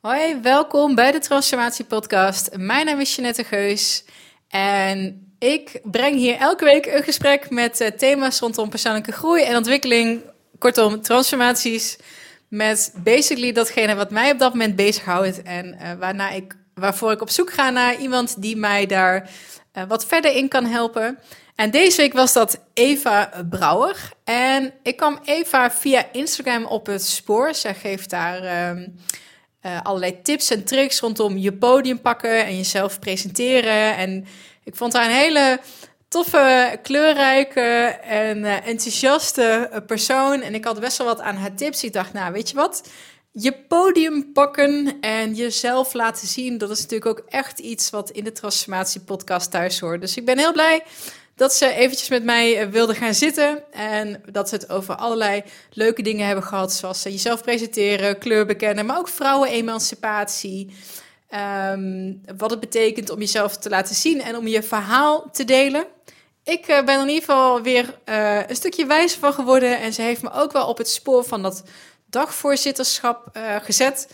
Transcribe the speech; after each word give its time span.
Hoi, 0.00 0.40
welkom 0.40 0.94
bij 0.94 1.12
de 1.12 1.18
Transformatie 1.18 1.84
Podcast. 1.84 2.56
Mijn 2.56 2.86
naam 2.86 3.00
is 3.00 3.14
Jeanette 3.14 3.44
Geus 3.44 4.04
en 4.48 5.26
ik 5.38 5.80
breng 5.82 6.16
hier 6.16 6.36
elke 6.36 6.64
week 6.64 6.86
een 6.86 7.02
gesprek 7.02 7.50
met 7.50 7.80
uh, 7.80 7.88
thema's 7.88 8.38
rondom 8.38 8.68
persoonlijke 8.68 9.12
groei 9.12 9.42
en 9.42 9.56
ontwikkeling. 9.56 10.22
Kortom, 10.58 11.02
transformaties 11.02 11.98
met 12.48 12.94
basically 12.96 13.52
datgene 13.52 13.94
wat 13.94 14.10
mij 14.10 14.30
op 14.30 14.38
dat 14.38 14.52
moment 14.52 14.76
bezighoudt 14.76 15.42
en 15.42 15.66
uh, 15.66 15.92
waarna 15.98 16.30
ik, 16.30 16.56
waarvoor 16.74 17.12
ik 17.12 17.20
op 17.20 17.30
zoek 17.30 17.52
ga 17.52 17.70
naar 17.70 17.96
iemand 17.96 18.42
die 18.42 18.56
mij 18.56 18.86
daar 18.86 19.30
uh, 19.74 19.82
wat 19.88 20.06
verder 20.06 20.32
in 20.32 20.48
kan 20.48 20.64
helpen. 20.64 21.18
En 21.54 21.70
deze 21.70 21.96
week 21.96 22.12
was 22.12 22.32
dat 22.32 22.60
Eva 22.74 23.44
Brouwer. 23.50 24.12
En 24.24 24.72
ik 24.82 24.96
kwam 24.96 25.18
Eva 25.24 25.70
via 25.70 26.06
Instagram 26.12 26.64
op 26.64 26.86
het 26.86 27.04
spoor. 27.04 27.54
Zij 27.54 27.74
geeft 27.74 28.10
daar 28.10 28.42
uh, 28.76 28.86
uh, 29.62 29.82
allerlei 29.82 30.22
tips 30.22 30.50
en 30.50 30.64
tricks 30.64 31.00
rondom 31.00 31.36
je 31.36 31.52
podium 31.52 32.00
pakken 32.00 32.44
en 32.44 32.56
jezelf 32.56 32.98
presenteren. 32.98 33.96
En 33.96 34.26
ik 34.64 34.76
vond 34.76 34.92
haar 34.92 35.04
een 35.04 35.10
hele 35.10 35.60
toffe, 36.08 36.78
kleurrijke 36.82 37.98
en 38.02 38.38
uh, 38.38 38.66
enthousiaste 38.66 39.82
persoon. 39.86 40.42
En 40.42 40.54
ik 40.54 40.64
had 40.64 40.80
best 40.80 40.98
wel 40.98 41.06
wat 41.06 41.20
aan 41.20 41.36
haar 41.36 41.54
tips. 41.54 41.84
Ik 41.84 41.92
dacht, 41.92 42.12
nou, 42.12 42.32
weet 42.32 42.50
je 42.50 42.56
wat? 42.56 42.88
Je 43.32 43.52
podium 43.52 44.32
pakken 44.32 44.96
en 45.00 45.34
jezelf 45.34 45.92
laten 45.92 46.28
zien, 46.28 46.58
dat 46.58 46.70
is 46.70 46.80
natuurlijk 46.80 47.18
ook 47.18 47.26
echt 47.28 47.58
iets 47.58 47.90
wat 47.90 48.10
in 48.10 48.24
de 48.24 48.32
Transformatie 48.32 49.00
Podcast 49.00 49.50
thuis 49.50 49.80
hoort. 49.80 50.00
Dus 50.00 50.16
ik 50.16 50.24
ben 50.24 50.38
heel 50.38 50.52
blij 50.52 50.82
dat 51.40 51.54
ze 51.54 51.72
eventjes 51.74 52.08
met 52.08 52.24
mij 52.24 52.70
wilde 52.70 52.94
gaan 52.94 53.14
zitten. 53.14 53.72
En 53.72 54.22
dat 54.32 54.48
ze 54.48 54.54
het 54.54 54.70
over 54.70 54.94
allerlei 54.94 55.42
leuke 55.70 56.02
dingen 56.02 56.26
hebben 56.26 56.44
gehad. 56.44 56.72
Zoals 56.72 57.02
jezelf 57.02 57.42
presenteren, 57.42 58.18
kleur 58.18 58.46
bekennen, 58.46 58.86
maar 58.86 58.98
ook 58.98 59.08
vrouwenemancipatie. 59.08 60.74
Um, 61.72 62.20
wat 62.36 62.50
het 62.50 62.60
betekent 62.60 63.10
om 63.10 63.18
jezelf 63.18 63.56
te 63.56 63.68
laten 63.68 63.94
zien 63.94 64.22
en 64.22 64.36
om 64.36 64.46
je 64.46 64.62
verhaal 64.62 65.30
te 65.32 65.44
delen. 65.44 65.84
Ik 66.44 66.68
uh, 66.68 66.84
ben 66.84 67.00
in 67.00 67.08
ieder 67.08 67.24
geval 67.24 67.62
weer 67.62 67.98
een 68.46 68.56
stukje 68.56 68.86
wijzer 68.86 69.18
van 69.18 69.32
geworden. 69.32 69.80
En 69.80 69.92
ze 69.92 70.02
heeft 70.02 70.22
me 70.22 70.32
ook 70.32 70.52
wel 70.52 70.66
op 70.66 70.78
het 70.78 70.88
spoor 70.88 71.24
van 71.24 71.42
dat 71.42 71.62
dagvoorzitterschap 72.06 73.38
gezet. 73.62 74.08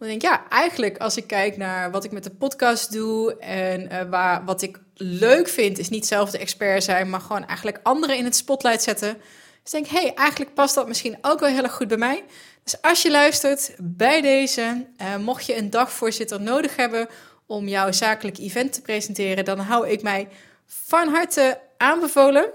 Dan 0.00 0.08
denk 0.08 0.22
ik, 0.22 0.28
ja, 0.28 0.48
eigenlijk 0.48 0.98
als 0.98 1.16
ik 1.16 1.26
kijk 1.26 1.56
naar 1.56 1.90
wat 1.90 2.04
ik 2.04 2.10
met 2.10 2.24
de 2.24 2.30
podcast 2.30 2.92
doe 2.92 3.36
en 3.38 3.92
uh, 3.92 4.02
waar, 4.10 4.44
wat 4.44 4.62
ik 4.62 4.80
leuk 4.94 5.48
vind, 5.48 5.78
is 5.78 5.88
niet 5.88 6.06
zelf 6.06 6.30
de 6.30 6.38
expert 6.38 6.84
zijn, 6.84 7.10
maar 7.10 7.20
gewoon 7.20 7.46
eigenlijk 7.46 7.80
anderen 7.82 8.16
in 8.16 8.24
het 8.24 8.36
spotlight 8.36 8.82
zetten. 8.82 9.16
Dus 9.62 9.72
denk 9.72 9.86
hey, 9.86 10.14
eigenlijk 10.14 10.54
past 10.54 10.74
dat 10.74 10.88
misschien 10.88 11.18
ook 11.20 11.40
wel 11.40 11.48
heel 11.48 11.62
erg 11.62 11.72
goed 11.72 11.88
bij 11.88 11.96
mij. 11.96 12.24
Dus 12.64 12.82
als 12.82 13.02
je 13.02 13.10
luistert 13.10 13.74
bij 13.78 14.20
deze, 14.20 14.86
uh, 15.00 15.16
mocht 15.16 15.46
je 15.46 15.56
een 15.56 15.70
dagvoorzitter 15.70 16.40
nodig 16.40 16.76
hebben 16.76 17.08
om 17.46 17.68
jouw 17.68 17.92
zakelijk 17.92 18.38
event 18.38 18.72
te 18.72 18.82
presenteren, 18.82 19.44
dan 19.44 19.58
hou 19.58 19.88
ik 19.88 20.02
mij 20.02 20.28
van 20.66 21.08
harte 21.08 21.60
aanbevolen. 21.76 22.50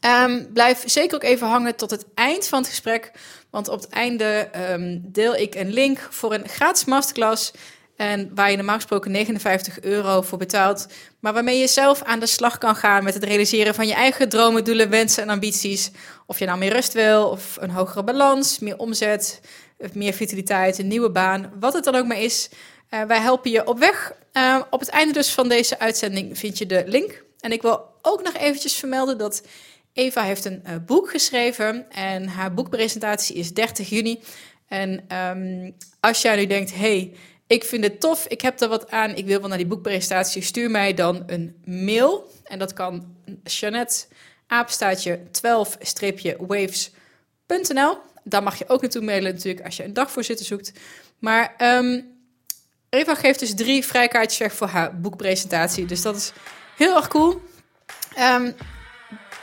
Um, 0.00 0.52
blijf 0.52 0.82
zeker 0.84 1.14
ook 1.14 1.22
even 1.22 1.46
hangen 1.46 1.76
tot 1.76 1.90
het 1.90 2.06
eind 2.14 2.46
van 2.46 2.58
het 2.58 2.68
gesprek. 2.68 3.12
Want 3.50 3.68
op 3.68 3.80
het 3.80 3.88
einde 3.88 4.48
um, 4.70 5.00
deel 5.04 5.34
ik 5.34 5.54
een 5.54 5.72
link 5.72 5.98
voor 6.10 6.34
een 6.34 6.48
gratis 6.48 6.84
masterclass. 6.84 7.52
En 7.96 8.30
waar 8.34 8.50
je 8.50 8.56
normaal 8.56 8.74
gesproken 8.74 9.10
59 9.10 9.80
euro 9.80 10.22
voor 10.22 10.38
betaalt. 10.38 10.86
Maar 11.20 11.32
waarmee 11.32 11.58
je 11.58 11.66
zelf 11.66 12.02
aan 12.02 12.20
de 12.20 12.26
slag 12.26 12.58
kan 12.58 12.76
gaan 12.76 13.04
met 13.04 13.14
het 13.14 13.24
realiseren 13.24 13.74
van 13.74 13.86
je 13.86 13.94
eigen 13.94 14.28
dromen, 14.28 14.64
doelen, 14.64 14.90
wensen 14.90 15.22
en 15.22 15.28
ambities. 15.28 15.90
Of 16.26 16.38
je 16.38 16.46
nou 16.46 16.58
meer 16.58 16.72
rust 16.72 16.92
wil, 16.92 17.28
of 17.28 17.56
een 17.60 17.70
hogere 17.70 18.04
balans, 18.04 18.58
meer 18.58 18.78
omzet, 18.78 19.40
meer 19.92 20.12
vitaliteit, 20.12 20.78
een 20.78 20.88
nieuwe 20.88 21.10
baan. 21.10 21.52
Wat 21.60 21.72
het 21.72 21.84
dan 21.84 21.94
ook 21.94 22.06
maar 22.06 22.20
is. 22.20 22.48
Uh, 22.90 23.02
wij 23.02 23.20
helpen 23.20 23.50
je 23.50 23.66
op 23.66 23.78
weg. 23.78 24.12
Uh, 24.32 24.60
op 24.70 24.80
het 24.80 24.88
einde 24.88 25.12
dus 25.12 25.32
van 25.32 25.48
deze 25.48 25.78
uitzending 25.78 26.38
vind 26.38 26.58
je 26.58 26.66
de 26.66 26.82
link. 26.86 27.24
En 27.40 27.52
ik 27.52 27.62
wil 27.62 27.84
ook 28.02 28.22
nog 28.22 28.34
eventjes 28.34 28.74
vermelden 28.74 29.18
dat 29.18 29.42
Eva 29.96 30.22
heeft 30.22 30.44
een 30.44 30.62
uh, 30.66 30.72
boek 30.86 31.10
geschreven 31.10 31.90
en 31.90 32.28
haar 32.28 32.54
boekpresentatie 32.54 33.36
is 33.36 33.54
30 33.54 33.88
juni. 33.88 34.20
En 34.68 35.16
um, 35.16 35.74
als 36.00 36.22
jij 36.22 36.36
nu 36.36 36.46
denkt, 36.46 36.74
hey, 36.74 37.12
ik 37.46 37.64
vind 37.64 37.84
het 37.84 38.00
tof, 38.00 38.26
ik 38.26 38.40
heb 38.40 38.60
er 38.60 38.68
wat 38.68 38.90
aan, 38.90 39.14
ik 39.14 39.26
wil 39.26 39.40
wel 39.40 39.48
naar 39.48 39.58
die 39.58 39.66
boekpresentatie, 39.66 40.42
stuur 40.42 40.70
mij 40.70 40.94
dan 40.94 41.22
een 41.26 41.62
mail. 41.64 42.30
En 42.44 42.58
dat 42.58 42.72
kan 42.72 43.16
Jeannette, 43.42 44.04
apenstaatje 44.46 45.18
12-waves.nl. 45.18 47.98
Daar 48.24 48.42
mag 48.42 48.58
je 48.58 48.68
ook 48.68 48.80
naartoe 48.80 49.02
mailen 49.02 49.34
natuurlijk 49.34 49.64
als 49.64 49.76
je 49.76 49.84
een 49.84 49.94
dagvoorzitter 49.94 50.46
zoekt. 50.46 50.72
Maar 51.18 51.54
um, 51.58 52.14
Eva 52.88 53.14
geeft 53.14 53.38
dus 53.38 53.54
drie 53.54 53.84
vrijkaartjes 53.84 54.38
weg 54.38 54.52
voor 54.52 54.68
haar 54.68 55.00
boekpresentatie. 55.00 55.86
Dus 55.86 56.02
dat 56.02 56.16
is 56.16 56.32
heel 56.76 56.96
erg 56.96 57.08
cool. 57.08 57.40
Um, 58.18 58.54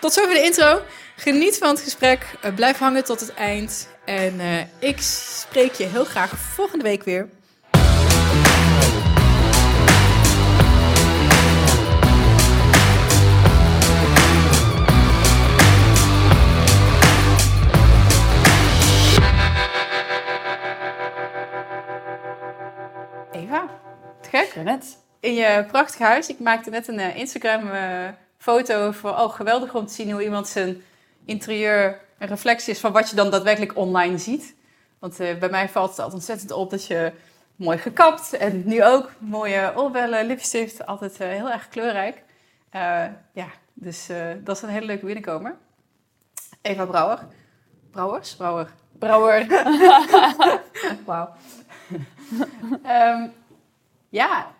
tot 0.03 0.13
zover 0.13 0.33
de 0.33 0.43
intro. 0.43 0.81
Geniet 1.15 1.57
van 1.57 1.69
het 1.69 1.79
gesprek. 1.79 2.25
Uh, 2.45 2.53
blijf 2.53 2.77
hangen 2.77 3.03
tot 3.03 3.19
het 3.19 3.33
eind. 3.33 3.89
En 4.05 4.33
uh, 4.39 4.59
ik 4.79 5.01
spreek 5.01 5.73
je 5.73 5.83
heel 5.83 6.03
graag 6.03 6.37
volgende 6.37 6.83
week 6.83 7.03
weer. 7.03 7.29
Eva, 23.31 23.69
te 24.21 24.29
gek. 24.29 24.55
net. 24.63 24.97
In 25.19 25.33
je 25.33 25.65
prachtig 25.67 25.99
huis. 25.99 26.27
Ik 26.27 26.39
maakte 26.39 26.69
net 26.69 26.87
een 26.87 26.99
uh, 26.99 27.15
Instagram 27.15 27.69
foto 28.43 28.91
voor, 28.91 29.09
oh 29.09 29.33
geweldig 29.33 29.75
om 29.75 29.85
te 29.85 29.93
zien 29.93 30.11
hoe 30.11 30.23
iemand 30.23 30.47
zijn 30.47 30.83
interieur 31.25 32.01
een 32.17 32.27
reflectie 32.27 32.73
is 32.73 32.79
van 32.79 32.91
wat 32.91 33.09
je 33.09 33.15
dan 33.15 33.29
daadwerkelijk 33.29 33.77
online 33.77 34.17
ziet. 34.17 34.55
Want 34.99 35.19
uh, 35.19 35.37
bij 35.37 35.49
mij 35.49 35.69
valt 35.69 35.89
het 35.89 35.99
altijd 35.99 36.15
ontzettend 36.15 36.51
op 36.51 36.69
dat 36.69 36.85
je 36.85 37.13
mooi 37.55 37.77
gekapt 37.77 38.33
en 38.33 38.63
nu 38.65 38.83
ook 38.83 39.11
mooie 39.19 39.73
oorbellen, 39.75 40.25
lipstift, 40.25 40.85
altijd 40.85 41.21
uh, 41.21 41.27
heel 41.27 41.51
erg 41.51 41.67
kleurrijk. 41.67 42.23
Uh, 42.75 43.05
ja, 43.33 43.47
dus 43.73 44.09
dat 44.43 44.55
is 44.55 44.61
een 44.61 44.69
hele 44.69 44.85
leuke 44.85 45.05
binnenkomer. 45.05 45.55
Eva 46.61 46.85
Brouwer. 46.85 47.27
Brouwers? 47.91 48.35
Brouwer. 48.35 48.73
Brouwer. 48.99 49.47
Wauw. 51.05 51.29
um, 52.85 53.33
ja, 54.09 54.51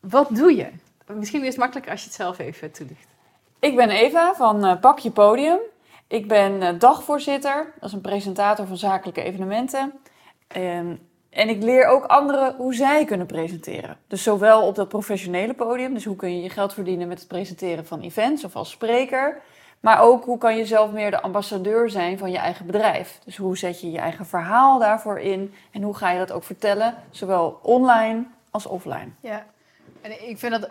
wat 0.00 0.28
doe 0.30 0.56
je? 0.56 0.70
Misschien 1.06 1.40
is 1.40 1.48
het 1.48 1.56
makkelijker 1.56 1.92
als 1.92 2.00
je 2.00 2.06
het 2.06 2.16
zelf 2.16 2.38
even 2.38 2.70
toelicht. 2.70 3.08
Ik 3.60 3.76
ben 3.76 3.90
Eva 3.90 4.34
van 4.34 4.64
uh, 4.66 4.80
Pak 4.80 4.98
je 4.98 5.10
Podium. 5.10 5.58
Ik 6.06 6.28
ben 6.28 6.62
uh, 6.62 6.68
dagvoorzitter, 6.78 7.72
dat 7.80 7.88
is 7.88 7.94
een 7.94 8.00
presentator 8.00 8.66
van 8.66 8.76
zakelijke 8.76 9.22
evenementen. 9.22 9.92
Um, 10.56 11.08
en 11.30 11.48
ik 11.48 11.62
leer 11.62 11.86
ook 11.86 12.04
anderen 12.04 12.54
hoe 12.56 12.74
zij 12.74 13.04
kunnen 13.04 13.26
presenteren. 13.26 13.96
Dus 14.06 14.22
zowel 14.22 14.66
op 14.66 14.74
dat 14.74 14.88
professionele 14.88 15.54
podium, 15.54 15.94
dus 15.94 16.04
hoe 16.04 16.16
kun 16.16 16.36
je 16.36 16.42
je 16.42 16.50
geld 16.50 16.74
verdienen 16.74 17.08
met 17.08 17.18
het 17.18 17.28
presenteren 17.28 17.86
van 17.86 18.00
events 18.00 18.44
of 18.44 18.56
als 18.56 18.70
spreker. 18.70 19.40
Maar 19.80 20.00
ook 20.00 20.24
hoe 20.24 20.38
kan 20.38 20.56
je 20.56 20.66
zelf 20.66 20.90
meer 20.90 21.10
de 21.10 21.20
ambassadeur 21.20 21.90
zijn 21.90 22.18
van 22.18 22.30
je 22.30 22.38
eigen 22.38 22.66
bedrijf. 22.66 23.18
Dus 23.24 23.36
hoe 23.36 23.58
zet 23.58 23.80
je 23.80 23.90
je 23.90 23.98
eigen 23.98 24.26
verhaal 24.26 24.78
daarvoor 24.78 25.18
in 25.18 25.54
en 25.70 25.82
hoe 25.82 25.94
ga 25.94 26.10
je 26.10 26.18
dat 26.18 26.32
ook 26.32 26.44
vertellen, 26.44 26.94
zowel 27.10 27.58
online 27.62 28.24
als 28.50 28.66
offline. 28.66 29.08
Ja, 29.20 29.46
en 30.00 30.28
ik 30.28 30.38
vind 30.38 30.60
dat 30.60 30.70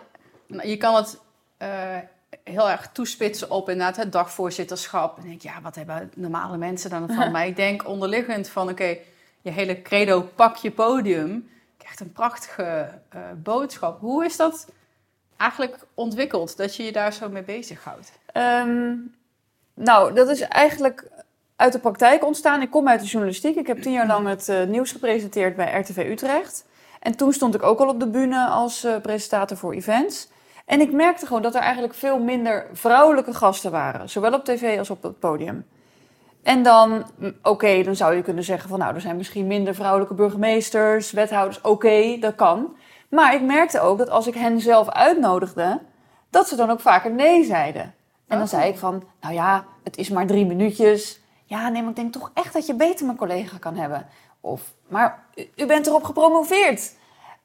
je 0.62 0.76
kan 0.76 0.94
het 0.94 1.20
uh, 1.62 1.68
heel 2.44 2.70
erg 2.70 2.90
toespitsen 2.92 3.50
op 3.50 3.68
inderdaad 3.68 3.96
het 3.96 4.12
dagvoorzitterschap. 4.12 5.18
En 5.18 5.22
denk 5.22 5.42
ja, 5.42 5.60
wat 5.62 5.74
hebben 5.74 6.10
normale 6.16 6.56
mensen 6.56 6.90
dan 6.90 7.08
van? 7.10 7.30
maar 7.30 7.46
ik 7.46 7.56
denk 7.56 7.88
onderliggend 7.88 8.48
van, 8.48 8.62
oké, 8.62 8.72
okay, 8.72 9.02
je 9.40 9.50
hele 9.50 9.82
credo 9.82 10.20
pak 10.34 10.56
je 10.56 10.70
podium. 10.70 11.48
Krijgt 11.76 12.00
een 12.00 12.12
prachtige 12.12 12.88
uh, 13.14 13.20
boodschap. 13.36 14.00
Hoe 14.00 14.24
is 14.24 14.36
dat 14.36 14.66
eigenlijk 15.36 15.78
ontwikkeld, 15.94 16.56
dat 16.56 16.76
je 16.76 16.82
je 16.82 16.92
daar 16.92 17.12
zo 17.12 17.28
mee 17.28 17.42
bezighoudt? 17.42 18.12
Um, 18.34 19.14
nou, 19.74 20.14
dat 20.14 20.28
is 20.28 20.40
eigenlijk 20.40 21.08
uit 21.56 21.72
de 21.72 21.78
praktijk 21.78 22.24
ontstaan. 22.24 22.62
Ik 22.62 22.70
kom 22.70 22.88
uit 22.88 23.00
de 23.00 23.06
journalistiek. 23.06 23.56
Ik 23.56 23.66
heb 23.66 23.82
tien 23.82 23.92
jaar 23.92 24.06
lang 24.06 24.28
het 24.28 24.48
uh, 24.48 24.64
nieuws 24.64 24.92
gepresenteerd 24.92 25.56
bij 25.56 25.80
RTV 25.80 25.96
Utrecht. 26.10 26.64
En 27.00 27.16
toen 27.16 27.32
stond 27.32 27.54
ik 27.54 27.62
ook 27.62 27.78
al 27.78 27.88
op 27.88 28.00
de 28.00 28.08
bühne 28.08 28.46
als 28.46 28.84
uh, 28.84 29.00
presentator 29.00 29.56
voor 29.56 29.72
events. 29.72 30.28
En 30.70 30.80
ik 30.80 30.92
merkte 30.92 31.26
gewoon 31.26 31.42
dat 31.42 31.54
er 31.54 31.60
eigenlijk 31.60 31.94
veel 31.94 32.18
minder 32.18 32.66
vrouwelijke 32.72 33.34
gasten 33.34 33.70
waren. 33.70 34.10
Zowel 34.10 34.32
op 34.32 34.44
tv 34.44 34.78
als 34.78 34.90
op 34.90 35.02
het 35.02 35.18
podium. 35.18 35.66
En 36.42 36.62
dan, 36.62 37.04
oké, 37.20 37.34
okay, 37.42 37.82
dan 37.82 37.96
zou 37.96 38.14
je 38.14 38.22
kunnen 38.22 38.44
zeggen 38.44 38.68
van 38.68 38.78
nou, 38.78 38.94
er 38.94 39.00
zijn 39.00 39.16
misschien 39.16 39.46
minder 39.46 39.74
vrouwelijke 39.74 40.14
burgemeesters, 40.14 41.10
wethouders. 41.10 41.58
Oké, 41.58 41.68
okay, 41.68 42.18
dat 42.20 42.34
kan. 42.34 42.76
Maar 43.08 43.34
ik 43.34 43.42
merkte 43.42 43.80
ook 43.80 43.98
dat 43.98 44.10
als 44.10 44.26
ik 44.26 44.34
hen 44.34 44.60
zelf 44.60 44.88
uitnodigde, 44.88 45.80
dat 46.30 46.48
ze 46.48 46.56
dan 46.56 46.70
ook 46.70 46.80
vaker 46.80 47.10
nee 47.10 47.44
zeiden. 47.44 47.82
En 47.82 48.38
dan 48.38 48.42
oh. 48.42 48.48
zei 48.48 48.68
ik 48.68 48.78
van, 48.78 49.02
nou 49.20 49.34
ja, 49.34 49.64
het 49.84 49.96
is 49.96 50.08
maar 50.08 50.26
drie 50.26 50.46
minuutjes. 50.46 51.20
Ja, 51.44 51.68
nee, 51.68 51.80
maar 51.80 51.90
ik 51.90 51.96
denk 51.96 52.12
toch 52.12 52.30
echt 52.34 52.52
dat 52.52 52.66
je 52.66 52.74
beter 52.74 53.06
mijn 53.06 53.18
collega 53.18 53.58
kan 53.58 53.76
hebben. 53.76 54.06
Of, 54.40 54.62
maar 54.88 55.24
u, 55.34 55.48
u 55.56 55.66
bent 55.66 55.86
erop 55.86 56.04
gepromoveerd. 56.04 56.98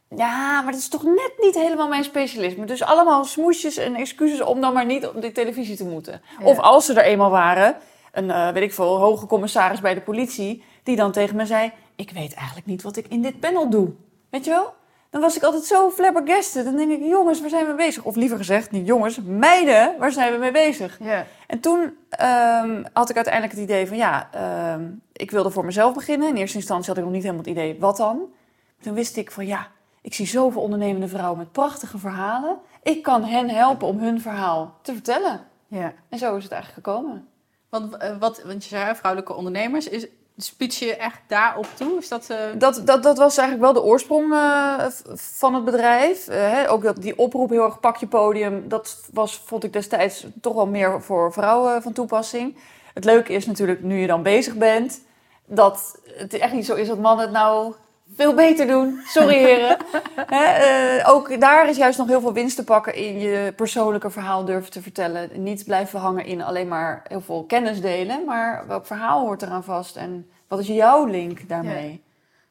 Ja, 0.10 0.62
maar 0.62 0.72
dat 0.72 0.82
is 0.82 0.90
toch 0.90 1.04
net 1.04 1.34
niet 1.40 1.56
helemaal 1.56 1.88
mijn 1.88 2.04
specialisme. 2.04 2.66
Dus 2.66 2.84
allemaal 2.84 3.24
smoesjes 3.24 3.78
en 3.78 3.96
excuses 3.96 4.42
om 4.42 4.62
dan 4.62 4.74
maar 4.74 4.86
niet 4.86 5.08
op 5.08 5.22
de 5.22 5.32
televisie 5.32 5.76
te 5.76 5.86
moeten. 5.86 6.22
Ja. 6.40 6.46
Of 6.46 6.60
als 6.60 6.86
ze 6.86 6.94
er 6.94 7.04
eenmaal 7.04 7.30
waren, 7.30 7.78
een, 8.12 8.32
eh, 8.32 8.50
weet 8.50 8.64
ik 8.64 8.74
veel, 8.74 8.98
hoge 8.98 9.26
commissaris 9.26 9.82
bij 9.82 9.94
de 9.94 10.02
politie, 10.02 10.64
die 10.84 10.96
dan 10.96 11.12
tegen 11.12 11.36
me 11.36 11.46
zei: 11.46 11.72
Ik 11.96 12.12
weet 12.12 12.34
eigenlijk 12.34 12.68
niet 12.68 12.82
wat 12.82 12.98
ik 12.98 13.08
in 13.08 13.22
dit 13.22 13.40
panel 13.40 13.70
doe. 13.70 13.90
Weet 14.30 14.46
je 14.46 14.52
wel? 14.52 14.74
Dan 15.10 15.22
was 15.22 15.36
ik 15.36 15.44
altijd 15.44 15.64
zo 15.64 15.90
flabbergasted. 15.90 16.66
Dan 16.66 16.76
denk 16.76 16.92
ik: 16.92 17.04
Jongens, 17.04 17.42
waar 17.42 17.50
zijn 17.50 17.68
we 17.68 17.74
bezig? 17.74 18.04
Of 18.04 18.16
liever 18.16 18.38
gezegd, 18.38 18.72
niet 18.72 18.88
jongens, 18.88 19.20
meiden, 19.24 19.96
waar 20.00 20.12
zijn 20.12 20.34
we 20.34 20.38
mee 20.38 20.52
bezig? 20.52 20.98
Ja. 21.02 21.26
En 21.48 21.60
toen 21.60 21.98
ehm, 22.10 22.84
had 22.94 23.10
ik 23.10 23.16
uiteindelijk 23.16 23.54
het 23.54 23.64
idee 23.64 23.88
van: 23.88 23.98
Ja, 23.98 24.30
ehm, 24.32 24.84
ik 25.14 25.32
wilde 25.32 25.52
voor 25.52 25.66
mezelf 25.66 25.94
beginnen. 25.94 26.28
In 26.28 26.36
eerste 26.36 26.58
instantie 26.58 26.88
had 26.88 26.98
ik 26.98 27.04
nog 27.04 27.14
niet 27.14 27.24
helemaal 27.24 27.44
het 27.44 27.52
idee 27.52 27.78
wat 27.80 27.98
dan. 27.98 28.34
Toen 28.82 28.94
wist 28.94 29.18
ik 29.18 29.32
van 29.32 29.46
ja, 29.46 29.68
ik 30.06 30.14
zie 30.14 30.26
zoveel 30.28 30.62
ondernemende 30.62 31.08
vrouwen 31.08 31.38
met 31.38 31.52
prachtige 31.52 31.98
verhalen. 31.98 32.58
Ik 32.84 33.04
kan 33.04 33.24
hen 33.24 33.50
helpen 33.50 33.88
om 33.88 34.00
hun 34.00 34.22
verhaal 34.22 34.76
te 34.82 34.94
vertellen. 34.94 35.42
ja. 35.68 35.94
En 36.10 36.18
zo 36.18 36.36
is 36.36 36.44
het 36.44 36.52
eigenlijk 36.52 36.88
gekomen. 36.88 37.28
Want, 37.70 37.98
eh, 37.98 38.18
wat, 38.18 38.42
want 38.46 38.64
je 38.64 38.70
zei 38.70 38.96
vrouwelijke 38.96 39.34
ondernemers, 39.34 39.88
is, 39.88 40.08
spits 40.38 40.80
je 40.80 40.96
echt 40.96 41.20
daarop 41.28 41.68
toe? 41.76 41.98
Is 41.98 42.08
dat... 42.08 42.30
eh, 42.30 42.38
Dat, 42.58 42.82
dat, 42.86 43.04
dat 43.04 43.18
was 43.18 43.38
eigenlijk 43.38 43.74
wel 43.74 43.84
de 43.84 43.90
oorsprong 43.90 44.34
eh, 44.34 44.86
van 45.16 45.54
het 45.54 45.66
bedrijf. 45.66 46.26
Hè, 46.26 46.70
ook 46.70 46.84
dat, 46.84 47.02
die 47.02 47.18
oproep 47.18 47.50
heel 47.50 47.64
erg 47.66 47.80
pak 47.80 47.98
je 47.98 48.08
podium. 48.08 48.68
Dat 48.68 49.08
was, 49.14 49.38
vond 49.46 49.64
ik 49.64 49.74
destijds 49.74 50.26
toch 50.42 50.54
wel 50.54 50.68
meer 50.68 51.02
voor 51.02 51.34
vrouwen 51.34 51.82
van 51.82 51.94
toepassing. 51.94 52.58
Het 52.94 53.06
leuke 53.06 53.34
is 53.34 53.46
natuurlijk, 53.46 53.84
nu 53.84 54.00
je 54.00 54.08
dan 54.08 54.24
bezig 54.24 54.56
bent... 54.56 55.02
dat 55.46 56.00
het 56.06 56.34
echt 56.34 56.54
niet 56.54 56.66
zo 56.66 56.76
is 56.76 56.88
dat 56.88 57.00
mannen 57.00 57.26
het 57.26 57.34
nou 57.34 57.74
veel 58.14 58.34
beter 58.34 58.68
doen. 58.68 59.02
Sorry 59.06 59.38
heren. 59.38 59.78
Hè, 60.36 60.44
eh, 60.44 61.10
ook 61.10 61.40
daar 61.40 61.70
is 61.70 61.78
juist 61.78 61.98
nog 61.98 62.08
heel 62.08 62.22
veel 62.22 62.34
winst 62.34 62.56
te 62.56 62.64
pakken 62.64 62.96
in 62.96 63.20
je 63.20 63.54
persoonlijke 63.56 64.10
verhaal 64.10 64.46
durven 64.46 64.72
te 64.72 64.82
vertellen. 64.82 65.44
Niet 65.44 65.66
blijven 65.66 66.00
hangen 66.00 66.26
in 66.26 66.42
alleen 66.42 66.68
maar 66.68 67.04
heel 67.08 67.22
veel 67.22 67.44
kennis 67.44 67.82
delen. 67.82 68.26
Maar 68.26 68.68
welk 68.68 68.86
verhaal 68.86 69.20
hoort 69.20 69.42
eraan 69.42 69.64
vast 69.64 69.96
en 69.96 70.30
wat 70.48 70.60
is 70.60 70.68
jouw 70.68 71.06
link 71.06 71.48
daarmee? 71.48 72.04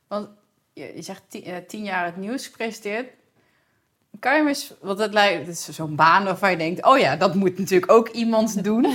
Want 0.08 0.28
je, 0.72 0.92
je 0.94 1.02
zegt 1.02 1.22
tien, 1.28 1.44
eh, 1.44 1.56
tien 1.68 1.84
jaar 1.84 2.04
het 2.04 2.16
nieuws 2.16 2.46
gepresenteerd. 2.46 3.08
Kan 4.18 4.36
je 4.36 4.48
eens, 4.48 4.74
want 4.80 4.98
dat 4.98 5.12
lijkt, 5.12 5.46
het 5.46 5.56
is 5.56 5.68
zo'n 5.68 5.96
baan 5.96 6.24
waarvan 6.24 6.50
je 6.50 6.56
denkt, 6.56 6.84
oh 6.84 6.98
ja, 6.98 7.16
dat 7.16 7.34
moet 7.34 7.58
natuurlijk 7.58 7.92
ook 7.92 8.08
iemand 8.08 8.64
doen. 8.64 8.86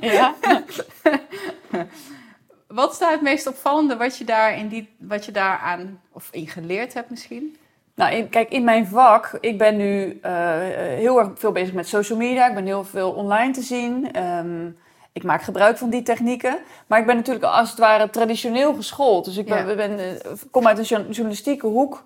Ja. 0.00 0.34
Wat 2.76 2.92
is 2.92 2.98
daar 2.98 3.10
het 3.10 3.22
meest 3.22 3.46
opvallende 3.46 3.96
wat 3.96 4.16
je 4.18 4.24
daar 4.24 4.58
in 4.58 4.68
die, 4.68 4.88
wat 4.98 5.24
je 5.24 5.32
daar 5.32 5.58
aan, 5.58 6.00
of 6.12 6.28
in 6.32 6.46
geleerd 6.48 6.94
hebt 6.94 7.10
misschien? 7.10 7.56
Nou, 7.94 8.14
in- 8.14 8.28
kijk, 8.28 8.48
in 8.50 8.64
mijn 8.64 8.86
vak, 8.86 9.38
ik 9.40 9.58
ben 9.58 9.76
nu 9.76 10.18
eh, 10.22 10.32
heel 10.78 11.18
erg 11.18 11.28
veel 11.34 11.52
bezig 11.52 11.74
met 11.74 11.88
social 11.88 12.18
media. 12.18 12.48
Ik 12.48 12.54
ben 12.54 12.64
heel 12.66 12.84
veel 12.84 13.10
online 13.12 13.52
te 13.52 13.62
zien. 13.62 14.12
Ehm, 14.12 14.66
ik 15.12 15.22
maak 15.22 15.42
gebruik 15.42 15.78
van 15.78 15.90
die 15.90 16.02
technieken. 16.02 16.58
Maar 16.86 16.98
ik 17.00 17.06
ben 17.06 17.16
natuurlijk 17.16 17.44
als 17.44 17.70
het 17.70 17.78
ware 17.78 18.10
traditioneel 18.10 18.74
geschoold. 18.74 19.24
Dus 19.24 19.36
ik 19.36 19.46
ben, 19.46 19.68
Ja. 19.68 19.74
ben, 19.74 19.98
eh, 19.98 20.30
kom 20.50 20.66
uit 20.66 20.78
een 20.78 20.84
jour- 20.84 21.06
journalistieke 21.10 21.66
hoek. 21.66 22.04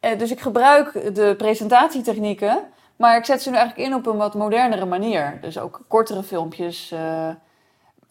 Eh, 0.00 0.18
dus 0.18 0.30
ik 0.30 0.40
gebruik 0.40 1.14
de 1.14 1.34
presentatietechnieken. 1.38 2.58
Maar 2.96 3.16
ik 3.16 3.24
zet 3.24 3.42
ze 3.42 3.50
nu 3.50 3.56
eigenlijk 3.56 3.88
in 3.88 3.94
op 3.94 4.06
een 4.06 4.16
wat 4.16 4.34
modernere 4.34 4.84
manier. 4.84 5.38
Dus 5.40 5.58
ook 5.58 5.80
kortere 5.88 6.22
filmpjes. 6.22 6.94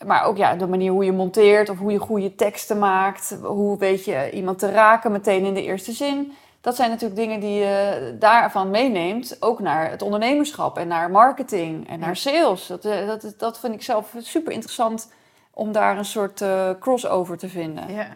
Maar 0.05 0.23
ook 0.23 0.37
ja, 0.37 0.55
de 0.55 0.67
manier 0.67 0.91
hoe 0.91 1.05
je 1.05 1.11
monteert 1.11 1.69
of 1.69 1.77
hoe 1.77 1.91
je 1.91 1.97
goede 1.99 2.35
teksten 2.35 2.79
maakt. 2.79 3.37
Hoe 3.43 3.77
weet 3.77 4.05
je 4.05 4.31
iemand 4.31 4.59
te 4.59 4.71
raken 4.71 5.11
meteen 5.11 5.45
in 5.45 5.53
de 5.53 5.63
eerste 5.63 5.91
zin. 5.91 6.33
Dat 6.61 6.75
zijn 6.75 6.89
natuurlijk 6.89 7.19
dingen 7.19 7.39
die 7.39 7.59
je 7.59 8.15
daarvan 8.19 8.69
meeneemt. 8.69 9.37
Ook 9.39 9.59
naar 9.59 9.89
het 9.89 10.01
ondernemerschap 10.01 10.77
en 10.77 10.87
naar 10.87 11.11
marketing 11.11 11.89
en 11.89 11.99
naar 11.99 12.15
sales. 12.15 12.67
Dat, 12.67 12.85
eh, 12.85 13.07
dat, 13.07 13.33
dat 13.37 13.59
vind 13.59 13.73
ik 13.73 13.81
zelf 13.81 14.13
super 14.19 14.53
interessant 14.53 15.11
om 15.53 15.71
daar 15.71 15.97
een 15.97 16.05
soort 16.05 16.41
eh, 16.41 16.69
crossover 16.79 17.37
te 17.37 17.49
vinden. 17.49 17.93
Ja. 17.93 18.07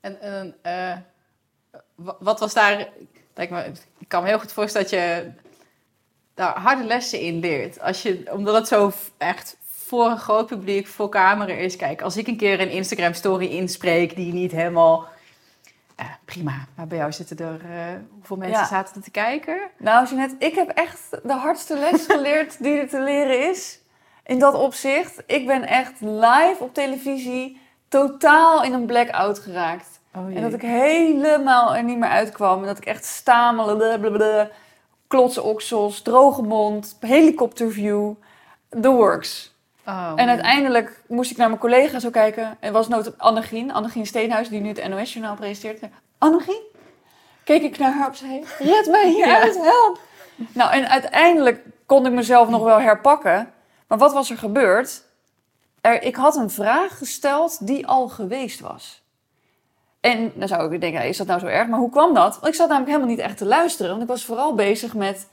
En, 0.00 0.20
en 0.20 0.54
eh, 0.62 0.96
wa- 1.94 2.16
wat 2.18 2.40
was 2.40 2.54
daar, 2.54 2.88
lijkt 3.34 3.52
me, 3.52 3.72
ik 3.98 4.08
kan 4.08 4.22
me 4.22 4.28
heel 4.28 4.38
goed 4.38 4.52
voorstellen 4.52 4.90
dat 4.90 4.98
je 5.00 5.30
daar 6.34 6.58
harde 6.58 6.84
lessen 6.84 7.20
in 7.20 7.38
leert. 7.38 7.80
Als 7.80 8.02
je, 8.02 8.24
omdat 8.32 8.54
het 8.54 8.68
zo 8.68 8.92
echt 9.18 9.56
voor 9.94 10.10
een 10.10 10.18
groot 10.18 10.46
publiek, 10.46 10.86
voor 10.86 11.08
camera 11.08 11.52
is. 11.52 11.76
Kijk, 11.76 12.02
als 12.02 12.16
ik 12.16 12.26
een 12.26 12.36
keer 12.36 12.60
een 12.60 12.70
Instagram 12.70 13.12
story 13.14 13.46
inspreek 13.46 14.16
die 14.16 14.32
niet 14.32 14.52
helemaal... 14.52 15.06
eh, 15.96 16.06
prima, 16.24 16.52
maar 16.74 16.86
bij 16.86 16.98
jou 16.98 17.12
zitten 17.12 17.38
er... 17.38 17.60
eh, 17.70 17.94
hoeveel 18.14 18.36
mensen 18.36 18.60
Ja. 18.60 18.66
zaten 18.66 18.94
er 18.96 19.02
te 19.02 19.10
kijken? 19.10 19.58
Nou, 19.78 20.06
Jeanette, 20.08 20.34
ik 20.38 20.54
heb 20.54 20.68
echt 20.68 21.10
de 21.22 21.32
hardste 21.32 21.78
les 21.78 22.06
geleerd 22.12 22.62
die 22.62 22.78
er 22.78 22.88
te 22.88 23.00
leren 23.00 23.50
is. 23.50 23.80
In 24.26 24.38
dat 24.38 24.54
opzicht. 24.54 25.22
Ik 25.26 25.46
ben 25.46 25.66
echt 25.68 25.92
live 26.00 26.56
op 26.58 26.74
televisie 26.74 27.60
totaal 27.88 28.62
in 28.62 28.72
een 28.72 28.86
blackout 28.86 29.38
geraakt. 29.38 30.00
Oh, 30.16 30.36
En 30.36 30.42
dat 30.42 30.52
ik 30.52 30.62
helemaal 30.62 31.76
er 31.76 31.84
niet 31.84 31.98
meer 31.98 32.08
uitkwam. 32.08 32.60
En 32.60 32.66
dat 32.66 32.78
ik 32.78 32.86
echt 32.86 33.04
stamelen, 33.04 33.76
blablabla, 33.76 34.48
klotse 35.08 35.42
oksels, 35.42 36.02
droge 36.02 36.42
mond, 36.42 36.96
helikopterview, 37.00 38.12
the 38.80 38.90
works. 38.90 39.53
Oh, 39.86 40.12
En 40.16 40.28
uiteindelijk 40.28 41.00
moest 41.06 41.30
ik 41.30 41.36
naar 41.36 41.48
mijn 41.48 41.60
collega 41.60 41.98
zo 41.98 42.10
kijken. 42.10 42.56
En 42.60 42.72
was 42.72 42.88
nood 42.88 43.18
Annegien, 43.18 43.72
Annegien 43.72 44.06
Steenhuis, 44.06 44.48
die 44.48 44.60
nu 44.60 44.68
het 44.68 44.88
NOS-journaal 44.88 45.34
presenteert. 45.34 45.92
Annegien? 46.18 46.62
Keek 47.44 47.62
ik 47.62 47.78
naar 47.78 47.92
haar 47.92 48.08
op 48.08 48.14
zei, 48.14 48.44
red 48.58 48.86
mij 48.90 49.08
hieruit, 49.08 49.56
help! 49.56 50.00
Nou, 50.52 50.72
en 50.72 50.88
uiteindelijk 50.88 51.64
kon 51.86 52.06
ik 52.06 52.12
mezelf 52.12 52.48
nog 52.48 52.62
wel 52.62 52.80
herpakken. 52.80 53.52
Maar 53.86 53.98
wat 53.98 54.12
was 54.12 54.30
er 54.30 54.38
gebeurd? 54.38 55.02
Er, 55.80 56.02
ik 56.02 56.16
had 56.16 56.36
een 56.36 56.50
vraag 56.50 56.98
gesteld 56.98 57.66
die 57.66 57.86
al 57.86 58.08
geweest 58.08 58.60
was. 58.60 59.02
En 60.00 60.32
dan 60.34 60.48
zou 60.48 60.74
ik 60.74 60.80
denken, 60.80 61.08
is 61.08 61.16
dat 61.16 61.26
nou 61.26 61.40
zo 61.40 61.46
erg? 61.46 61.68
Maar 61.68 61.78
hoe 61.78 61.90
kwam 61.90 62.14
dat? 62.14 62.34
Want 62.34 62.46
ik 62.46 62.54
zat 62.54 62.68
namelijk 62.68 62.92
helemaal 62.92 63.14
niet 63.14 63.24
echt 63.24 63.36
te 63.38 63.44
luisteren. 63.44 63.90
Want 63.90 64.02
ik 64.02 64.08
was 64.08 64.24
vooral 64.24 64.54
bezig 64.54 64.94
met... 64.94 65.28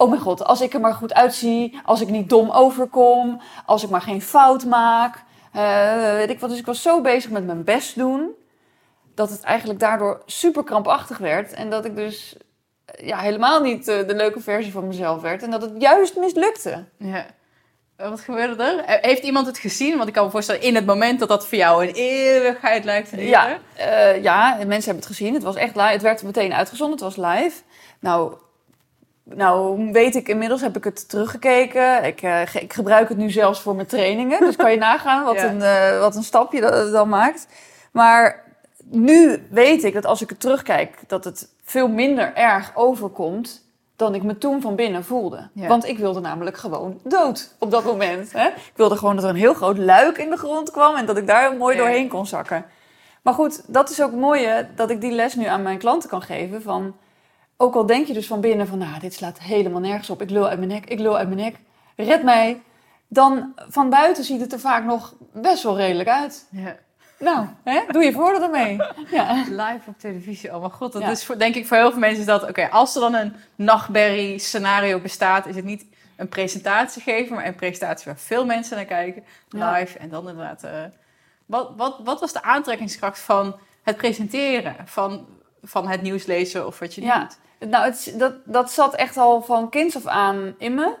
Oh 0.00 0.08
mijn 0.08 0.20
god, 0.20 0.44
als 0.44 0.60
ik 0.60 0.74
er 0.74 0.80
maar 0.80 0.94
goed 0.94 1.14
uitzie. 1.14 1.80
Als 1.84 2.00
ik 2.00 2.08
niet 2.08 2.28
dom 2.28 2.50
overkom. 2.50 3.40
Als 3.66 3.82
ik 3.82 3.90
maar 3.90 4.00
geen 4.00 4.22
fout 4.22 4.64
maak. 4.64 5.22
eh, 5.52 6.12
weet 6.14 6.30
ik 6.30 6.40
wat. 6.40 6.50
Dus 6.50 6.58
ik 6.58 6.66
was 6.66 6.82
zo 6.82 7.00
bezig 7.00 7.30
met 7.30 7.46
mijn 7.46 7.64
best 7.64 7.96
doen. 7.96 8.30
Dat 9.14 9.30
het 9.30 9.42
eigenlijk 9.42 9.80
daardoor 9.80 10.22
super 10.26 10.64
krampachtig 10.64 11.18
werd. 11.18 11.52
En 11.52 11.70
dat 11.70 11.84
ik 11.84 11.96
dus 11.96 12.36
eh, 12.84 13.06
ja, 13.06 13.18
helemaal 13.18 13.60
niet 13.60 13.88
eh, 13.88 14.06
de 14.06 14.14
leuke 14.14 14.40
versie 14.40 14.72
van 14.72 14.86
mezelf 14.86 15.20
werd. 15.20 15.42
En 15.42 15.50
dat 15.50 15.62
het 15.62 15.72
juist 15.78 16.16
mislukte. 16.16 16.84
Ja. 16.98 17.26
Wat 17.96 18.20
gebeurde 18.20 18.62
er? 18.62 18.98
Heeft 19.00 19.22
iemand 19.22 19.46
het 19.46 19.58
gezien? 19.58 19.96
Want 19.96 20.08
ik 20.08 20.14
kan 20.14 20.24
me 20.24 20.30
voorstellen, 20.30 20.62
in 20.62 20.74
het 20.74 20.86
moment 20.86 21.18
dat 21.18 21.28
dat 21.28 21.46
voor 21.46 21.58
jou 21.58 21.86
een 21.86 21.94
eeuwigheid 21.94 22.84
lijkt. 22.84 23.10
Ja, 23.16 23.58
ja, 24.22 24.58
en 24.58 24.68
mensen 24.68 24.90
hebben 24.90 25.08
het 25.08 25.16
gezien. 25.16 25.34
Het 25.34 25.42
was 25.42 25.56
echt 25.56 25.76
live. 25.76 25.88
Het 25.92 26.02
werd 26.02 26.22
meteen 26.22 26.52
uitgezonden. 26.54 26.98
Het 27.04 27.16
was 27.16 27.26
live. 27.26 27.62
Nou, 28.00 28.34
nou 29.24 29.92
weet 29.92 30.14
ik 30.14 30.28
inmiddels, 30.28 30.60
heb 30.60 30.76
ik 30.76 30.84
het 30.84 31.08
teruggekeken. 31.08 32.04
Ik, 32.04 32.22
eh, 32.22 32.54
ik 32.54 32.72
gebruik 32.72 33.08
het 33.08 33.18
nu 33.18 33.30
zelfs 33.30 33.60
voor 33.60 33.74
mijn 33.74 33.86
trainingen. 33.86 34.40
Dus 34.40 34.56
kan 34.56 34.70
je 34.70 34.78
nagaan 34.88 35.24
wat, 35.24 35.34
Ja. 35.34 35.48
een, 35.48 35.62
eh, 35.62 35.98
wat 36.00 36.16
een 36.16 36.22
stapje 36.22 36.60
dat 36.60 36.74
het 36.74 36.92
dan 36.92 37.08
maakt. 37.08 37.46
Maar 37.92 38.44
nu 38.84 39.46
weet 39.50 39.84
ik 39.84 39.94
dat 39.94 40.06
als 40.06 40.22
ik 40.22 40.28
het 40.28 40.40
terugkijk, 40.40 40.98
dat 41.06 41.24
het 41.24 41.48
veel 41.64 41.88
minder 41.88 42.34
erg 42.34 42.70
overkomt 42.74 43.68
dan 43.96 44.14
ik 44.14 44.22
me 44.22 44.38
toen 44.38 44.60
van 44.60 44.74
binnen 44.76 45.04
voelde. 45.04 45.48
Ja. 45.52 45.66
Want 45.68 45.84
ik 45.86 45.98
wilde 45.98 46.20
namelijk 46.20 46.56
gewoon 46.56 47.00
dood 47.04 47.54
op 47.58 47.70
dat 47.70 47.84
moment. 47.84 48.32
Hè? 48.32 48.46
Ik 48.46 48.72
wilde 48.74 48.96
gewoon 48.96 49.14
dat 49.14 49.24
er 49.24 49.30
een 49.30 49.36
heel 49.36 49.54
groot 49.54 49.78
luik 49.78 50.18
in 50.18 50.30
de 50.30 50.36
grond 50.36 50.70
kwam 50.70 50.94
en 50.96 51.06
dat 51.06 51.16
ik 51.16 51.26
daar 51.26 51.56
mooi 51.56 51.76
Ja. 51.76 51.82
doorheen 51.82 52.08
kon 52.08 52.26
zakken. 52.26 52.64
Maar 53.22 53.34
goed, 53.34 53.62
dat 53.72 53.90
is 53.90 54.02
ook 54.02 54.10
het 54.10 54.20
mooie 54.20 54.66
dat 54.76 54.90
ik 54.90 55.00
die 55.00 55.12
les 55.12 55.34
nu 55.34 55.44
aan 55.44 55.62
mijn 55.62 55.78
klanten 55.78 56.08
kan 56.08 56.22
geven. 56.22 56.62
Van, 56.62 56.96
ook 57.60 57.74
al 57.74 57.86
denk 57.86 58.06
je 58.06 58.12
dus 58.12 58.26
van 58.26 58.40
binnen 58.40 58.66
van, 58.66 58.78
nou, 58.78 58.98
dit 59.00 59.14
slaat 59.14 59.38
helemaal 59.40 59.80
nergens 59.80 60.10
op. 60.10 60.22
Ik 60.22 60.30
lul 60.30 60.48
uit 60.48 60.58
mijn 60.58 60.70
nek, 60.70 60.84
ik 60.86 60.98
lul 60.98 61.16
uit 61.16 61.28
mijn 61.28 61.40
nek. 61.40 61.56
Red 61.96 62.22
mij. 62.22 62.62
Dan 63.08 63.52
van 63.68 63.90
buiten 63.90 64.24
ziet 64.24 64.40
het 64.40 64.52
er 64.52 64.60
vaak 64.60 64.84
nog 64.84 65.14
best 65.32 65.62
wel 65.62 65.76
redelijk 65.76 66.08
uit. 66.08 66.46
Ja. 66.50 66.76
Nou, 67.18 67.46
hè? 67.64 67.80
doe 67.88 68.02
je 68.04 68.12
voordeel 68.12 68.42
ermee. 68.42 68.76
Ja. 69.10 69.44
Live 69.48 69.80
op 69.90 69.98
televisie, 69.98 70.54
oh 70.54 70.60
mijn 70.60 70.70
god. 70.72 70.92
Dat 70.92 71.02
Ja. 71.02 71.10
is 71.10 71.24
voor, 71.24 71.38
denk 71.38 71.54
ik 71.54 71.66
voor 71.66 71.76
heel 71.76 71.90
veel 71.90 71.98
mensen 72.00 72.20
is 72.20 72.26
dat... 72.26 72.48
Oké, 72.48 72.68
als 72.70 72.94
er 72.94 73.00
dan 73.00 73.14
een 73.14 73.34
nachtberrie 73.56 74.38
scenario 74.38 75.00
bestaat... 75.00 75.46
is 75.46 75.56
het 75.56 75.64
niet 75.64 75.84
een 76.16 76.28
presentatie 76.28 77.02
geven... 77.02 77.34
maar 77.34 77.46
een 77.46 77.54
presentatie 77.54 78.04
waar 78.06 78.18
veel 78.18 78.44
mensen 78.46 78.76
naar 78.76 78.84
kijken. 78.84 79.24
Ja. 79.48 79.72
Live. 79.72 79.98
En 79.98 80.08
dan 80.08 80.28
inderdaad... 80.28 80.62
eh, 80.64 80.72
wat, 81.46 81.70
wat, 81.76 82.00
wat 82.04 82.20
was 82.20 82.32
de 82.32 82.42
aantrekkingskracht 82.42 83.18
van 83.18 83.56
het 83.82 83.96
presenteren? 83.96 84.76
Van, 84.84 85.26
van 85.62 85.88
het 85.88 86.02
nieuws 86.02 86.26
lezen 86.26 86.66
of 86.66 86.78
wat 86.78 86.94
je 86.94 87.02
Ja. 87.02 87.18
doet? 87.18 87.38
Nou, 87.68 87.84
het, 87.84 88.14
dat, 88.16 88.32
dat 88.44 88.70
zat 88.70 88.94
echt 88.94 89.16
al 89.16 89.42
van 89.42 89.68
kinds 89.68 89.96
af 89.96 90.06
aan 90.06 90.54
in 90.58 90.74
me. 90.74 90.94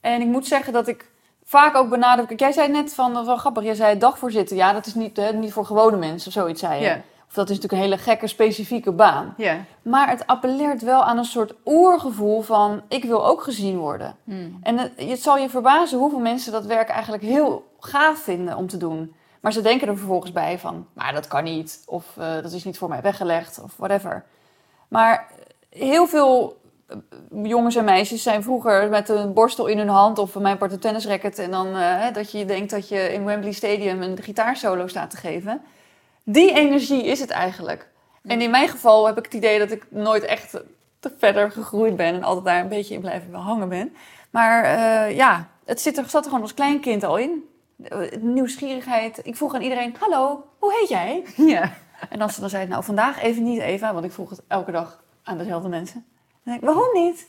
En 0.00 0.20
ik 0.20 0.26
moet 0.26 0.46
zeggen 0.46 0.72
dat 0.72 0.88
ik 0.88 1.10
vaak 1.44 1.76
ook 1.76 1.88
benadruk... 1.88 2.38
Jij 2.40 2.52
zei 2.52 2.68
net 2.68 2.94
van, 2.94 3.24
wel 3.24 3.36
grappig, 3.36 3.62
jij 3.62 3.74
zei 3.74 3.98
dagvoorzitter. 3.98 4.56
Ja, 4.56 4.72
dat 4.72 4.86
is 4.86 4.94
niet, 4.94 5.16
hè, 5.16 5.32
niet 5.32 5.52
voor 5.52 5.66
gewone 5.66 5.96
mensen 5.96 6.28
of 6.28 6.32
zoiets, 6.32 6.60
zei 6.60 6.80
je. 6.80 6.86
Ja. 6.86 7.00
dat 7.32 7.50
is 7.50 7.56
natuurlijk 7.56 7.72
een 7.72 7.90
hele 7.90 7.98
gekke, 7.98 8.26
specifieke 8.26 8.92
baan. 8.92 9.34
Ja. 9.36 9.56
Maar 9.82 10.08
het 10.08 10.26
appelleert 10.26 10.82
wel 10.82 11.04
aan 11.04 11.18
een 11.18 11.24
soort 11.24 11.54
oergevoel 11.64 12.40
van... 12.42 12.82
ik 12.88 13.04
wil 13.04 13.26
ook 13.26 13.42
gezien 13.42 13.78
worden. 13.78 14.16
Hmm. 14.24 14.58
En 14.62 14.78
het, 14.78 14.92
het 14.96 15.22
zal 15.22 15.38
je 15.38 15.48
verbazen 15.48 15.98
hoeveel 15.98 16.18
mensen 16.18 16.52
dat 16.52 16.66
werk 16.66 16.88
eigenlijk 16.88 17.22
heel 17.22 17.72
gaaf 17.78 18.18
vinden 18.18 18.56
om 18.56 18.66
te 18.66 18.76
doen. 18.76 19.14
Maar 19.40 19.52
ze 19.52 19.62
denken 19.62 19.88
er 19.88 19.96
vervolgens 19.96 20.32
bij 20.32 20.58
van, 20.58 20.86
maar 20.92 21.12
dat 21.12 21.26
kan 21.26 21.44
niet. 21.44 21.82
Of 21.86 22.04
eh, 22.16 22.34
dat 22.42 22.52
is 22.52 22.64
niet 22.64 22.78
voor 22.78 22.88
mij 22.88 23.02
weggelegd, 23.02 23.60
of 23.62 23.76
whatever. 23.76 24.24
Maar 24.88 25.30
heel 25.74 26.06
veel 26.06 26.60
eh, 26.86 26.96
jongens 27.42 27.76
en 27.76 27.84
meisjes 27.84 28.22
zijn 28.22 28.42
vroeger 28.42 28.88
met 28.88 29.08
een 29.08 29.32
borstel 29.32 29.66
in 29.66 29.78
hun 29.78 29.88
hand... 29.88 30.18
of 30.18 30.34
mijn 30.34 30.58
part 30.58 30.72
een 30.72 30.78
tennisracket... 30.78 31.38
en 31.38 31.50
dan 31.50 31.76
eh, 31.76 32.12
dat 32.12 32.30
je 32.30 32.44
denkt 32.44 32.70
dat 32.70 32.88
je 32.88 33.12
in 33.12 33.24
Wembley 33.24 33.52
Stadium 33.52 34.02
een 34.02 34.22
gitaarsolo 34.22 34.86
staat 34.86 35.10
te 35.10 35.16
geven. 35.16 35.62
Die 36.22 36.52
energie 36.52 37.04
is 37.04 37.20
het 37.20 37.30
eigenlijk. 37.30 37.88
En 38.22 38.40
in 38.40 38.50
mijn 38.50 38.68
geval 38.68 39.06
heb 39.06 39.18
ik 39.18 39.24
het 39.24 39.34
idee 39.34 39.58
dat 39.58 39.70
ik 39.70 39.86
nooit 39.90 40.22
echt 40.22 40.50
te 41.00 41.12
verder 41.18 41.50
gegroeid 41.50 41.96
ben... 41.96 42.14
en 42.14 42.22
altijd 42.22 42.44
daar 42.44 42.60
een 42.60 42.68
beetje 42.68 42.94
in 42.94 43.00
blijven 43.00 43.34
hangen 43.34 43.68
ben. 43.68 43.96
Maar 44.30 44.64
eh, 44.64 45.16
ja, 45.16 45.48
het 45.64 45.80
zit 45.80 45.98
er, 45.98 46.08
zat 46.08 46.22
er 46.22 46.28
gewoon 46.28 46.42
als 46.42 46.54
klein 46.54 46.80
kind 46.80 47.04
al 47.04 47.16
in. 47.16 47.48
Nieuwsgierigheid. 48.20 49.20
Ik 49.22 49.36
vroeg 49.36 49.54
aan 49.54 49.62
iedereen, 49.62 49.96
hallo, 49.98 50.46
hoe 50.58 50.76
heet 50.78 50.88
jij? 50.88 51.24
Ja. 51.54 51.72
En 52.08 52.20
als 52.20 52.34
ze 52.34 52.40
dan 52.40 52.50
zei, 52.50 52.66
nou 52.66 52.84
vandaag 52.84 53.22
even 53.22 53.42
niet 53.42 53.60
Eva, 53.60 53.92
want 53.92 54.04
ik 54.04 54.12
vroeg 54.12 54.30
het 54.30 54.42
elke 54.48 54.70
dag 54.70 55.02
aan 55.24 55.38
dezelfde 55.38 55.68
mensen. 55.68 56.04
Dan 56.20 56.40
denk 56.44 56.58
ik, 56.58 56.64
waarom 56.64 57.02
niet? 57.02 57.26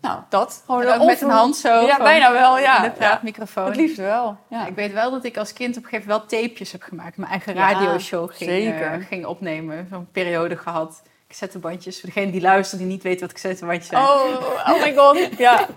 Nou, 0.00 0.20
dat. 0.28 0.62
Gewoon 0.66 1.06
met 1.06 1.20
een 1.20 1.30
hand 1.30 1.56
zo. 1.56 1.68
Ja, 1.86 1.94
van- 1.96 2.04
bijna 2.04 2.32
wel, 2.32 2.58
ja. 2.58 2.78
De 2.78 2.84
ja. 2.84 2.90
praatmicrofoon. 2.90 3.66
Het 3.66 3.76
liefst 3.76 3.96
wel. 3.96 4.36
Ja. 4.48 4.66
Ik 4.66 4.74
weet 4.74 4.92
wel 4.92 5.10
dat 5.10 5.24
ik 5.24 5.36
als 5.36 5.52
kind 5.52 5.76
op 5.76 5.82
een 5.82 5.88
gegeven 5.88 6.10
moment 6.10 6.30
wel 6.30 6.40
tapejes 6.40 6.72
heb 6.72 6.82
gemaakt. 6.82 7.16
Mijn 7.16 7.30
eigen 7.30 7.54
radioshow 7.54 8.30
ging, 8.32 8.74
eh, 8.80 8.92
ging 9.08 9.26
opnemen. 9.26 9.86
Zo'n 9.90 10.08
periode 10.12 10.56
gehad. 10.56 11.02
Cassettebandjes. 11.28 12.00
Voor 12.00 12.08
degene 12.08 12.32
die 12.32 12.40
luistert 12.40 12.80
die 12.80 12.90
niet 12.90 13.02
weet 13.02 13.20
wat 13.20 13.32
cassettebandjes 13.32 13.86
zijn. 13.86 14.02
Oh, 14.02 14.24
oh 14.66 14.80
my 14.82 14.94
god. 14.96 15.18
Ja. 15.38 15.66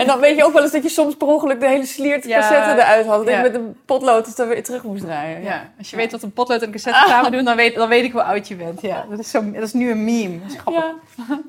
En 0.00 0.06
dan 0.06 0.20
weet 0.20 0.36
je 0.36 0.44
ook 0.44 0.52
wel 0.52 0.62
eens 0.62 0.72
dat 0.72 0.82
je 0.82 0.88
soms 0.88 1.16
per 1.16 1.26
ongeluk 1.26 1.60
de 1.60 1.68
hele 1.68 1.86
sliert 1.86 2.24
Ja. 2.24 2.38
cassette 2.38 2.70
eruit 2.82 3.06
had. 3.06 3.18
Dat 3.18 3.28
Ja. 3.28 3.36
je 3.36 3.42
met 3.42 3.54
een 3.54 3.76
potlood 3.84 4.26
het 4.26 4.38
er 4.38 4.48
weer 4.48 4.62
terug 4.64 4.82
moest 4.82 5.02
draaien. 5.04 5.42
Ja, 5.42 5.72
als 5.78 5.90
je 5.90 5.96
weet 5.96 6.12
wat 6.12 6.22
een 6.22 6.32
potlood 6.32 6.60
en 6.60 6.66
een 6.66 6.72
cassette 6.72 7.04
samen 7.08 7.32
doen, 7.32 7.44
dan 7.44 7.56
weet, 7.56 7.74
dan 7.74 7.88
weet 7.88 8.04
ik 8.04 8.12
hoe 8.12 8.22
oud 8.22 8.48
je 8.48 8.56
bent. 8.56 8.80
Ja, 8.80 9.06
dat, 9.10 9.18
is 9.18 9.30
zo, 9.30 9.50
dat 9.50 9.62
is 9.62 9.72
nu 9.72 9.90
een 9.90 10.04
meme. 10.04 10.38
Dat 10.40 10.50
is 10.52 10.58
grappig. 10.58 10.84
Ja. 11.16 11.40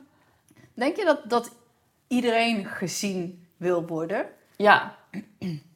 Denk 0.73 0.95
je 0.95 1.05
dat, 1.05 1.19
dat 1.23 1.51
iedereen 2.07 2.65
gezien 2.65 3.47
wil 3.57 3.85
worden? 3.87 4.25
Ja, 4.55 4.95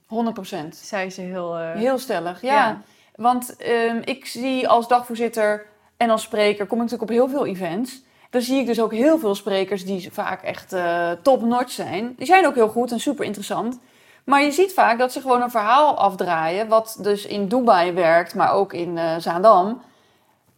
100 0.07 0.33
procent. 0.35 0.75
Zei 0.75 1.09
ze 1.09 1.21
heel... 1.21 1.57
eh, 1.57 1.71
Heel 1.75 1.97
stellig, 1.97 2.41
ja. 2.41 2.53
Ja. 2.53 2.81
Want 3.15 3.55
ehm, 3.57 4.01
ik 4.05 4.25
zie 4.25 4.67
als 4.67 4.87
dagvoorzitter 4.87 5.65
en 5.97 6.09
als 6.09 6.21
spreker, 6.21 6.65
kom 6.65 6.77
ik 6.77 6.83
natuurlijk 6.83 7.11
op 7.11 7.17
heel 7.17 7.29
veel 7.29 7.45
events. 7.45 8.01
Dan 8.33 8.41
zie 8.41 8.59
ik 8.59 8.65
dus 8.65 8.81
ook 8.81 8.91
heel 8.91 9.19
veel 9.19 9.35
sprekers 9.35 9.85
die 9.85 10.09
vaak 10.11 10.43
echt 10.43 10.73
eh 10.73 11.11
top-notch 11.21 11.71
zijn. 11.71 12.13
Die 12.17 12.25
zijn 12.25 12.47
ook 12.47 12.55
heel 12.55 12.67
goed 12.67 12.91
en 12.91 12.99
super 12.99 13.25
interessant. 13.25 13.79
Maar 14.23 14.43
je 14.43 14.51
ziet 14.51 14.73
vaak 14.73 14.97
dat 14.97 15.11
ze 15.11 15.21
gewoon 15.21 15.41
een 15.41 15.51
verhaal 15.51 15.97
afdraaien, 15.97 16.67
wat 16.67 16.97
dus 17.01 17.25
in 17.25 17.47
Dubai 17.47 17.91
werkt, 17.91 18.35
maar 18.35 18.51
ook 18.51 18.73
in 18.73 18.97
eh, 18.97 19.15
Zaandam. 19.17 19.81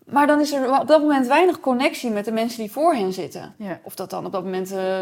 Maar 0.05 0.27
dan 0.27 0.39
is 0.39 0.51
er 0.51 0.79
op 0.79 0.87
dat 0.87 1.01
moment 1.01 1.27
weinig 1.27 1.59
connectie 1.59 2.09
met 2.09 2.25
de 2.25 2.31
mensen 2.31 2.59
die 2.59 2.71
voor 2.71 2.93
hen 2.93 3.13
zitten. 3.13 3.55
ja. 3.57 3.79
Of 3.83 3.95
dat 3.95 4.09
dan 4.09 4.25
op 4.25 4.31
dat 4.31 4.43
moment 4.43 4.71
eh, 4.71 5.01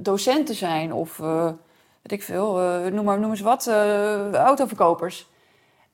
docenten 0.00 0.54
zijn 0.54 0.92
of 0.92 1.20
eh, 1.20 1.44
weet 2.02 2.12
ik 2.12 2.22
veel, 2.22 2.60
eh, 2.60 2.92
noem 2.92 3.04
maar 3.04 3.20
noem 3.20 3.30
eens 3.30 3.40
wat, 3.40 3.68
autoverkopers. 4.32 5.26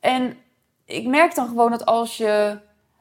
En 0.01 0.37
ik 0.85 1.07
merk 1.07 1.35
dan 1.35 1.49
gewoon 1.49 1.71
dat 1.71 1.87
als 1.87 2.17
je 2.17 2.59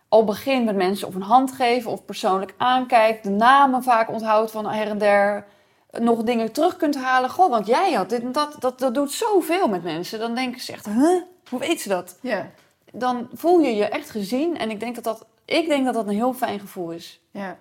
al 0.10 0.24
begint 0.24 0.66
met 0.66 0.76
mensen 0.76 1.08
of 1.08 1.16
een 1.16 1.22
hand 1.22 1.52
geven 1.52 1.92
of 1.92 2.06
persoonlijk 2.06 2.54
aankijkt, 2.58 3.24
de 3.24 3.30
namen 3.30 3.84
vaak 3.84 4.10
onthoudt 4.10 4.52
van 4.52 4.66
her 4.66 4.88
en 4.88 4.98
der, 4.98 5.46
eh, 5.90 6.02
nog 6.02 6.24
dingen 6.24 6.52
terug 6.52 6.78
kunt 6.78 6.96
halen. 6.96 7.30
Goh, 7.30 7.50
want 7.50 7.68
jij 7.68 7.94
had 7.94 8.10
dit 8.10 8.22
en 8.22 8.32
dat, 8.32 8.56
dat, 8.60 8.80
dat 8.80 8.94
doet 8.94 9.12
zoveel 9.12 9.68
met 9.68 9.84
mensen. 9.84 10.20
Dan 10.20 10.36
denken 10.36 10.62
ze 10.62 10.72
echt, 10.72 10.86
huh? 10.86 11.22
Hoe 11.50 11.60
weet 11.60 11.82
ze 11.82 11.90
dat? 11.90 12.18
Ja. 12.22 12.50
Dan 12.92 13.30
voel 13.34 13.60
je 13.60 13.76
je 13.76 13.86
echt 13.86 14.10
gezien 14.10 14.58
en 14.58 14.70
ik 14.70 14.80
denk 14.80 14.96
dat 14.96 15.04
dat, 15.04 15.26
ik 15.46 15.68
denk 15.68 15.86
dat, 15.86 15.94
dat 15.94 16.08
een 16.08 16.14
heel 16.14 16.34
fijn 16.34 16.60
gevoel 16.60 16.92
is. 16.92 17.20
Ja. 17.32 17.58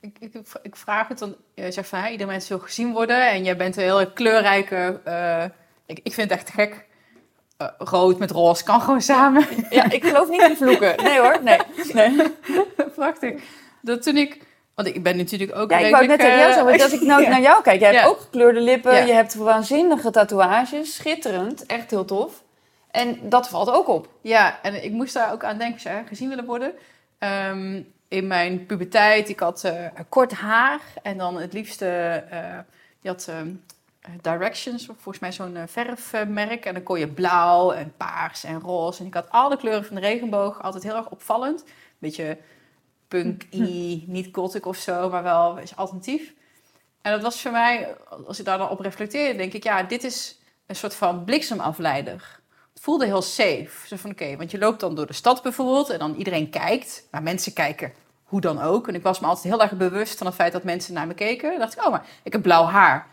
Ik, 0.00 0.16
ik, 0.20 0.32
ik 0.62 0.76
vraag 0.76 1.08
het 1.08 1.18
dan, 1.18 1.36
je 1.54 1.72
zegt 1.72 1.88
van, 1.88 1.98
hè, 1.98 2.08
ieder 2.08 2.26
mens 2.26 2.48
wil 2.48 2.58
gezien 2.58 2.92
worden 2.92 3.30
en 3.30 3.44
jij 3.44 3.56
bent 3.56 3.76
een 3.76 3.82
heel 3.82 4.10
kleurrijke, 4.12 5.00
eh, 5.04 5.44
ik, 5.86 6.00
ik 6.02 6.12
vind 6.12 6.30
het 6.30 6.38
echt 6.38 6.50
gek, 6.50 6.86
Eh, 7.56 7.68
rood 7.78 8.18
met 8.18 8.30
roze 8.30 8.64
kan 8.64 8.80
gewoon 8.80 9.02
samen. 9.02 9.46
Ja, 9.70 9.90
ik 9.90 10.04
geloof 10.04 10.28
niet 10.28 10.42
in 10.42 10.56
vloeken. 10.56 11.04
Nee 11.04 11.18
hoor, 11.18 11.38
nee. 11.42 11.58
nee. 11.92 12.16
Prachtig. 12.94 13.42
Dat 13.80 14.02
toen 14.02 14.16
ik, 14.16 14.40
want 14.74 14.88
ik 14.88 15.02
ben 15.02 15.16
natuurlijk 15.16 15.56
ook 15.56 15.70
Ja, 15.70 15.78
ik 15.78 15.92
wou 15.92 16.06
net 16.06 16.20
tegen 16.20 16.38
jou 16.38 16.52
zeggen, 16.52 16.72
eh, 16.72 16.78
want 16.78 16.82
als 16.82 17.00
ik 17.00 17.06
nou 17.06 17.22
ja. 17.24 17.28
naar 17.28 17.40
jou 17.40 17.62
kijk, 17.62 17.80
jij 17.80 17.90
hebt 17.90 18.02
Ja. 18.02 18.08
ook 18.08 18.20
gekleurde 18.20 18.60
lippen, 18.60 18.94
Ja. 18.94 19.04
je 19.04 19.12
hebt 19.12 19.34
waanzinnige 19.34 20.10
tatoeages, 20.10 20.94
schitterend, 20.94 21.66
echt 21.66 21.90
heel 21.90 22.04
tof. 22.04 22.42
En 22.90 23.18
dat 23.22 23.48
valt 23.48 23.70
ook 23.70 23.88
op. 23.88 24.08
Ja, 24.20 24.58
en 24.62 24.84
ik 24.84 24.92
moest 24.92 25.14
daar 25.14 25.32
ook 25.32 25.44
aan 25.44 25.58
denken, 25.58 25.74
als 25.74 25.82
je 25.82 25.88
hè, 25.88 26.02
gezien 26.06 26.28
willen 26.28 26.44
worden. 26.44 26.72
Ehm, 27.18 27.82
in 28.08 28.26
mijn 28.26 28.66
puberteit, 28.66 29.28
ik 29.28 29.38
had 29.40 29.64
eh, 29.64 29.72
kort 30.08 30.32
haar 30.32 30.80
en 31.02 31.18
dan 31.18 31.40
het 31.40 31.52
liefste, 31.52 32.24
je 33.00 33.08
had 33.08 33.26
ehm, 33.30 33.38
eh, 33.38 33.52
Directions, 34.20 34.86
volgens 34.86 35.18
mij 35.18 35.32
zo'n 35.32 35.56
eh, 35.56 35.62
verfmerk. 35.66 36.64
En 36.64 36.74
dan 36.74 36.82
kon 36.82 36.98
je 36.98 37.08
blauw 37.08 37.72
en 37.72 37.94
paars 37.96 38.44
en 38.44 38.60
roze. 38.60 39.00
En 39.00 39.06
ik 39.06 39.14
had 39.14 39.30
alle 39.30 39.56
kleuren 39.56 39.84
van 39.84 39.94
de 39.94 40.00
regenboog, 40.00 40.62
altijd 40.62 40.82
heel 40.82 40.96
erg 40.96 41.08
opvallend. 41.08 41.64
Beetje 41.98 42.38
punk-y, 43.08 44.04
niet 44.06 44.28
gothic 44.32 44.66
of 44.66 44.76
zo, 44.76 45.10
maar 45.10 45.22
wel 45.22 45.54
beetje 45.54 45.76
alternatief. 45.76 46.34
En 47.02 47.12
dat 47.12 47.22
was 47.22 47.42
voor 47.42 47.50
mij, 47.50 47.96
als 48.26 48.38
ik 48.38 48.44
daar 48.44 48.58
dan 48.58 48.68
op 48.68 48.80
reflecteerde, 48.80 49.38
denk 49.38 49.52
ik, 49.52 49.62
ja, 49.62 49.82
dit 49.82 50.04
is 50.04 50.38
een 50.66 50.76
soort 50.76 50.94
van 50.94 51.24
bliksemafleider. 51.24 52.40
Het 52.72 52.82
voelde 52.82 53.04
heel 53.04 53.22
safe. 53.22 53.86
Zo 53.86 53.96
van, 53.96 54.10
oké, 54.10 54.36
want 54.36 54.50
je 54.50 54.58
loopt 54.58 54.80
dan 54.80 54.94
door 54.94 55.06
de 55.06 55.12
stad 55.12 55.42
bijvoorbeeld 55.42 55.90
en 55.90 55.98
dan 55.98 56.14
iedereen 56.14 56.50
kijkt. 56.50 57.08
Maar 57.10 57.22
mensen 57.22 57.52
kijken 57.52 57.92
hoe 58.24 58.40
dan 58.40 58.60
ook. 58.60 58.88
En 58.88 58.94
ik 58.94 59.02
was 59.02 59.20
me 59.20 59.26
altijd 59.26 59.54
heel 59.54 59.62
erg 59.62 59.72
bewust 59.72 60.18
van 60.18 60.26
het 60.26 60.36
feit 60.36 60.52
dat 60.52 60.64
mensen 60.64 60.94
naar 60.94 61.06
me 61.06 61.14
keken. 61.14 61.50
Dan 61.50 61.58
dacht 61.58 61.72
ik, 61.72 61.84
oh, 61.84 61.90
maar 61.90 62.06
ik 62.22 62.32
heb 62.32 62.42
blauw 62.42 62.64
haar. 62.64 63.06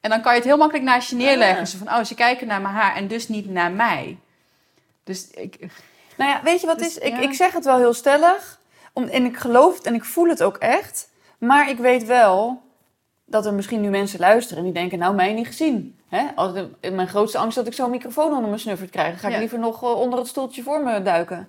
En 0.00 0.10
dan 0.10 0.20
kan 0.20 0.32
je 0.32 0.38
het 0.38 0.48
heel 0.48 0.56
makkelijk 0.56 0.86
naast 0.86 1.10
je 1.10 1.16
neerleggen. 1.16 1.60
Ah. 1.60 1.66
Zo 1.66 1.78
van, 1.78 1.88
oh, 1.88 2.04
ze 2.04 2.14
kijken 2.14 2.46
naar 2.46 2.60
mijn 2.60 2.74
haar 2.74 2.96
en 2.96 3.06
dus 3.08 3.28
niet 3.28 3.50
naar 3.50 3.72
mij. 3.72 4.18
Dus 5.04 5.30
ik... 5.30 5.56
Nou 6.16 6.30
ja, 6.30 6.40
weet 6.42 6.60
je 6.60 6.66
wat 6.66 6.78
Dus, 6.78 6.86
is? 6.86 6.98
Ik, 6.98 7.12
ja. 7.12 7.18
ik 7.20 7.32
zeg 7.32 7.52
het 7.52 7.64
wel 7.64 7.76
heel 7.78 7.92
stellig, 7.94 8.58
om, 8.92 9.04
en 9.04 9.24
ik 9.24 9.36
geloof 9.36 9.76
het 9.76 9.86
en 9.86 9.94
ik 9.94 10.04
voel 10.04 10.28
het 10.28 10.42
ook 10.42 10.56
echt. 10.56 11.08
Maar 11.38 11.68
ik 11.68 11.78
weet 11.78 12.04
wel 12.04 12.62
dat 13.24 13.46
er 13.46 13.54
misschien 13.54 13.80
nu 13.80 13.88
mensen 13.88 14.20
luisteren 14.20 14.58
en 14.58 14.64
die 14.64 14.72
denken, 14.72 14.98
nou, 14.98 15.14
mij 15.14 15.32
niet 15.32 15.46
gezien. 15.46 15.98
Hè? 16.08 16.26
Als, 16.34 16.52
mijn 16.80 17.08
grootste 17.08 17.38
angst 17.38 17.56
is 17.56 17.64
dat 17.64 17.72
ik 17.72 17.78
zo'n 17.78 17.90
microfoon 17.90 18.32
onder 18.32 18.48
mijn 18.48 18.60
snuffert 18.60 18.90
krijg. 18.90 19.20
Ga 19.20 19.26
ik 19.26 19.32
Ja. 19.32 19.38
liever 19.40 19.58
nog 19.58 19.82
eh, 19.82 20.00
onder 20.00 20.18
het 20.18 20.28
stoeltje 20.28 20.62
voor 20.62 20.82
me 20.82 21.02
duiken. 21.02 21.48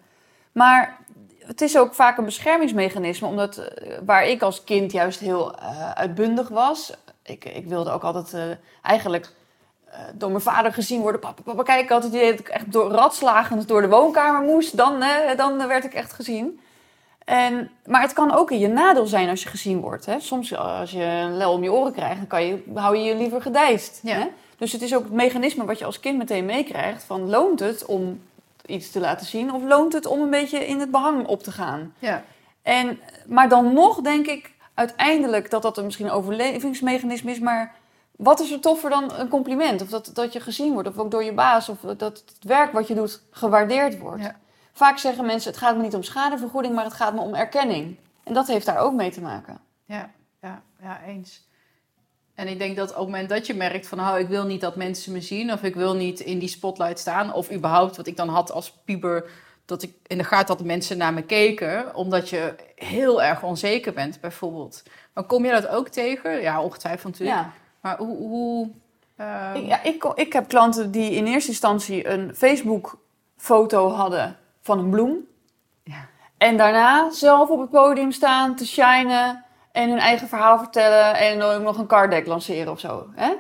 Maar 0.52 0.98
het 1.46 1.62
is 1.62 1.78
ook 1.78 1.94
vaak 1.94 2.18
een 2.18 2.26
beschermingsmechanisme, 2.26 3.28
omdat 3.28 3.58
eh, 3.58 3.98
waar 4.06 4.28
ik 4.28 4.42
als 4.42 4.64
kind 4.64 4.92
juist 4.92 5.20
heel 5.20 5.56
eh, 5.58 5.92
uitbundig 5.92 6.48
was. 6.48 6.94
Ik, 7.30 7.46
ik 7.46 7.66
wilde 7.66 7.92
ook 7.92 8.04
altijd 8.04 8.34
eh, 8.34 8.56
eigenlijk 8.82 9.32
eh, 9.92 10.00
door 10.14 10.30
mijn 10.30 10.42
vader 10.42 10.74
gezien 10.74 11.02
worden. 11.02 11.22
Papa, 11.22 11.42
papa, 11.42 11.64
kijk, 11.64 11.82
ik 11.82 11.90
had 11.90 12.04
het 12.04 12.14
idee 12.14 12.32
dat 12.32 12.40
ik 12.40 12.48
echt 12.50 12.72
door, 12.72 12.92
ratslagend 12.92 13.68
door 13.68 13.82
de 13.82 13.90
woonkamer 13.90 14.42
moest. 14.42 14.78
Dan, 14.78 15.02
eh, 15.02 15.38
dan 15.38 15.68
werd 15.68 15.84
ik 15.84 15.94
echt 15.94 16.14
gezien. 16.14 16.60
En, 17.30 17.70
maar 17.86 18.02
het 18.02 18.14
kan 18.14 18.32
ook 18.32 18.52
in 18.52 18.60
je 18.60 18.68
nadeel 18.68 19.06
zijn 19.06 19.30
als 19.30 19.44
je 19.44 19.50
gezien 19.50 19.80
wordt. 19.80 20.06
Hè? 20.06 20.20
Soms 20.20 20.52
eh, 20.52 20.80
als 20.80 20.92
je 20.92 21.04
een 21.04 21.38
lel 21.38 21.52
om 21.52 21.64
je 21.64 21.72
oren 21.72 21.94
krijgt, 21.94 22.18
dan 22.18 22.28
kan 22.28 22.46
je, 22.46 22.64
hou 22.74 22.98
je 22.98 23.04
je 23.04 23.16
liever 23.16 23.42
gedijst. 23.42 24.00
Ja. 24.04 24.16
Hè? 24.16 24.28
Dus 24.58 24.72
het 24.72 24.82
is 24.82 24.96
ook 24.96 25.04
het 25.04 25.14
mechanisme 25.14 25.66
wat 25.66 25.80
je 25.80 25.86
als 25.86 26.00
kind 26.00 26.18
meteen 26.18 26.46
meekrijgt. 26.46 27.04
Van 27.04 27.30
loont 27.30 27.60
het 27.60 27.86
om 27.86 28.22
iets 28.66 28.92
te 28.92 29.00
laten 29.00 29.26
zien 29.26 29.54
of 29.54 29.64
loont 29.64 29.94
het 29.94 30.06
om 30.06 30.22
een 30.22 30.30
beetje 30.30 30.68
in 30.68 30.80
het 30.80 30.92
behang 30.92 31.28
op 31.28 31.44
te 31.44 31.52
gaan? 31.52 31.94
Ja, 32.00 32.24
En, 32.62 33.00
maar 33.28 33.50
dan 33.50 33.74
nog 33.74 34.02
denk 34.02 34.28
ik 34.28 34.52
uiteindelijk 34.80 35.50
dat 35.50 35.62
dat 35.62 35.78
een 35.78 35.86
misschien 35.86 36.06
een 36.06 36.12
overlevingsmechanisme 36.12 37.32
is. 37.32 37.40
Maar 37.40 37.76
wat 38.12 38.40
is 38.40 38.52
er 38.52 38.60
toffer 38.60 38.90
dan 38.90 39.14
een 39.14 39.28
compliment? 39.28 39.82
Of 39.82 39.90
dat, 39.90 40.12
dat 40.14 40.34
je 40.34 40.40
gezien 40.40 40.74
wordt, 40.74 40.88
of 40.88 40.98
ook 40.98 41.12
door 41.12 41.24
je 41.24 41.34
baas, 41.34 41.70
of 41.70 41.80
dat 41.80 42.02
het 42.02 42.36
werk 42.42 42.72
wat 42.72 42.88
je 42.88 42.96
doet 42.96 43.22
gewaardeerd 43.32 44.00
wordt. 44.00 44.24
Ja. 44.24 44.40
Vaak 44.72 44.98
zeggen 44.98 45.26
mensen, 45.26 45.52
het 45.52 45.60
gaat 45.60 45.76
me 45.76 45.82
niet 45.82 45.96
om 45.96 46.04
schadevergoeding, 46.04 46.76
maar 46.76 46.84
het 46.84 46.94
gaat 46.94 47.14
me 47.14 47.22
om 47.22 47.36
erkenning. 47.36 47.98
En 48.24 48.34
dat 48.34 48.48
heeft 48.48 48.66
daar 48.66 48.78
ook 48.78 48.94
mee 48.94 49.12
te 49.12 49.22
maken. 49.22 49.60
ja, 49.86 50.10
ja, 50.42 50.62
ja, 50.82 51.02
eens. 51.06 51.48
En 52.34 52.48
ik 52.48 52.60
denk 52.60 52.76
dat 52.76 52.90
op 52.90 52.96
het 52.96 53.06
moment 53.06 53.30
dat 53.30 53.48
je 53.48 53.54
merkt 53.54 53.88
van... 53.88 54.00
oh, 54.00 54.20
ik 54.20 54.28
wil 54.28 54.46
niet 54.46 54.62
dat 54.62 54.76
mensen 54.76 55.12
me 55.12 55.22
zien... 55.22 55.54
of 55.54 55.64
ik 55.64 55.76
wil 55.76 55.96
niet 55.96 56.20
in 56.20 56.40
die 56.40 56.48
spotlight 56.48 57.00
staan... 57.00 57.34
of 57.34 57.52
überhaupt 57.52 57.98
wat 57.98 58.08
ik 58.08 58.18
dan 58.18 58.30
had 58.30 58.52
als 58.52 58.72
puber... 58.72 59.30
dat 59.70 59.84
ik 59.84 59.94
in 60.08 60.18
de 60.18 60.24
gaten 60.24 60.48
had 60.48 60.58
dat 60.58 60.68
mensen 60.68 60.98
naar 60.98 61.14
me 61.14 61.22
keken... 61.22 61.96
omdat 61.96 62.30
je 62.30 62.56
heel 62.76 63.24
erg 63.24 63.44
onzeker 63.44 63.94
bent, 63.94 64.20
bijvoorbeeld. 64.22 64.84
Maar 65.14 65.24
kom 65.24 65.46
je 65.46 65.52
dat 65.52 65.68
ook 65.68 65.88
tegen? 65.88 66.42
Ja, 66.42 66.62
ongetwijfeld 66.62 67.12
natuurlijk. 67.12 67.40
Ja. 67.40 67.52
Maar 67.82 67.98
hoe... 67.98 68.18
hoe 68.18 68.70
ehm, 69.16 69.56
Ik, 69.56 69.66
ja, 69.66 69.84
ik, 69.84 70.04
ik 70.16 70.34
heb 70.34 70.48
klanten 70.48 70.92
die 70.92 71.12
in 71.12 71.26
eerste 71.26 71.50
instantie 71.50 72.08
een 72.08 72.36
Facebook-foto 72.36 73.90
hadden 73.90 74.38
van 74.62 74.80
een 74.80 74.90
bloem. 74.90 75.28
Ja. 75.84 76.08
En 76.38 76.58
daarna 76.58 77.12
zelf 77.12 77.50
op 77.50 77.60
het 77.60 77.70
podium 77.70 78.12
staan, 78.12 78.56
te 78.56 78.68
shinen 78.68 79.46
en 79.72 79.90
hun 79.90 80.00
eigen 80.00 80.28
verhaal 80.28 80.58
vertellen 80.58 81.16
en 81.16 81.40
dan 81.40 81.56
ook 81.56 81.64
nog 81.64 81.78
een 81.78 81.88
card 81.88 82.12
deck 82.12 82.26
lanceren 82.26 82.72
of 82.72 82.80
zo. 82.80 83.10
Hè? 83.16 83.34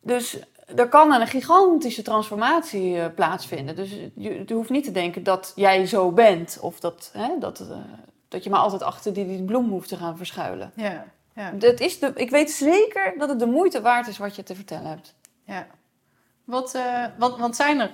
Dus 0.00 0.38
er 0.74 0.88
kan 0.88 1.12
een 1.12 1.26
gigantische 1.26 2.02
transformatie 2.02 3.00
eh, 3.00 3.14
plaatsvinden. 3.14 3.76
Dus 3.76 3.90
je, 4.14 4.42
je 4.46 4.54
hoeft 4.54 4.70
niet 4.70 4.84
te 4.84 4.90
denken 4.90 5.22
dat 5.22 5.52
jij 5.54 5.86
zo 5.86 6.12
bent 6.12 6.58
of 6.60 6.80
dat, 6.80 7.10
hè, 7.12 7.38
dat, 7.38 7.60
eh, 7.60 7.76
dat 8.28 8.44
je 8.44 8.50
maar 8.50 8.60
altijd 8.60 8.82
achter 8.82 9.12
die, 9.12 9.26
die 9.26 9.44
bloem 9.44 9.70
hoeft 9.70 9.88
te 9.88 9.96
gaan 9.96 10.16
verschuilen. 10.16 10.72
Ja, 10.76 11.04
ja, 11.34 11.50
Dat 11.50 11.80
is 11.80 11.98
de, 11.98 12.12
ik 12.14 12.30
weet 12.30 12.50
zeker 12.50 13.14
dat 13.18 13.28
het 13.28 13.38
de 13.38 13.46
moeite 13.46 13.80
waard 13.80 14.06
is 14.06 14.18
wat 14.18 14.36
je 14.36 14.42
te 14.42 14.54
vertellen 14.54 14.88
hebt. 14.88 15.14
ja. 15.44 15.66
Wat, 16.44 16.74
eh, 16.74 17.04
want, 17.18 17.36
want 17.38 17.56
zijn 17.56 17.80
er... 17.80 17.90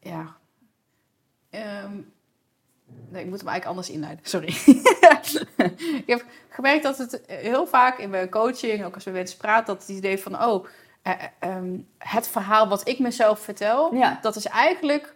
ja. 0.00 0.36
Ehm, 1.50 1.92
nee, 3.08 3.22
ik 3.22 3.28
moet 3.28 3.38
hem 3.38 3.48
eigenlijk 3.48 3.64
anders 3.64 3.90
inleiden. 3.90 4.24
Sorry. 4.24 4.48
ik 6.02 6.06
heb 6.06 6.24
gemerkt 6.48 6.82
dat 6.82 6.98
het 6.98 7.22
heel 7.26 7.66
vaak 7.66 7.98
in 7.98 8.10
mijn 8.10 8.30
coaching, 8.30 8.84
ook 8.84 8.94
als 8.94 9.04
we 9.04 9.10
mensen 9.10 9.38
praten, 9.38 9.66
dat 9.66 9.86
het 9.86 9.96
idee 9.96 10.18
van... 10.18 10.42
Oh, 10.44 10.66
eh, 11.08 11.24
eh, 11.40 11.56
ehm, 11.56 11.76
het 11.98 12.28
verhaal 12.28 12.68
wat 12.68 12.88
ik 12.88 12.98
mezelf 12.98 13.40
vertel, 13.40 13.94
Ja. 13.94 14.18
dat 14.22 14.36
is 14.36 14.46
eigenlijk 14.46 15.14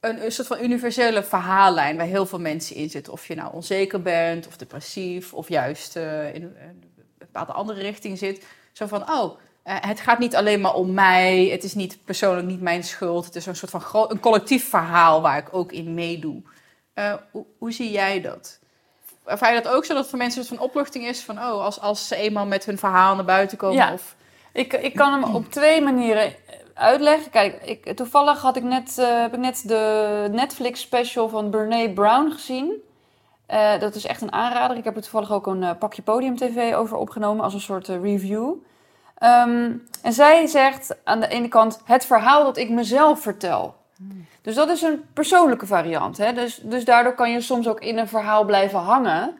een, 0.00 0.24
een 0.24 0.32
soort 0.32 0.46
van 0.46 0.60
universele 0.62 1.22
verhaallijn 1.22 1.96
waar 1.96 2.06
heel 2.06 2.26
veel 2.26 2.40
mensen 2.40 2.76
in 2.76 2.90
zitten. 2.90 3.12
Of 3.12 3.26
je 3.26 3.34
nou 3.34 3.52
onzeker 3.54 4.02
bent, 4.02 4.46
of 4.46 4.56
depressief, 4.56 5.34
of 5.34 5.48
juist 5.48 5.96
eh, 5.96 6.34
in 6.34 6.42
een 6.42 6.82
bepaalde 7.18 7.52
andere 7.52 7.80
richting 7.80 8.18
zit. 8.18 8.44
Zo 8.72 8.86
van, 8.86 9.10
oh, 9.10 9.36
het 9.62 10.00
gaat 10.00 10.18
niet 10.18 10.36
alleen 10.36 10.60
maar 10.60 10.74
om 10.74 10.94
mij. 10.94 11.46
Het 11.46 11.64
is 11.64 11.74
niet 11.74 11.98
persoonlijk 12.04 12.46
niet 12.46 12.60
mijn 12.60 12.84
schuld. 12.84 13.24
Het 13.24 13.36
is 13.36 13.46
een 13.46 13.56
soort 13.56 13.70
van 13.70 13.80
gro- 13.80 14.08
een 14.10 14.20
collectief 14.20 14.68
verhaal 14.68 15.22
waar 15.22 15.38
ik 15.38 15.48
ook 15.50 15.72
in 15.72 15.94
meedoe. 15.94 16.42
Hoe, 17.30 17.44
hoe 17.58 17.72
zie 17.72 17.90
jij 17.90 18.20
dat? 18.20 18.58
Ervaar 19.24 19.54
je 19.54 19.62
dat 19.62 19.72
ook 19.72 19.84
zo 19.84 19.88
dat 19.92 20.00
het 20.02 20.08
voor 20.10 20.18
mensen 20.18 20.40
een 20.40 20.46
soort 20.46 20.58
van 20.58 20.68
opluchting 20.68 21.06
is 21.06 21.20
van, 21.20 21.38
oh, 21.38 21.64
als, 21.64 21.80
als 21.80 22.08
ze 22.08 22.16
eenmaal 22.16 22.46
met 22.46 22.64
hun 22.64 22.78
verhaal 22.78 23.14
naar 23.14 23.24
buiten 23.24 23.58
komen? 23.58 23.76
Ja. 23.76 23.92
Of, 23.92 24.14
Ik, 24.52 24.72
ik 24.72 24.94
kan 24.94 25.12
hem 25.12 25.34
op 25.34 25.50
twee 25.50 25.82
manieren 25.82 26.34
uitleggen. 26.74 27.30
Kijk, 27.30 27.62
ik, 27.62 27.96
toevallig 27.96 28.40
had 28.40 28.56
ik 28.56 28.62
net, 28.62 28.98
eh, 28.98 29.20
heb 29.20 29.32
ik 29.32 29.38
net 29.38 29.62
de 29.66 30.28
Netflix 30.32 30.80
special 30.80 31.28
van 31.28 31.50
Brene 31.50 31.92
Brown 31.92 32.30
gezien. 32.30 32.82
Eh, 33.46 33.78
dat 33.78 33.94
is 33.94 34.06
echt 34.06 34.20
een 34.20 34.32
aanrader. 34.32 34.76
Ik 34.76 34.84
heb 34.84 34.96
er 34.96 35.02
toevallig 35.02 35.32
ook 35.32 35.46
een 35.46 35.62
eh, 35.62 35.70
pakje 35.78 36.02
Podium 36.02 36.36
TV 36.36 36.74
over 36.74 36.96
opgenomen 36.96 37.44
als 37.44 37.54
een 37.54 37.60
soort 37.60 37.88
review. 37.88 38.54
Ehm, 39.18 39.72
en 40.02 40.12
zij 40.12 40.46
zegt 40.46 40.96
aan 41.04 41.20
de 41.20 41.28
ene 41.28 41.48
kant 41.48 41.80
het 41.84 42.06
verhaal 42.06 42.44
dat 42.44 42.56
ik 42.56 42.70
mezelf 42.70 43.20
vertel. 43.20 43.80
Dus 44.42 44.54
dat 44.54 44.68
is 44.68 44.82
een 44.82 45.04
persoonlijke 45.12 45.66
variant. 45.66 46.16
Hè? 46.16 46.32
Dus, 46.32 46.60
dus 46.62 46.84
daardoor 46.84 47.14
kan 47.14 47.30
je 47.30 47.40
soms 47.40 47.68
ook 47.68 47.80
in 47.80 47.98
een 47.98 48.08
verhaal 48.08 48.44
blijven 48.44 48.78
hangen, 48.78 49.38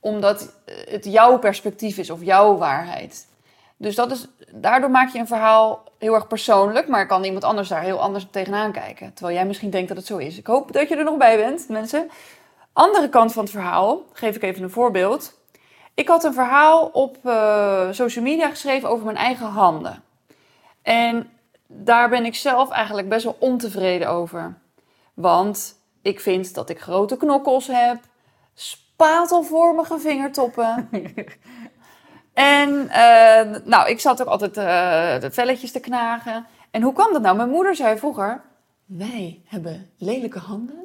omdat 0.00 0.54
het 0.66 1.04
jouw 1.04 1.38
perspectief 1.38 1.98
is 1.98 2.10
of 2.10 2.22
jouw 2.22 2.56
waarheid. 2.56 3.26
Dus 3.84 3.94
dat 3.94 4.10
is, 4.10 4.26
daardoor 4.52 4.90
maak 4.90 5.12
je 5.12 5.18
een 5.18 5.26
verhaal 5.26 5.84
heel 5.98 6.14
erg 6.14 6.26
persoonlijk, 6.26 6.88
maar 6.88 7.06
kan 7.06 7.24
iemand 7.24 7.44
anders 7.44 7.68
daar 7.68 7.82
heel 7.82 8.00
anders 8.00 8.26
tegenaan 8.30 8.72
kijken. 8.72 9.14
Terwijl 9.14 9.36
jij 9.36 9.46
misschien 9.46 9.70
denkt 9.70 9.88
dat 9.88 9.96
het 9.96 10.06
zo 10.06 10.16
is. 10.16 10.38
Ik 10.38 10.46
hoop 10.46 10.72
dat 10.72 10.88
je 10.88 10.96
er 10.96 11.04
nog 11.04 11.16
bij 11.16 11.36
bent, 11.36 11.68
mensen. 11.68 12.10
Andere 12.72 13.08
kant 13.08 13.32
van 13.32 13.42
het 13.42 13.52
verhaal, 13.52 14.02
geef 14.12 14.36
ik 14.36 14.42
even 14.42 14.62
een 14.62 14.70
voorbeeld. 14.70 15.38
Ik 15.94 16.08
had 16.08 16.24
een 16.24 16.32
verhaal 16.32 16.86
op 16.86 17.16
eh, 17.22 17.88
social 17.90 18.24
media 18.24 18.48
geschreven 18.48 18.88
over 18.88 19.04
mijn 19.04 19.16
eigen 19.16 19.46
handen. 19.46 20.02
En 20.82 21.30
daar 21.66 22.08
ben 22.08 22.24
ik 22.24 22.34
zelf 22.34 22.70
eigenlijk 22.70 23.08
best 23.08 23.24
wel 23.24 23.36
ontevreden 23.38 24.08
over. 24.08 24.54
Want 25.14 25.78
ik 26.02 26.20
vind 26.20 26.54
dat 26.54 26.70
ik 26.70 26.80
grote 26.80 27.16
knokkels 27.16 27.66
heb, 27.66 27.98
spatelvormige 28.54 29.98
vingertoppen. 29.98 30.88
en 32.34 32.88
eh, 32.90 33.56
nou, 33.64 33.88
ik 33.88 34.00
zat 34.00 34.20
ook 34.22 34.28
altijd 34.28 34.56
eh, 34.56 35.20
de 35.20 35.30
velletjes 35.30 35.72
te 35.72 35.80
knagen. 35.80 36.46
En 36.70 36.82
hoe 36.82 36.92
kwam 36.92 37.12
dat 37.12 37.22
nou? 37.22 37.36
Mijn 37.36 37.48
moeder 37.50 37.76
zei 37.76 37.98
vroeger: 37.98 38.40
Wij 38.86 39.40
hebben 39.46 39.90
lelijke 39.98 40.38
handen. 40.38 40.78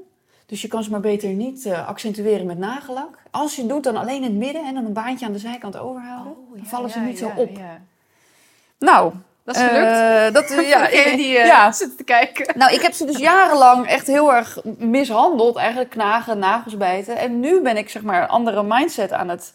Dus 0.46 0.62
je 0.62 0.68
kan 0.68 0.84
ze 0.84 0.92
maar 0.92 1.00
beter 1.00 1.30
niet 1.30 1.66
eh, 1.66 1.88
accentueren 1.88 2.46
met 2.46 2.58
nagellak. 2.58 3.18
Als 3.32 3.56
je 3.56 3.62
het 3.62 3.70
doet, 3.70 3.84
dan 3.84 3.96
alleen 3.98 4.16
in 4.16 4.24
het 4.24 4.34
midden 4.34 4.66
en 4.66 4.74
dan 4.74 4.86
een 4.86 4.94
baantje 4.94 5.26
aan 5.26 5.32
de 5.34 5.40
zijkant 5.40 5.78
overhouden. 5.78 6.34
dan 6.56 6.66
vallen 6.66 6.90
ze 6.90 7.00
niet 7.00 7.18
zo 7.18 7.32
op. 7.36 7.50
Nou, 8.80 9.14
Dat 9.44 9.56
is 9.56 9.62
gelukt. 9.62 9.86
eh, 9.92 10.34
dat, 10.34 10.66
Ja, 10.68 10.88
ik- 11.06 11.16
die 11.18 11.38
eh, 11.38 11.46
ja, 11.46 11.72
zit 11.72 11.98
te 11.98 12.04
kijken. 12.04 12.58
nou, 12.58 12.74
ik 12.74 12.82
heb 12.82 12.94
ze 12.94 13.06
dus 13.06 13.18
jarenlang 13.18 13.88
echt 13.88 14.08
heel 14.08 14.34
erg 14.34 14.58
mishandeld. 14.78 15.56
Eigenlijk 15.56 15.90
knagen, 15.90 16.40
nagels 16.40 16.78
bijten. 16.78 17.18
En 17.18 17.40
nu 17.40 17.62
ben 17.62 17.78
ik 17.78 17.90
zeg 17.90 18.02
maar 18.02 18.22
een 18.22 18.28
andere 18.28 18.64
mindset 18.64 19.12
aan 19.12 19.30
het 19.30 19.54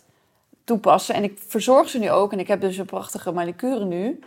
toepassen. 0.64 1.14
En 1.14 1.24
ik 1.24 1.38
verzorg 1.46 1.88
ze 1.88 1.98
nu 1.98 2.10
ook. 2.10 2.32
En 2.32 2.38
ik 2.38 2.48
heb 2.48 2.60
dus 2.60 2.76
een 2.76 2.86
prachtige 2.86 3.32
manicure 3.32 3.84
nu. 3.84 4.20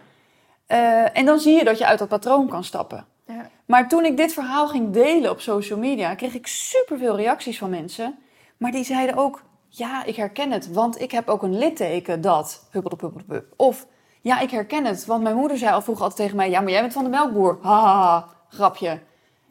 Eh, 0.67 1.17
en 1.17 1.26
dan 1.26 1.39
zie 1.39 1.58
je 1.58 1.63
dat 1.63 1.78
je 1.78 1.86
uit 1.86 2.00
dat 2.00 2.08
patroon 2.08 2.47
kan 2.47 2.63
stappen. 2.63 3.06
Ja. 3.28 3.50
Maar 3.65 3.88
toen 3.88 4.06
ik 4.06 4.17
dit 4.17 4.34
verhaal 4.34 4.67
ging 4.67 4.93
delen 4.93 5.32
op 5.32 5.41
social 5.41 5.80
media, 5.80 6.15
kreeg 6.15 6.34
ik 6.34 6.47
superveel 6.47 7.15
reacties 7.15 7.58
van 7.58 7.69
mensen. 7.69 8.17
Maar 8.58 8.71
die 8.71 8.84
zeiden 8.84 9.15
ook, 9.15 9.41
ja, 9.69 10.04
ik 10.04 10.15
herken 10.15 10.52
het, 10.52 10.71
want 10.71 11.02
ik 11.02 11.12
heb 11.12 11.28
ook 11.28 11.43
een 11.43 11.58
litteken 11.58 12.21
dat. 12.21 12.69
Of, 13.56 13.88
ja, 14.21 14.39
ik 14.39 14.52
herken 14.52 14.86
het, 14.86 15.06
want 15.06 15.23
mijn 15.23 15.36
moeder 15.36 15.58
zei 15.58 15.73
al 15.73 15.82
vroeger 15.82 16.04
altijd 16.04 16.21
tegen 16.21 16.38
mij, 16.38 16.50
ja, 16.50 16.62
maar 16.62 16.71
jij 16.71 16.82
bent 16.82 16.93
van 16.93 17.04
de 17.04 17.10
melkboer. 17.10 17.58
Ha, 17.62 17.82
ha, 17.82 18.02
ha, 18.02 18.28
grapje. 18.50 19.00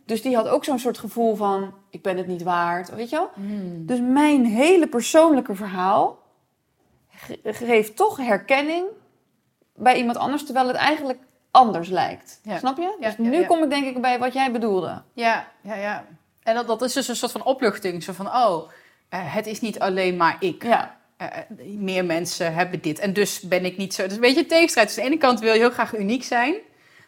Dus 0.05 0.22
die 0.22 0.37
had 0.37 0.49
ook 0.49 0.64
zo'n 0.64 0.79
soort 0.79 0.99
gevoel 0.99 1.35
van, 1.35 1.75
ik 1.90 2.03
ben 2.03 2.16
het 2.16 2.27
niet 2.27 2.42
waard, 2.42 2.94
weet 2.94 3.11
je 3.11 3.16
wel? 3.16 3.31
Dus 3.87 4.01
mijn 4.01 4.44
hele 4.44 4.87
persoonlijke 4.87 5.55
verhaal 5.55 6.18
geeft 7.42 7.96
toch 7.96 8.16
herkenning 8.16 8.87
bij 9.74 9.96
iemand 9.96 10.16
anders, 10.16 10.44
terwijl 10.44 10.66
het 10.66 10.76
eigenlijk 10.76 11.18
anders 11.50 11.88
lijkt. 11.88 12.40
Ja. 12.42 12.59
Snap 12.59 12.76
je? 12.76 12.96
Ja, 13.00 13.07
dus 13.07 13.18
nu 13.18 13.40
ja. 13.40 13.46
kom 13.46 13.62
ik 13.62 13.70
denk 13.70 13.87
ik 13.96 14.00
bij 14.00 14.18
wat 14.18 14.33
jij 14.33 14.52
bedoelde. 14.52 15.02
Ja, 15.12 15.48
ja, 15.61 15.74
ja. 15.74 16.05
En 16.42 16.55
dat, 16.55 16.66
dat 16.66 16.83
is 16.83 16.92
dus 16.92 17.09
een 17.09 17.16
soort 17.16 17.33
van 17.33 17.44
opluchting. 17.44 18.02
Zo 18.02 18.12
van, 18.12 18.26
oh, 18.26 18.70
eh, 19.09 19.35
het 19.35 19.46
is 19.46 19.61
niet 19.61 19.79
alleen 19.79 20.16
maar 20.16 20.37
ik. 20.40 20.62
Ja, 20.62 20.96
Eh, 21.16 21.26
eh, 21.26 21.44
meer 21.79 22.05
mensen 22.05 22.55
hebben 22.55 22.81
dit. 22.81 22.98
En 22.98 23.12
dus 23.12 23.40
ben 23.40 23.64
ik 23.64 23.76
niet 23.76 23.94
zo... 23.94 24.02
Het 24.02 24.11
is 24.11 24.16
een 24.16 24.22
beetje 24.22 24.40
een 24.40 24.46
tegenstrijd. 24.46 24.88
Dus 24.88 24.98
aan 24.98 25.05
de 25.05 25.11
ene 25.11 25.20
kant 25.20 25.40
wil 25.40 25.52
je 25.52 25.59
heel 25.59 25.70
graag 25.70 25.96
uniek 25.96 26.24
zijn. 26.24 26.55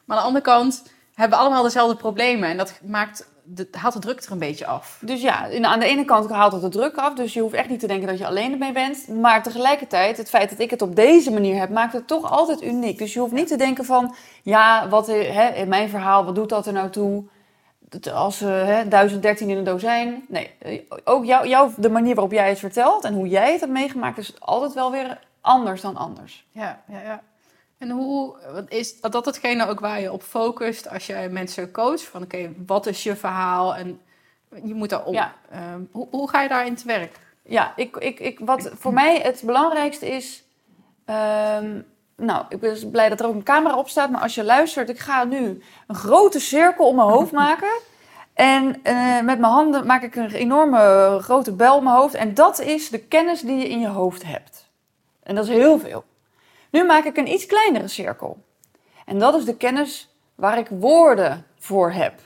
Maar 0.04 0.16
aan 0.16 0.22
de 0.22 0.28
andere 0.28 0.44
kant 0.44 0.82
hebben 1.14 1.38
we 1.38 1.44
allemaal 1.44 1.62
dezelfde 1.62 1.96
problemen. 1.96 2.48
En 2.48 2.56
dat 2.56 2.80
maakt 2.84 3.28
de, 3.50 3.68
haalt 3.70 3.92
de 3.92 3.98
druk 3.98 4.20
er 4.20 4.32
een 4.32 4.38
beetje 4.38 4.66
af. 4.66 4.98
dus 5.00 5.22
ja, 5.22 5.62
aan 5.62 5.80
de 5.80 5.86
ene 5.86 6.04
kant 6.04 6.30
haalt 6.30 6.52
het 6.52 6.60
de 6.60 6.68
druk 6.68 6.96
af. 6.96 7.14
Dus 7.14 7.34
je 7.34 7.40
hoeft 7.40 7.54
echt 7.54 7.68
niet 7.68 7.80
te 7.80 7.86
denken 7.86 8.08
dat 8.08 8.18
je 8.18 8.26
alleen 8.26 8.52
ermee 8.52 8.72
bent. 8.72 9.08
Maar 9.08 9.42
tegelijkertijd, 9.42 10.16
het 10.16 10.28
feit 10.28 10.50
dat 10.50 10.58
ik 10.58 10.70
het 10.70 10.82
op 10.82 10.96
deze 10.96 11.32
manier 11.32 11.58
heb, 11.58 11.70
maakt 11.70 11.92
het 11.92 12.06
toch 12.06 12.30
altijd 12.30 12.62
uniek. 12.62 12.98
Dus 12.98 13.12
je 13.12 13.20
hoeft 13.20 13.32
niet 13.32 13.48
te 13.48 13.56
denken 13.56 13.84
van, 13.84 14.14
ja, 14.42 14.88
wat, 14.88 15.08
eh, 15.08 15.34
hè, 15.34 15.48
in 15.48 15.68
mijn 15.68 15.88
verhaal, 15.88 16.24
wat 16.24 16.34
doet 16.34 16.48
dat 16.48 16.66
er 16.66 16.72
nou 16.72 16.90
toe? 16.90 17.24
Dat 17.78 18.12
Als 18.12 18.40
hè, 18.40 18.88
1013 18.88 19.48
in 19.48 19.56
een 19.56 19.64
dozijn. 19.64 20.24
Nee, 20.28 20.50
eh, 20.58 20.80
ook 21.04 21.24
jou, 21.24 21.48
jou, 21.48 21.72
de 21.76 21.90
manier 21.90 22.14
waarop 22.14 22.32
jij 22.32 22.48
het 22.48 22.58
vertelt 22.58 23.04
en 23.04 23.14
hoe 23.14 23.28
jij 23.28 23.52
het 23.52 23.60
hebt 23.60 23.72
meegemaakt, 23.72 24.18
is 24.18 24.40
altijd 24.40 24.74
wel 24.74 24.90
weer 24.90 25.18
anders 25.40 25.80
dan 25.80 25.96
anders. 25.96 26.46
Ja, 26.50 26.82
ja, 26.88 27.00
ja. 27.00 27.22
En 27.78 27.90
hoe 27.90 28.36
wat 28.52 28.70
is 28.70 29.00
dat 29.00 29.24
hetgene 29.24 29.66
ook 29.66 29.80
waar 29.80 30.00
je 30.00 30.12
op 30.12 30.22
focust 30.22 30.88
als 30.88 31.06
je 31.06 31.28
mensen 31.30 31.70
coacht? 31.70 32.02
Van 32.02 32.22
oké, 32.22 32.52
wat 32.66 32.86
is 32.86 33.02
je 33.02 33.16
verhaal? 33.16 33.74
En 33.76 34.00
je 34.64 34.74
moet 34.74 34.90
daar 34.90 35.04
op. 35.04 35.14
Ja. 35.14 35.34
Ehm, 35.50 35.80
hoe, 35.90 36.08
hoe 36.10 36.28
ga 36.28 36.42
je 36.42 36.48
daarin 36.48 36.74
te 36.76 36.86
werk? 36.86 37.18
Ja, 37.42 37.72
ik, 37.76 37.96
ik, 37.96 38.20
ik, 38.20 38.38
wat 38.38 38.70
voor 38.74 38.92
mij 38.92 39.20
het 39.20 39.42
belangrijkste 39.44 40.08
is. 40.08 40.44
ehm, 41.04 41.80
nou, 42.16 42.44
ik 42.48 42.60
ben 42.60 42.70
dus 42.70 42.90
blij 42.90 43.08
dat 43.08 43.20
er 43.20 43.26
ook 43.26 43.34
een 43.34 43.42
camera 43.42 43.76
op 43.76 43.88
staat. 43.88 44.10
Maar 44.10 44.20
als 44.20 44.34
je 44.34 44.44
luistert, 44.44 44.88
ik 44.88 44.98
ga 44.98 45.24
nu 45.24 45.62
een 45.86 45.94
grote 45.94 46.40
cirkel 46.40 46.88
om 46.88 46.96
mijn 46.96 47.08
hoofd 47.08 47.32
maken. 47.46 47.80
En 48.34 48.82
eh, 48.82 49.20
met 49.20 49.38
mijn 49.38 49.52
handen 49.52 49.86
maak 49.86 50.02
ik 50.02 50.14
een 50.16 50.30
enorme 50.30 51.18
grote 51.20 51.52
bel 51.52 51.76
om 51.76 51.84
mijn 51.84 51.96
hoofd. 51.96 52.14
En 52.14 52.34
dat 52.34 52.60
is 52.60 52.88
de 52.88 52.98
kennis 52.98 53.40
die 53.40 53.56
je 53.56 53.68
in 53.68 53.80
je 53.80 53.88
hoofd 53.88 54.24
hebt. 54.24 54.70
En 55.22 55.34
dat 55.34 55.44
is 55.44 55.50
heel 55.50 55.78
veel. 55.78 56.04
Nu 56.70 56.84
maak 56.84 57.04
ik 57.04 57.16
een 57.16 57.32
iets 57.32 57.46
kleinere 57.46 57.88
cirkel. 57.88 58.44
En 59.04 59.18
dat 59.18 59.34
is 59.34 59.44
de 59.44 59.56
kennis 59.56 60.14
waar 60.34 60.58
ik 60.58 60.68
woorden 60.68 61.46
voor 61.58 61.90
heb. 61.90 62.20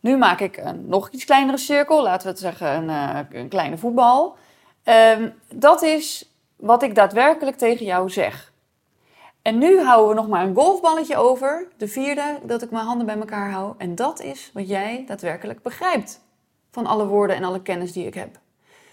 Nu 0.00 0.16
maak 0.16 0.40
ik 0.40 0.56
een 0.56 0.88
nog 0.88 1.10
iets 1.10 1.24
kleinere 1.24 1.58
cirkel, 1.58 2.02
laten 2.02 2.22
we 2.22 2.28
het 2.28 2.38
zeggen 2.38 2.68
een, 2.74 2.90
eh, 2.90 3.40
een 3.40 3.48
kleine 3.48 3.78
voetbal. 3.78 4.36
Ehm, 4.82 5.30
dat 5.54 5.82
is 5.82 6.34
wat 6.56 6.82
ik 6.82 6.94
daadwerkelijk 6.94 7.56
tegen 7.56 7.86
jou 7.86 8.10
zeg. 8.10 8.52
En 9.42 9.58
nu 9.58 9.80
houden 9.80 10.08
we 10.08 10.14
nog 10.14 10.28
maar 10.28 10.44
een 10.44 10.54
golfballetje 10.54 11.16
over, 11.16 11.68
de 11.76 11.88
vierde, 11.88 12.38
dat 12.42 12.62
ik 12.62 12.70
mijn 12.70 12.84
handen 12.84 13.06
bij 13.06 13.18
elkaar 13.18 13.50
hou. 13.50 13.74
En 13.78 13.94
dat 13.94 14.20
is 14.20 14.50
wat 14.54 14.68
jij 14.68 15.04
daadwerkelijk 15.06 15.62
begrijpt 15.62 16.20
van 16.70 16.86
alle 16.86 17.06
woorden 17.06 17.36
en 17.36 17.44
alle 17.44 17.62
kennis 17.62 17.92
die 17.92 18.06
ik 18.06 18.14
heb. 18.14 18.38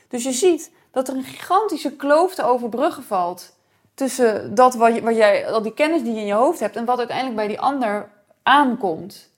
Dus 0.07 0.23
je 0.23 0.31
ziet 0.31 0.71
dat 0.91 1.07
er 1.07 1.15
een 1.15 1.23
gigantische 1.23 1.95
kloof 1.95 2.35
te 2.35 2.43
overbruggen 2.43 3.03
valt 3.03 3.55
tussen 4.01 4.55
dat 4.55 4.75
wat, 4.75 4.99
wat 4.99 5.15
jij, 5.15 5.47
al 5.47 5.61
die 5.61 5.73
kennis 5.73 6.03
die 6.03 6.13
je 6.13 6.19
in 6.19 6.25
je 6.25 6.33
hoofd 6.33 6.59
hebt 6.59 6.75
en 6.75 6.85
wat 6.85 6.97
uiteindelijk 6.97 7.37
bij 7.37 7.47
die 7.47 7.59
ander 7.59 8.09
aankomt. 8.43 9.29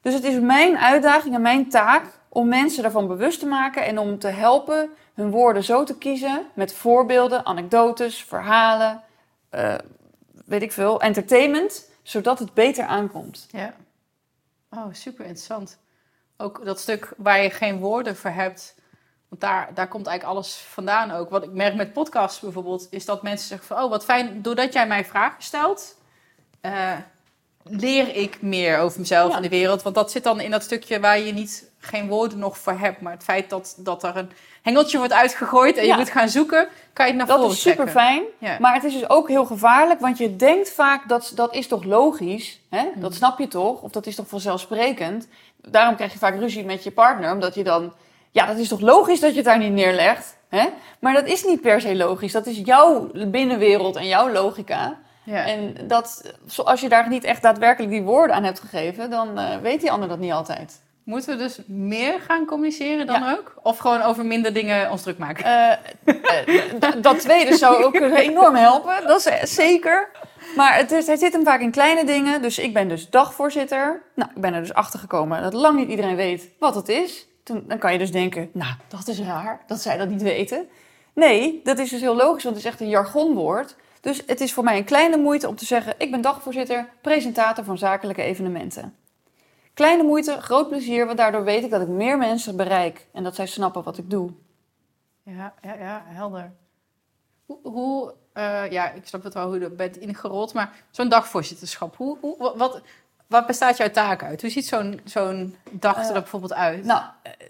Dus 0.00 0.14
het 0.14 0.24
is 0.24 0.40
mijn 0.40 0.78
uitdaging 0.78 1.34
en 1.34 1.42
mijn 1.42 1.68
taak 1.68 2.04
om 2.28 2.48
mensen 2.48 2.82
daarvan 2.82 3.06
bewust 3.06 3.40
te 3.40 3.46
maken 3.46 3.84
en 3.84 3.98
om 3.98 4.18
te 4.18 4.28
helpen 4.28 4.90
hun 5.14 5.30
woorden 5.30 5.64
zo 5.64 5.84
te 5.84 5.98
kiezen 5.98 6.46
met 6.54 6.72
voorbeelden, 6.72 7.46
anekdotes, 7.46 8.24
verhalen, 8.24 9.02
eh, 9.48 9.74
weet 10.44 10.62
ik 10.62 10.72
veel, 10.72 11.00
entertainment, 11.00 11.88
zodat 12.02 12.38
het 12.38 12.54
beter 12.54 12.84
aankomt. 12.84 13.46
Ja. 13.50 13.74
Oh, 14.70 14.86
super 14.92 15.24
interessant. 15.24 15.78
Ook 16.36 16.64
dat 16.64 16.80
stuk 16.80 17.12
waar 17.16 17.42
je 17.42 17.50
geen 17.50 17.78
woorden 17.78 18.16
voor 18.16 18.30
hebt. 18.30 18.74
Want 19.30 19.42
daar, 19.42 19.70
daar 19.74 19.88
komt 19.88 20.06
eigenlijk 20.06 20.36
alles 20.36 20.56
vandaan 20.56 21.10
ook. 21.10 21.30
Wat 21.30 21.42
ik 21.44 21.52
merk 21.52 21.74
met 21.74 21.92
podcasts 21.92 22.40
bijvoorbeeld, 22.40 22.86
is 22.90 23.04
dat 23.04 23.22
mensen 23.22 23.48
zeggen 23.48 23.66
van... 23.66 23.82
Oh, 23.84 23.90
wat 23.90 24.04
fijn, 24.04 24.42
doordat 24.42 24.72
jij 24.72 24.86
mij 24.86 25.04
vragen 25.04 25.42
stelt... 25.42 25.96
eh, 26.60 26.92
leer 27.62 28.16
ik 28.16 28.42
meer 28.42 28.78
over 28.78 29.00
mezelf 29.00 29.30
Ja. 29.30 29.36
en 29.36 29.42
de 29.42 29.48
wereld. 29.48 29.82
Want 29.82 29.94
dat 29.94 30.10
zit 30.10 30.24
dan 30.24 30.40
in 30.40 30.50
dat 30.50 30.62
stukje 30.62 31.00
waar 31.00 31.18
je 31.18 31.32
niet, 31.32 31.70
geen 31.78 32.08
woorden 32.08 32.38
nog 32.38 32.58
voor 32.58 32.72
hebt. 32.78 33.00
Maar 33.00 33.12
het 33.12 33.22
feit 33.24 33.50
dat, 33.50 33.74
dat 33.78 34.02
er 34.04 34.16
een 34.16 34.30
hengeltje 34.62 34.98
wordt 34.98 35.12
uitgegooid... 35.12 35.76
en 35.76 35.86
je 35.86 35.94
moet 35.96 36.10
gaan 36.10 36.28
zoeken, 36.28 36.68
kan 36.92 37.06
je 37.06 37.12
het 37.12 37.20
naar 37.20 37.26
Dat 37.30 37.38
voren 37.38 37.54
is 37.54 37.60
super 37.62 37.88
fijn. 37.88 38.22
Ja. 38.38 38.56
Maar 38.60 38.74
het 38.74 38.84
is 38.84 38.92
dus 38.92 39.08
ook 39.08 39.28
heel 39.28 39.44
gevaarlijk, 39.46 40.00
want 40.00 40.18
je 40.18 40.36
denkt 40.36 40.70
vaak 40.70 41.08
dat 41.08 41.32
dat 41.34 41.54
is 41.54 41.66
toch 41.66 41.84
logisch, 41.84 42.60
hè? 42.70 42.84
Dat 42.94 43.14
snap 43.14 43.38
je 43.38 43.48
toch, 43.48 43.80
of 43.82 43.90
dat 43.90 44.06
is 44.06 44.14
toch 44.14 44.28
vanzelfsprekend. 44.28 45.28
Daarom 45.56 45.94
krijg 45.96 46.12
je 46.12 46.18
vaak 46.18 46.38
ruzie 46.38 46.64
met 46.64 46.84
je 46.84 46.90
partner, 46.90 47.32
omdat 47.32 47.54
je 47.54 47.64
dan, 47.64 47.92
ja, 48.30 48.46
dat 48.46 48.56
is 48.56 48.68
toch 48.68 48.80
logisch 48.80 49.20
dat 49.20 49.30
je 49.30 49.36
het 49.36 49.44
daar 49.44 49.58
niet 49.58 49.72
neerlegt, 49.72 50.36
hè? 50.48 50.66
Maar 50.98 51.14
dat 51.14 51.26
is 51.26 51.44
niet 51.44 51.60
per 51.60 51.80
se 51.80 51.96
logisch. 51.96 52.32
Dat 52.32 52.46
is 52.46 52.60
jouw 52.64 53.10
binnenwereld 53.26 53.96
en 53.96 54.06
jouw 54.06 54.30
logica. 54.30 54.98
Ja. 55.24 55.44
En 55.46 55.76
dat, 55.86 56.34
als 56.64 56.80
je 56.80 56.88
daar 56.88 57.08
niet 57.08 57.24
echt 57.24 57.42
daadwerkelijk 57.42 57.92
die 57.92 58.02
woorden 58.02 58.36
aan 58.36 58.44
hebt 58.44 58.60
gegeven, 58.60 59.10
dan 59.10 59.38
eh, 59.38 59.56
weet 59.62 59.80
die 59.80 59.90
ander 59.90 60.08
dat 60.08 60.18
niet 60.18 60.32
altijd. 60.32 60.80
Moeten 61.04 61.36
we 61.36 61.42
dus 61.42 61.60
meer 61.66 62.20
gaan 62.20 62.46
communiceren 62.46 63.06
dan 63.06 63.20
Ja. 63.22 63.32
ook? 63.32 63.54
Of 63.62 63.78
gewoon 63.78 64.02
over 64.02 64.24
minder 64.26 64.52
dingen 64.52 64.90
ons 64.90 65.02
druk 65.02 65.18
maken? 65.18 65.44
Eh, 65.44 65.70
eh, 66.04 66.92
dat 67.02 67.20
tweede 67.20 67.56
zou 67.56 67.84
ook 67.84 67.94
enorm 67.94 68.54
helpen, 68.54 69.06
dat 69.06 69.26
is 69.42 69.54
zeker. 69.54 70.08
Maar 70.56 70.76
het, 70.76 70.92
is, 70.92 71.06
het 71.06 71.18
zit 71.18 71.32
hem 71.32 71.44
vaak 71.44 71.60
in 71.60 71.70
kleine 71.70 72.04
dingen. 72.04 72.42
Dus 72.42 72.58
ik 72.58 72.74
ben 72.74 72.88
dus 72.88 73.10
dagvoorzitter. 73.10 74.02
Nou, 74.14 74.30
ik 74.34 74.40
ben 74.40 74.54
er 74.54 74.60
dus 74.60 74.74
achter 74.74 74.98
gekomen 74.98 75.42
dat 75.42 75.52
lang 75.52 75.78
niet 75.78 75.88
iedereen 75.88 76.16
weet 76.16 76.48
wat 76.58 76.74
het 76.74 76.88
is. 76.88 77.26
Dan 77.66 77.78
kan 77.78 77.92
je 77.92 77.98
dus 77.98 78.12
denken, 78.12 78.50
nou, 78.52 78.74
dat 78.88 79.08
is 79.08 79.20
raar 79.20 79.60
dat 79.66 79.80
zij 79.80 79.96
dat 79.96 80.08
niet 80.08 80.22
weten. 80.22 80.68
Nee, 81.14 81.60
dat 81.64 81.78
is 81.78 81.90
dus 81.90 82.00
heel 82.00 82.16
logisch, 82.16 82.42
want 82.44 82.56
het 82.56 82.64
is 82.64 82.70
echt 82.70 82.80
een 82.80 82.88
jargonwoord. 82.88 83.76
Dus 84.00 84.22
het 84.26 84.40
is 84.40 84.52
voor 84.52 84.64
mij 84.64 84.76
een 84.76 84.84
kleine 84.84 85.16
moeite 85.16 85.48
om 85.48 85.56
te 85.56 85.64
zeggen... 85.64 85.94
ik 85.98 86.10
ben 86.10 86.20
dagvoorzitter, 86.20 86.88
presentator 87.00 87.64
van 87.64 87.78
zakelijke 87.78 88.22
evenementen. 88.22 88.94
Kleine 89.74 90.02
moeite, 90.02 90.40
groot 90.40 90.68
plezier, 90.68 91.06
want 91.06 91.18
daardoor 91.18 91.44
weet 91.44 91.64
ik 91.64 91.70
dat 91.70 91.80
ik 91.80 91.88
meer 91.88 92.18
mensen 92.18 92.56
bereik... 92.56 93.06
en 93.12 93.22
dat 93.22 93.34
zij 93.34 93.46
snappen 93.46 93.82
wat 93.82 93.98
ik 93.98 94.10
doe. 94.10 94.30
Ja, 95.22 95.54
ja, 95.62 95.74
ja, 95.74 96.02
helder. 96.06 96.52
Hoe, 97.46 97.58
hoe 97.62 98.14
eh, 98.32 98.70
ja, 98.70 98.90
ik 98.90 99.06
snap 99.06 99.22
het 99.22 99.34
wel 99.34 99.46
hoe 99.46 99.58
je 99.58 99.64
er 99.64 99.74
bent 99.74 99.96
ingerold, 99.96 100.54
maar 100.54 100.84
zo'n 100.90 101.08
dagvoorzitterschap, 101.08 101.96
hoe, 101.96 102.16
hoe, 102.20 102.38
wa- 102.38 102.56
wat, 102.56 102.80
wat 103.30 103.46
bestaat 103.46 103.76
jouw 103.76 103.90
taak 103.90 104.22
uit? 104.24 104.40
Hoe 104.40 104.50
ziet 104.50 104.66
zo'n 104.66 105.00
zo'n 105.04 105.56
dag 105.70 105.96
er 105.96 106.06
Eh, 106.06 106.12
bijvoorbeeld 106.12 106.54
uit? 106.54 106.84
Nou, 106.84 107.00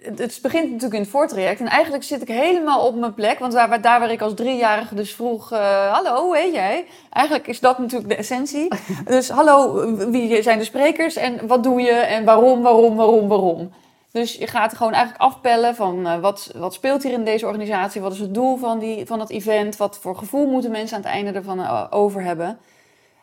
het, 0.02 0.18
het 0.18 0.38
begint 0.42 0.64
natuurlijk 0.64 0.94
in 0.94 1.00
het 1.00 1.10
voortraject. 1.10 1.60
En 1.60 1.66
eigenlijk 1.66 2.04
zit 2.04 2.22
ik 2.22 2.28
helemaal 2.28 2.86
op 2.86 2.94
mijn 2.94 3.14
plek. 3.14 3.38
Want 3.38 3.52
daar, 3.52 3.68
waar- 3.68 3.80
daar 3.80 4.00
waar 4.00 4.10
ik 4.10 4.20
als 4.20 4.34
driejarige 4.34 4.94
dus 4.94 5.14
vroeg... 5.14 5.52
eh, 5.52 5.92
hallo, 5.92 6.22
hoe 6.24 6.36
heet 6.36 6.52
jij? 6.54 6.86
Eigenlijk 7.10 7.46
is 7.46 7.60
dat 7.60 7.78
natuurlijk 7.78 8.08
de 8.10 8.16
essentie. 8.16 8.68
dus 9.04 9.28
hallo, 9.28 9.84
wie 10.10 10.42
zijn 10.42 10.58
de 10.58 10.64
sprekers? 10.64 11.16
En 11.16 11.46
wat 11.46 11.62
doe 11.62 11.80
je? 11.80 11.92
En 11.92 12.24
waarom, 12.24 12.62
waarom, 12.62 12.96
waarom, 12.96 13.28
waarom? 13.28 13.72
Dus 14.12 14.34
je 14.34 14.46
gaat 14.46 14.76
gewoon 14.76 14.92
eigenlijk 14.92 15.22
afpellen 15.22 15.74
van... 15.74 16.06
eh, 16.06 16.18
wat, 16.20 16.50
wat 16.56 16.74
speelt 16.74 17.02
hier 17.02 17.12
in 17.12 17.24
deze 17.24 17.46
organisatie? 17.46 18.00
Wat 18.00 18.12
is 18.12 18.18
het 18.20 18.34
doel 18.34 18.56
van, 18.56 18.78
die, 18.78 19.06
van 19.06 19.20
het 19.20 19.30
event? 19.30 19.76
Wat 19.76 19.98
voor 20.00 20.16
gevoel 20.16 20.46
moeten 20.46 20.70
mensen 20.70 20.96
aan 20.96 21.02
het 21.02 21.12
einde 21.12 21.32
ervan 21.32 21.90
over 21.90 22.22
hebben? 22.22 22.58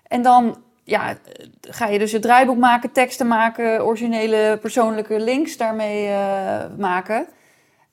En 0.07 0.21
dan 0.21 0.57
ja, 0.87 1.17
ga 1.61 1.87
je 1.87 1.99
dus 1.99 2.11
het 2.11 2.21
draaiboek 2.21 2.57
maken, 2.57 2.91
teksten 2.91 3.27
maken, 3.27 3.85
originele 3.85 4.57
persoonlijke 4.61 5.19
links 5.19 5.57
daarmee 5.57 6.07
eh, 6.07 6.65
maken. 6.77 7.27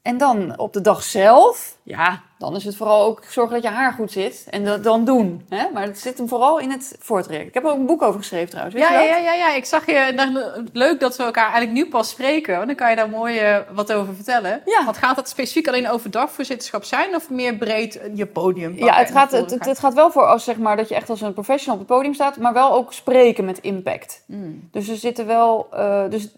En 0.02 0.18
dan 0.18 0.58
op 0.58 0.72
de 0.72 0.80
dag 0.80 1.02
zelf, 1.02 1.78
ja, 1.82 2.22
dan 2.44 2.56
is 2.56 2.64
het 2.64 2.76
vooral 2.76 3.04
ook 3.04 3.22
zorgen 3.28 3.54
dat 3.54 3.62
je 3.62 3.68
haar 3.68 3.92
goed 3.92 4.12
zit. 4.12 4.46
En 4.50 4.64
dat 4.64 4.84
dan 4.84 5.04
doen. 5.04 5.46
Hè? 5.48 5.64
Maar 5.72 5.82
het 5.82 5.98
zit 5.98 6.18
hem 6.18 6.28
vooral 6.28 6.58
in 6.58 6.70
het 6.70 6.96
voortraject. 7.00 7.48
Ik 7.48 7.54
heb 7.54 7.64
er 7.64 7.70
ook 7.70 7.76
een 7.76 7.86
boek 7.86 8.02
over 8.02 8.20
geschreven 8.20 8.50
trouwens. 8.50 8.76
Ja, 8.76 9.00
je 9.00 9.08
ja, 9.08 9.16
ja, 9.16 9.32
ja, 9.32 9.54
ik 9.54 9.64
zag 9.64 9.86
je. 9.86 10.12
nou, 10.14 10.38
leuk 10.72 11.00
dat 11.00 11.16
we 11.16 11.22
elkaar 11.22 11.50
eigenlijk 11.52 11.72
nu 11.72 11.88
pas 11.88 12.08
spreken, 12.10 12.54
want 12.54 12.66
dan 12.66 12.76
kan 12.76 12.90
je 12.90 12.96
daar 12.96 13.08
mooi 13.08 13.38
eh, 13.38 13.58
wat 13.72 13.92
over 13.92 14.14
vertellen. 14.14 14.62
Ja. 14.64 14.84
Want 14.84 14.96
gaat 14.96 15.16
dat 15.16 15.28
specifiek 15.28 15.68
alleen 15.68 15.88
over 15.88 16.10
dagvoorzitterschap 16.10 16.84
zijn 16.84 17.14
of 17.14 17.30
meer 17.30 17.54
breed 17.56 17.98
eh, 17.98 18.16
je 18.16 18.26
podium? 18.26 18.76
Ja, 18.76 18.94
het 18.94 19.10
gaat, 19.10 19.30
het, 19.32 19.50
het, 19.50 19.64
het 19.64 19.78
gaat 19.78 19.94
wel 19.94 20.10
voor 20.10 20.26
als, 20.26 20.44
zeg 20.44 20.58
maar, 20.58 20.76
dat 20.76 20.88
je 20.88 20.94
echt 20.94 21.10
als 21.10 21.20
een 21.20 21.32
professional 21.32 21.80
op 21.80 21.86
het 21.88 21.96
podium 21.96 22.14
staat, 22.14 22.36
maar 22.36 22.52
wel 22.52 22.72
ook 22.72 22.92
spreken 22.92 23.44
met 23.44 23.58
impact. 23.58 24.24
gaan? 24.28 24.38
Mm. 24.38 24.68
Dus 24.70 24.88
er 24.88 24.96
zitten 24.96 25.26
wel. 25.26 25.66
eh, 25.72 26.10
dus 26.10 26.28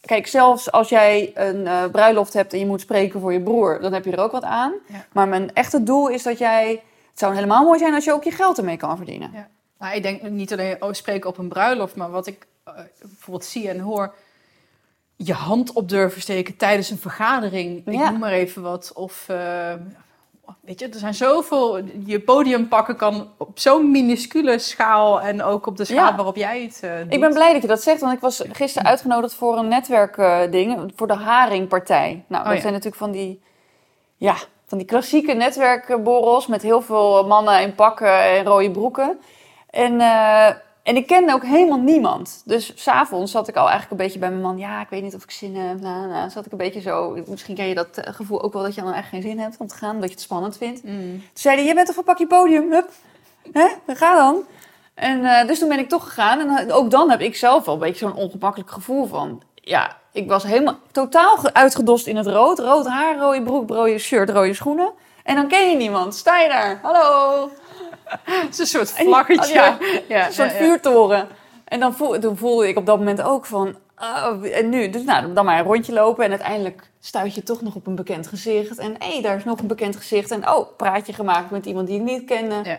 kijk, 0.00 0.26
zelfs 0.26 0.72
als 0.72 0.88
jij 0.88 1.30
een 1.34 1.66
eh, 1.66 1.84
bruiloft 1.92 2.32
hebt 2.32 2.52
en 2.52 2.58
je 2.58 2.66
moet 2.66 2.80
spreken 2.80 3.20
voor 3.20 3.32
je 3.32 3.40
broer, 3.42 3.80
dan 3.80 3.92
heb 3.92 4.04
je 4.04 4.12
er 4.12 4.20
ook 4.22 4.32
wat 4.32 4.42
aan. 4.44 4.72
Ja. 4.86 5.06
Maar 5.12 5.28
mijn 5.28 5.54
echte 5.54 5.82
doel 5.82 6.08
is 6.08 6.22
dat 6.22 6.38
jij. 6.38 6.82
Het 7.10 7.18
zou 7.18 7.34
helemaal 7.34 7.64
mooi 7.64 7.78
zijn 7.78 7.94
als 7.94 8.04
je 8.04 8.12
ook 8.12 8.24
je 8.24 8.30
geld 8.30 8.58
ermee 8.58 8.76
kan 8.76 8.96
verdienen. 8.96 9.30
Ja. 9.32 9.48
Nou, 9.78 9.94
ik 9.94 10.02
denk 10.02 10.22
niet 10.22 10.52
alleen 10.52 10.82
oh, 10.82 10.92
spreken 10.92 11.30
op 11.30 11.38
een 11.38 11.48
bruiloft, 11.48 11.96
maar 11.96 12.10
wat 12.10 12.26
ik 12.26 12.46
eh, 12.64 12.74
bijvoorbeeld 13.00 13.44
zie 13.44 13.68
en 13.68 13.78
hoor. 13.80 14.14
Je 15.16 15.32
hand 15.32 15.72
op 15.72 15.88
durven 15.88 16.20
steken 16.20 16.56
tijdens 16.56 16.90
een 16.90 16.98
vergadering. 16.98 17.86
Ik 17.86 17.92
Ja. 17.94 18.10
noem 18.10 18.18
maar 18.18 18.32
even 18.32 18.62
wat. 18.62 18.92
Of 18.94 19.24
eh, 19.28 19.72
weet 20.60 20.80
je, 20.80 20.88
er 20.88 20.98
zijn 20.98 21.14
zoveel. 21.14 21.80
Je 22.04 22.20
podium 22.20 22.68
pakken 22.68 22.96
kan 22.96 23.28
op 23.36 23.58
zo'n 23.58 23.90
minuscule 23.90 24.58
schaal 24.58 25.20
en 25.20 25.42
ook 25.42 25.66
op 25.66 25.76
de 25.76 25.84
schaal 25.84 26.08
Ja. 26.10 26.14
waarop 26.16 26.36
jij 26.36 26.62
het 26.62 26.80
eh, 26.82 26.90
doet. 27.02 27.12
Ik 27.12 27.20
ben 27.20 27.32
blij 27.32 27.52
dat 27.52 27.62
je 27.62 27.68
dat 27.68 27.82
zegt, 27.82 28.00
want 28.00 28.12
ik 28.12 28.20
was 28.20 28.42
gisteren 28.52 28.88
uitgenodigd 28.88 29.34
voor 29.34 29.56
een 29.58 29.68
netwerkding, 29.68 30.92
voor 30.96 31.06
de 31.06 31.14
Haringpartij. 31.14 32.24
Nou, 32.26 32.42
Oh, 32.42 32.46
dat 32.48 32.54
ja. 32.56 32.60
zijn 32.60 32.72
natuurlijk 32.72 33.02
van 33.02 33.10
die, 33.10 33.42
ja, 34.16 34.34
van 34.66 34.78
die 34.78 34.86
klassieke 34.86 35.32
netwerkborrels 35.32 36.46
met 36.46 36.62
heel 36.62 36.82
veel 36.82 37.26
mannen 37.26 37.60
in 37.62 37.74
pakken 37.74 38.22
en 38.22 38.44
rode 38.44 38.70
broeken. 38.70 39.18
En, 39.70 40.00
eh, 40.00 40.46
en 40.90 40.96
ik 40.96 41.06
kende 41.06 41.32
ook 41.32 41.44
helemaal 41.44 41.78
niemand. 41.78 42.42
Dus 42.44 42.72
s'avonds 42.74 43.32
zat 43.32 43.48
ik 43.48 43.56
al 43.56 43.68
eigenlijk 43.68 43.90
een 43.90 44.06
beetje 44.06 44.18
bij 44.18 44.28
mijn 44.30 44.42
man. 44.42 44.58
Ja, 44.58 44.80
ik 44.80 44.88
weet 44.90 45.02
niet 45.02 45.14
of 45.14 45.22
ik 45.22 45.30
zin 45.30 45.56
heb. 45.56 45.80
Nou, 45.80 46.08
nou, 46.08 46.30
zat 46.30 46.46
ik 46.46 46.52
een 46.52 46.58
beetje 46.58 46.80
zo. 46.80 47.16
Misschien 47.26 47.54
ken 47.54 47.66
je 47.68 47.74
dat 47.74 47.96
eh, 47.96 48.14
gevoel 48.14 48.42
ook 48.42 48.52
wel 48.52 48.62
dat 48.62 48.74
je 48.74 48.82
dan 48.82 48.92
echt 48.92 49.08
geen 49.08 49.22
zin 49.22 49.38
hebt 49.38 49.56
om 49.58 49.66
te 49.66 49.74
gaan, 49.74 49.94
dat 50.00 50.08
je 50.08 50.14
het 50.14 50.20
spannend 50.24 50.56
vindt. 50.56 50.84
Mm. 50.84 51.10
Toen 51.10 51.22
zei 51.34 51.56
hij, 51.56 51.64
je 51.64 51.74
bent 51.74 51.86
toch 51.86 51.94
van 51.94 52.04
pakje 52.04 52.26
podium? 52.26 52.72
Hup. 52.72 52.90
Hè? 53.52 53.66
Ga 53.94 54.14
dan. 54.14 54.42
En 54.94 55.24
eh, 55.24 55.46
dus 55.46 55.58
toen 55.58 55.68
ben 55.68 55.78
ik 55.78 55.88
toch 55.88 56.04
gegaan. 56.04 56.38
En 56.40 56.68
eh, 56.68 56.76
ook 56.76 56.90
dan 56.90 57.10
heb 57.10 57.20
ik 57.20 57.36
zelf 57.36 57.64
wel 57.64 57.74
een 57.74 57.80
beetje 57.80 58.06
zo'n 58.08 58.16
ongemakkelijk 58.16 58.70
gevoel 58.70 59.06
van... 59.06 59.42
Ja, 59.54 59.96
ik 60.12 60.28
was 60.28 60.42
helemaal 60.42 60.78
totaal 60.92 61.36
ge- 61.36 61.54
uitgedost 61.54 62.06
in 62.06 62.16
het 62.16 62.26
rood. 62.26 62.58
Rood 62.58 62.86
haar, 62.86 63.18
rode 63.18 63.42
broek, 63.42 63.68
rode 63.70 63.98
shirt, 63.98 64.30
rode 64.30 64.54
schoenen. 64.54 64.90
En 65.24 65.34
dan 65.34 65.48
ken 65.48 65.70
je 65.70 65.76
niemand. 65.76 66.14
Sta 66.14 66.38
je 66.38 66.48
daar. 66.48 66.78
Hallo. 66.82 67.50
Het 68.44 68.52
is 68.52 68.58
een 68.58 68.66
soort 68.66 68.90
vlaggetje. 68.90 69.54
ja, 69.54 69.78
ja, 70.08 70.26
Een 70.26 70.32
soort 70.32 70.52
vuurtoren. 70.52 71.28
En 71.64 71.80
dan 71.80 71.94
voel, 71.94 72.18
toen 72.18 72.36
voelde 72.36 72.68
ik 72.68 72.76
op 72.76 72.86
dat 72.86 72.98
moment 72.98 73.22
ook 73.22 73.46
van... 73.46 73.76
ah, 73.94 74.56
en 74.56 74.68
nu? 74.68 74.90
Dus 74.90 75.02
nou, 75.02 75.32
dan 75.32 75.44
maar 75.44 75.58
een 75.58 75.64
rondje 75.64 75.92
lopen. 75.92 76.24
En 76.24 76.30
uiteindelijk 76.30 76.90
stuit 77.00 77.34
je 77.34 77.42
toch 77.42 77.62
nog 77.62 77.74
op 77.74 77.86
een 77.86 77.94
bekend 77.94 78.26
gezicht. 78.26 78.78
En 78.78 78.94
hé, 78.98 79.12
hey, 79.12 79.22
daar 79.22 79.36
is 79.36 79.44
nog 79.44 79.58
een 79.58 79.66
bekend 79.66 79.96
gezicht. 79.96 80.30
En 80.30 80.48
oh, 80.48 80.76
praatje 80.76 81.12
gemaakt 81.12 81.50
met 81.50 81.66
iemand 81.66 81.86
die 81.86 81.96
ik 81.96 82.02
niet 82.02 82.24
kende. 82.24 82.60
Ja. 82.62 82.78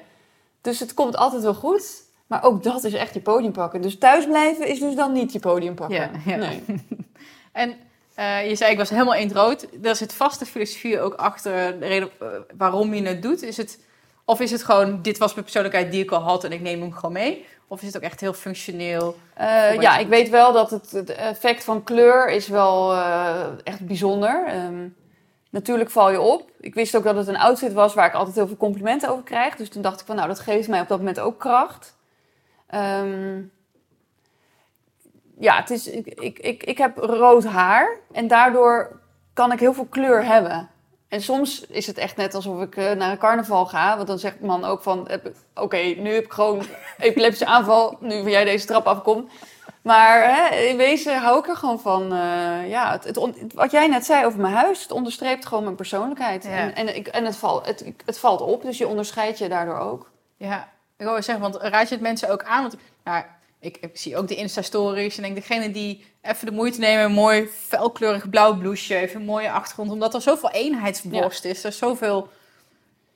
Dus 0.62 0.80
het 0.80 0.94
komt 0.94 1.17
altijd 1.17 1.44
wel 1.44 1.54
goed. 1.54 2.10
Maar 2.28 2.44
ook 2.44 2.63
dat 2.63 2.84
is 2.84 2.94
echt 2.94 3.13
je 3.13 3.22
podium 3.22 3.52
pakken. 3.52 3.82
Dus 3.82 3.98
thuisblijven 3.98 4.67
is 4.67 4.80
dus 4.80 4.96
dan 4.96 5.12
niet 5.12 5.32
je 5.32 5.39
podium 5.39 5.76
pakken. 5.76 5.98
Ja, 5.98 6.10
ja. 6.26 6.36
Nee. 6.36 6.63
En 7.52 7.76
eh, 8.13 8.50
je 8.50 8.56
zei, 8.56 8.72
ik 8.72 8.78
was 8.78 8.89
helemaal 8.89 9.15
in 9.15 9.28
het 9.28 9.36
rood. 9.36 9.67
Daar 9.74 9.96
zit 9.96 10.13
vaste 10.13 10.46
filosofie 10.46 11.00
ook 11.00 11.13
achter 11.13 11.80
de 11.80 11.86
reden 11.86 12.10
eh, 12.20 12.28
waarom 12.58 12.94
je 12.94 13.04
het 13.04 13.22
doet. 13.22 13.41
Is 13.44 13.58
het, 13.58 13.80
of 14.32 14.39
is 14.39 14.52
het 14.52 14.63
gewoon, 14.63 15.02
dit 15.02 15.17
was 15.17 15.32
mijn 15.32 15.44
persoonlijkheid 15.44 15.91
die 15.91 16.04
ik 16.04 16.12
al 16.12 16.22
had 16.22 16.44
en 16.44 16.52
ik 16.52 16.62
neem 16.62 16.82
hem 16.82 16.94
gewoon 16.94 17.12
mee? 17.12 17.46
Of 17.67 17.82
is 17.82 17.88
het 17.88 17.98
ook 17.98 18.02
echt 18.02 18.20
heel 18.20 18.34
functioneel? 18.34 19.15
Eh, 19.34 19.82
ja, 19.82 19.98
ik 19.98 20.08
weet 20.08 20.30
wel 20.30 20.54
dat 20.54 20.70
het, 20.70 20.91
het 20.91 21.10
effect 21.10 21.63
van 21.63 21.84
kleur 21.84 22.30
is 22.30 22.48
wel 22.48 22.94
eh, 22.94 23.46
echt 23.63 23.86
bijzonder. 23.86 24.46
Ehm 24.48 24.88
natuurlijk 25.52 25.89
val 25.89 26.12
je 26.12 26.22
op. 26.22 26.52
Ik 26.60 26.74
wist 26.74 26.96
ook 26.96 27.04
dat 27.04 27.15
het 27.15 27.28
een 27.28 27.38
outfit 27.38 27.74
was 27.74 27.94
waar 27.94 28.08
ik 28.08 28.13
altijd 28.13 28.36
heel 28.36 28.48
veel 28.48 28.58
complimenten 28.58 29.10
over 29.10 29.24
krijg. 29.24 29.56
Dus 29.56 29.70
toen 29.70 29.82
dacht 29.82 30.00
ik 30.00 30.06
van, 30.06 30.15
nou, 30.15 30.28
dat 30.28 30.39
geeft 30.39 30.67
mij 30.67 30.82
op 30.82 30.88
dat 30.88 30.98
moment 30.98 31.20
ook 31.20 31.39
kracht. 31.39 31.98
Ehm, 32.67 33.41
ja, 35.39 35.56
het 35.56 35.70
is, 35.70 35.88
ik, 35.88 36.08
ik, 36.08 36.39
ik, 36.39 36.63
ik 36.63 36.78
heb 36.78 36.98
rood 36.98 37.46
haar 37.46 37.98
en 38.12 38.28
daardoor 38.28 39.00
kan 39.34 39.52
ik 39.52 39.60
heel 39.60 39.74
veel 39.74 39.88
kleur 39.89 40.26
hebben. 40.26 40.70
En 41.12 41.21
soms 41.21 41.65
is 41.65 41.88
het 41.88 41.97
echt 41.97 42.15
net 42.15 42.34
alsof 42.34 42.62
ik 42.62 42.76
eh, 42.76 42.91
naar 42.91 43.12
een 43.12 43.17
carnaval 43.17 43.65
ga. 43.65 43.95
Want 43.95 44.08
dan 44.08 44.19
zegt 44.19 44.39
de 44.39 44.45
man 44.45 44.65
ook 44.65 44.82
van... 44.82 45.08
Oké, 45.56 45.78
nu 45.78 46.13
heb 46.13 46.24
ik 46.24 46.32
gewoon 46.32 46.63
epileptische 46.97 47.45
aanval. 47.45 47.97
Nu 48.00 48.30
jij 48.30 48.43
deze 48.43 48.65
trap 48.65 48.86
afkomt. 48.86 49.32
Maar 49.82 50.36
hè, 50.36 50.56
in 50.56 50.78
wezen 50.78 51.21
hou 51.21 51.39
ik 51.39 51.47
er 51.47 51.56
gewoon 51.56 51.80
van. 51.80 52.04
eh, 52.13 52.69
ja, 52.69 53.00
het, 53.04 53.19
wat 53.54 53.71
jij 53.71 53.88
net 53.88 54.06
zei 54.06 54.26
over 54.26 54.39
mijn 54.39 54.54
huis, 54.54 54.82
het 54.82 54.91
onderstreept 54.91 55.45
gewoon 55.45 55.63
mijn 55.63 55.76
persoonlijkheid. 55.76 56.43
Ja. 56.43 56.50
En, 56.50 56.76
en, 56.76 56.95
ik, 56.95 57.08
en 57.08 57.26
het, 57.26 57.36
valt, 57.36 57.65
het, 57.65 57.93
het 58.06 58.19
valt 58.19 58.41
op, 58.41 58.62
dus 58.62 58.78
je 58.78 58.88
onderscheidt 58.88 59.38
je 59.38 59.50
daardoor 59.50 59.78
ook. 59.78 60.12
Ja, 60.38 60.69
ik 60.97 61.06
wil 61.06 61.24
zeggen, 61.24 61.39
want 61.39 61.56
raad 61.56 61.88
je 61.89 61.93
het 61.95 62.04
mensen 62.04 62.30
ook 62.30 62.43
aan? 62.43 62.62
Want 62.62 62.76
nou, 63.04 63.24
ik, 63.60 63.78
ik 63.78 63.97
zie 63.97 64.17
ook 64.17 64.28
de 64.28 64.36
Insta-stories 64.36 65.17
en 65.17 65.24
denk 65.24 65.36
degene 65.36 65.71
die 65.71 66.06
even 66.22 66.46
de 66.46 66.52
moeite 66.52 66.80
nemen, 66.80 67.06
een 67.06 67.12
mooi 67.12 67.50
felkleurig 67.68 68.30
blauw 68.30 68.58
blouseje, 68.58 69.00
even 69.00 69.20
een 69.20 69.26
mooie 69.26 69.52
achtergrond, 69.52 69.92
omdat 69.92 70.14
er 70.14 70.22
zoveel 70.22 70.52
eenheidsworst 70.52 71.46
is. 71.46 71.64
Er 71.64 71.70
is 71.70 71.78
zoveel... 71.78 72.30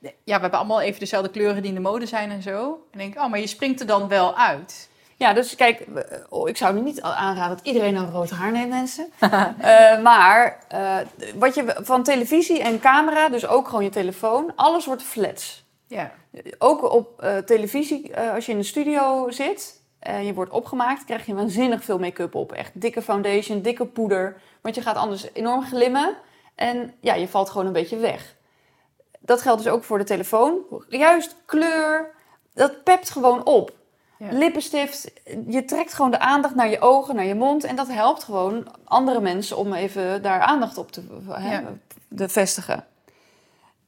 Ja, 0.00 0.10
we 0.24 0.40
hebben 0.40 0.58
allemaal 0.58 0.80
even 0.80 1.00
dezelfde 1.00 1.30
kleuren 1.30 1.62
die 1.62 1.70
in 1.70 1.74
de 1.74 1.88
mode 1.88 2.06
zijn 2.06 2.30
en 2.30 2.42
zo. 2.42 2.86
En 2.90 2.98
denk 2.98 3.14
ik, 3.14 3.20
oh, 3.20 3.30
maar 3.30 3.40
je 3.40 3.46
springt 3.46 3.80
er 3.80 3.86
dan 3.86 4.08
wel 4.08 4.36
uit. 4.36 4.88
Ja, 5.16 5.32
dus 5.32 5.54
kijk, 5.54 5.86
oh, 6.28 6.48
ik 6.48 6.56
zou 6.56 6.80
niet 6.80 7.02
aanraden 7.02 7.56
dat 7.56 7.66
iedereen 7.66 7.96
een 7.96 8.10
rood 8.10 8.30
haar 8.30 8.52
neemt, 8.52 8.68
mensen. 8.68 9.12
Eh, 9.60 10.02
maar 10.02 10.58
eh, 10.68 10.96
wat 11.34 11.54
je 11.54 11.74
van 11.82 12.02
televisie 12.02 12.62
en 12.62 12.80
camera, 12.80 13.28
dus 13.28 13.46
ook 13.46 13.66
gewoon 13.68 13.84
je 13.84 13.90
telefoon, 13.90 14.52
alles 14.56 14.86
wordt 14.86 15.02
flats. 15.02 15.64
Ja, 15.86 16.12
Ook 16.58 16.92
op 16.92 17.22
eh, 17.22 17.36
televisie, 17.36 18.16
als 18.16 18.46
je 18.46 18.52
in 18.52 18.58
de 18.58 18.64
studio 18.64 19.30
zit 19.30 19.75
en 20.06 20.24
je 20.24 20.34
wordt 20.34 20.50
opgemaakt, 20.52 21.04
krijg 21.04 21.26
je 21.26 21.34
waanzinnig 21.34 21.84
veel 21.84 21.98
make-up 21.98 22.34
op. 22.34 22.52
Echt 22.52 22.70
dikke 22.74 23.02
foundation, 23.02 23.62
dikke 23.62 23.86
poeder. 23.86 24.40
Want 24.60 24.74
je 24.74 24.82
gaat 24.82 24.96
anders 24.96 25.28
enorm 25.32 25.64
glimmen 25.64 26.14
en 26.54 26.94
ja, 27.00 27.14
je 27.14 27.28
valt 27.28 27.50
gewoon 27.50 27.66
een 27.66 27.72
beetje 27.72 27.96
weg. 27.96 28.34
Dat 29.20 29.42
geldt 29.42 29.62
dus 29.62 29.72
ook 29.72 29.84
voor 29.84 29.98
de 29.98 30.04
telefoon. 30.04 30.58
Juist 30.88 31.36
kleur, 31.46 32.14
dat 32.54 32.84
pept 32.84 33.10
gewoon 33.10 33.44
op. 33.44 33.72
Ja. 34.18 34.28
Lippenstift, 34.30 35.12
je 35.48 35.64
trekt 35.64 35.94
gewoon 35.94 36.10
de 36.10 36.18
aandacht 36.18 36.54
naar 36.54 36.68
je 36.68 36.80
ogen, 36.80 37.14
naar 37.14 37.24
je 37.24 37.34
mond. 37.34 37.64
En 37.64 37.76
dat 37.76 37.88
helpt 37.88 38.24
gewoon 38.24 38.66
andere 38.84 39.20
mensen 39.20 39.56
om 39.56 39.72
even 39.72 40.22
daar 40.22 40.40
aandacht 40.40 40.78
op 40.78 40.92
te, 40.92 41.02
Ja. 41.26 41.64
te 42.16 42.28
vestigen. 42.28 42.84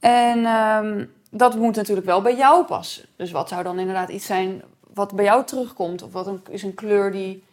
En 0.00 0.44
ehm, 0.44 1.04
dat 1.30 1.56
moet 1.56 1.76
natuurlijk 1.76 2.06
wel 2.06 2.22
bij 2.22 2.36
jou 2.36 2.64
passen. 2.64 3.04
Dus 3.16 3.30
wat 3.30 3.48
zou 3.48 3.62
dan 3.62 3.78
inderdaad 3.78 4.08
iets 4.08 4.26
zijn 4.26 4.62
wat 4.98 5.12
bij 5.12 5.24
jou 5.24 5.44
terugkomt? 5.44 6.02
Of 6.02 6.12
wat 6.12 6.26
een, 6.26 6.42
is 6.48 6.62
een 6.62 6.74
kleur 6.74 7.12
die... 7.12 7.46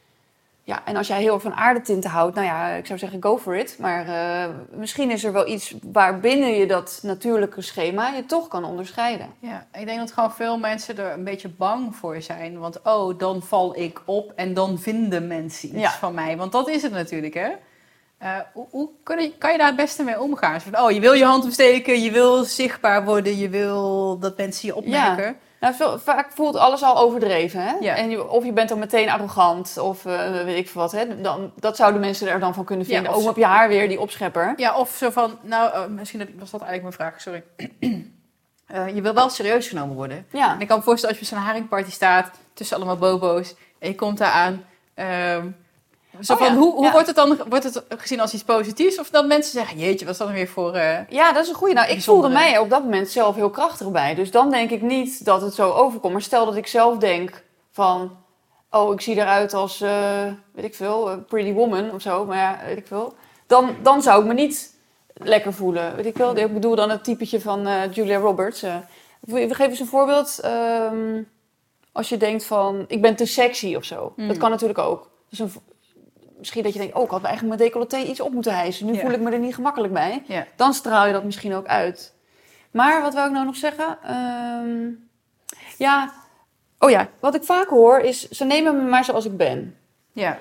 Ja, 0.63 0.81
en 0.85 0.95
als 0.95 1.07
jij 1.07 1.21
heel 1.21 1.33
erg 1.33 1.41
van 1.41 1.53
aardetinten 1.53 2.09
houdt, 2.09 2.35
nou 2.35 2.47
ja, 2.47 2.67
ik 2.69 2.85
zou 2.85 2.99
zeggen 2.99 3.21
go 3.23 3.37
for 3.37 3.55
it. 3.55 3.77
Maar 3.79 4.07
eh, 4.07 4.49
misschien 4.71 5.11
is 5.11 5.23
er 5.23 5.33
wel 5.33 5.47
iets 5.47 5.75
waarbinnen 5.91 6.49
je 6.57 6.67
dat 6.67 6.99
natuurlijke 7.03 7.61
schema 7.61 8.07
je 8.09 8.25
toch 8.25 8.47
kan 8.47 8.63
onderscheiden. 8.63 9.27
ja, 9.39 9.67
ik 9.73 9.85
denk 9.85 9.99
dat 9.99 10.11
gewoon 10.11 10.33
veel 10.33 10.57
mensen 10.57 10.97
er 10.97 11.11
een 11.11 11.23
beetje 11.23 11.49
bang 11.49 11.95
voor 11.95 12.21
zijn. 12.21 12.59
Want 12.59 12.81
oh, 12.83 13.19
dan 13.19 13.41
val 13.41 13.77
ik 13.77 14.01
op 14.05 14.31
en 14.35 14.53
dan 14.53 14.79
vinden 14.79 15.27
mensen 15.27 15.69
iets 15.69 15.77
Ja. 15.77 15.91
van 15.91 16.13
mij. 16.13 16.37
Want 16.37 16.51
dat 16.51 16.69
is 16.69 16.81
het 16.81 16.91
natuurlijk, 16.91 17.33
hè? 17.33 17.49
Eh, 18.17 18.37
hoe 18.53 18.67
hoe 18.69 18.89
kan, 19.03 19.21
je, 19.21 19.37
kan 19.37 19.51
je 19.51 19.57
daar 19.57 19.67
het 19.67 19.75
beste 19.75 20.03
mee 20.03 20.21
omgaan? 20.21 20.61
Van, 20.61 20.79
oh, 20.79 20.91
je 20.91 20.99
wil 20.99 21.13
je 21.13 21.23
hand 21.25 21.43
opsteken, 21.45 22.01
je 22.01 22.11
wil 22.11 22.43
zichtbaar 22.43 23.05
worden, 23.05 23.37
je 23.37 23.49
wil 23.49 24.17
dat 24.19 24.37
mensen 24.37 24.67
je 24.67 24.75
opmerken. 24.75 25.37
Nou, 25.65 25.77
veel- 25.77 25.99
vaak 25.99 26.31
voelt 26.31 26.55
alles 26.55 26.81
al 26.83 26.97
overdreven. 26.97 27.61
Hè? 27.61 27.73
Ja. 27.79 27.95
En 27.95 28.09
je, 28.09 28.29
of 28.29 28.43
je 28.45 28.51
bent 28.53 28.69
dan 28.69 28.79
meteen 28.79 29.09
arrogant, 29.09 29.77
of 29.77 30.05
eh, 30.05 30.31
weet 30.43 30.57
ik 30.57 30.69
veel 30.69 30.81
wat. 30.81 30.91
Hè? 30.91 31.21
Dan, 31.21 31.51
dat 31.59 31.75
zouden 31.75 32.01
mensen 32.01 32.27
er 32.27 32.39
dan 32.39 32.53
van 32.53 32.63
kunnen 32.65 32.87
Ja, 32.87 32.93
vinden. 32.93 33.13
of 33.15 33.21
ze- 33.23 33.29
op 33.29 33.37
je 33.37 33.45
haar 33.45 33.67
weer, 33.67 33.87
die 33.87 33.99
opschepper. 33.99 34.53
Ja, 34.57 34.77
of 34.77 34.89
zo 34.95 35.09
van, 35.09 35.37
nou, 35.41 35.71
eh, 35.73 35.85
misschien 35.85 36.35
was 36.39 36.51
dat 36.51 36.61
eigenlijk 36.61 36.97
mijn 36.97 37.11
vraag, 37.11 37.21
sorry. 37.21 37.43
Eh, 38.67 38.95
je 38.95 39.01
wil 39.01 39.13
wel 39.13 39.29
serieus 39.29 39.67
genomen 39.67 39.95
worden. 39.95 40.25
Ja, 40.31 40.53
En 40.53 40.61
ik 40.61 40.67
kan 40.67 40.77
me 40.77 40.83
voorstellen 40.83 41.17
als 41.19 41.27
je 41.27 41.33
op 41.35 41.39
zo'n 41.39 41.47
haringparty 41.47 41.91
staat, 41.91 42.31
tussen 42.53 42.77
allemaal 42.77 42.97
bobo's, 42.97 43.55
en 43.79 43.89
je 43.89 43.95
komt 43.95 44.17
daar 44.17 44.31
aan. 44.31 44.65
ehm, 44.93 45.47
zo 46.21 46.33
Oh 46.33 46.39
van, 46.39 46.47
ja, 46.47 46.55
hoe, 46.55 46.73
hoe 46.73 46.85
ja. 46.85 46.91
wordt 46.91 47.07
het 47.07 47.15
dan 47.15 47.37
wordt 47.49 47.63
het 47.63 47.83
gezien 47.89 48.19
als 48.19 48.33
iets 48.33 48.43
positiefs? 48.43 48.99
Of 48.99 49.09
dat 49.09 49.27
mensen 49.27 49.51
zeggen, 49.51 49.77
jeetje, 49.77 50.05
wat 50.05 50.13
is 50.13 50.19
dat 50.19 50.27
dan 50.27 50.35
weer 50.35 50.47
voor... 50.47 50.73
eh, 50.73 51.09
ja, 51.09 51.31
dat 51.33 51.43
is 51.43 51.49
een 51.49 51.55
goede. 51.55 51.73
Nou, 51.73 51.87
ik 51.87 51.93
Bijzondere. 51.93 52.27
voelde 52.27 52.45
mij 52.45 52.57
op 52.57 52.69
dat 52.69 52.83
moment 52.83 53.09
zelf 53.09 53.35
heel 53.35 53.49
krachtig 53.49 53.91
bij. 53.91 54.15
Dus 54.15 54.31
dan 54.31 54.49
denk 54.49 54.69
ik 54.71 54.81
niet 54.81 55.25
dat 55.25 55.41
het 55.41 55.53
zo 55.53 55.71
overkomt. 55.71 56.13
Maar 56.13 56.21
stel 56.21 56.45
dat 56.45 56.55
ik 56.55 56.67
zelf 56.67 56.97
denk 56.97 57.43
van... 57.71 58.17
Oh, 58.71 58.93
ik 58.93 59.01
zie 59.01 59.15
eruit 59.15 59.53
als, 59.53 59.81
eh, 59.81 60.23
weet 60.53 60.65
ik 60.65 60.75
veel, 60.75 61.23
pretty 61.27 61.53
woman 61.53 61.91
of 61.91 62.01
zo. 62.01 62.25
Maar 62.25 62.37
ja, 62.37 62.59
weet 62.65 62.77
ik 62.77 62.87
veel. 62.87 63.13
Dan, 63.47 63.75
dan 63.81 64.01
zou 64.01 64.21
ik 64.21 64.27
me 64.27 64.33
niet 64.33 64.73
lekker 65.13 65.53
voelen. 65.53 65.95
Weet 65.95 66.05
ik 66.05 66.17
wel. 66.17 66.37
Ik 66.37 66.53
bedoel 66.53 66.75
dan 66.75 66.89
het 66.89 67.03
typetje 67.03 67.41
van 67.41 67.67
eh, 67.67 67.93
Julia 67.93 68.17
Roberts. 68.17 68.61
we 69.19 69.47
geven 69.47 69.69
eens 69.69 69.79
een 69.79 69.85
voorbeeld. 69.85 70.39
Ehm, 70.39 71.21
als 71.91 72.09
je 72.09 72.17
denkt 72.17 72.45
van, 72.45 72.85
ik 72.87 73.01
ben 73.01 73.15
te 73.15 73.25
sexy 73.25 73.75
of 73.75 73.83
zo. 73.83 74.13
Mm. 74.15 74.27
Dat 74.27 74.37
kan 74.37 74.49
natuurlijk 74.49 74.79
ook. 74.79 75.09
Dus 75.29 75.39
een, 75.39 75.51
misschien 76.37 76.63
dat 76.63 76.73
je 76.73 76.79
denkt, 76.79 76.95
oh, 76.95 77.03
ik 77.03 77.09
had 77.09 77.23
eigenlijk 77.23 77.57
mijn 77.57 77.69
decolleté 77.69 77.97
iets 78.09 78.19
op 78.19 78.33
moeten 78.33 78.55
hijsen. 78.55 78.85
Nu 78.85 78.93
Ja. 78.93 78.99
voel 78.99 79.11
ik 79.11 79.19
me 79.19 79.31
er 79.31 79.39
niet 79.39 79.55
gemakkelijk 79.55 79.93
bij. 79.93 80.23
ja. 80.27 80.45
Dan 80.55 80.73
straal 80.73 81.05
je 81.05 81.13
dat 81.13 81.23
misschien 81.23 81.53
ook 81.53 81.65
uit. 81.67 82.13
Maar 82.71 83.01
wat 83.01 83.13
wou 83.13 83.27
ik 83.27 83.33
nou 83.33 83.45
nog 83.45 83.55
zeggen? 83.55 83.97
Ehm, 84.03 84.87
ja, 85.77 86.11
oh 86.79 86.89
ja, 86.89 87.07
wat 87.19 87.35
ik 87.35 87.43
vaak 87.43 87.67
hoor 87.67 87.99
is, 87.99 88.29
ze 88.29 88.45
nemen 88.45 88.75
me 88.83 88.89
maar 88.89 89.03
zoals 89.05 89.25
ik 89.25 89.37
ben. 89.37 89.77
ja, 90.11 90.37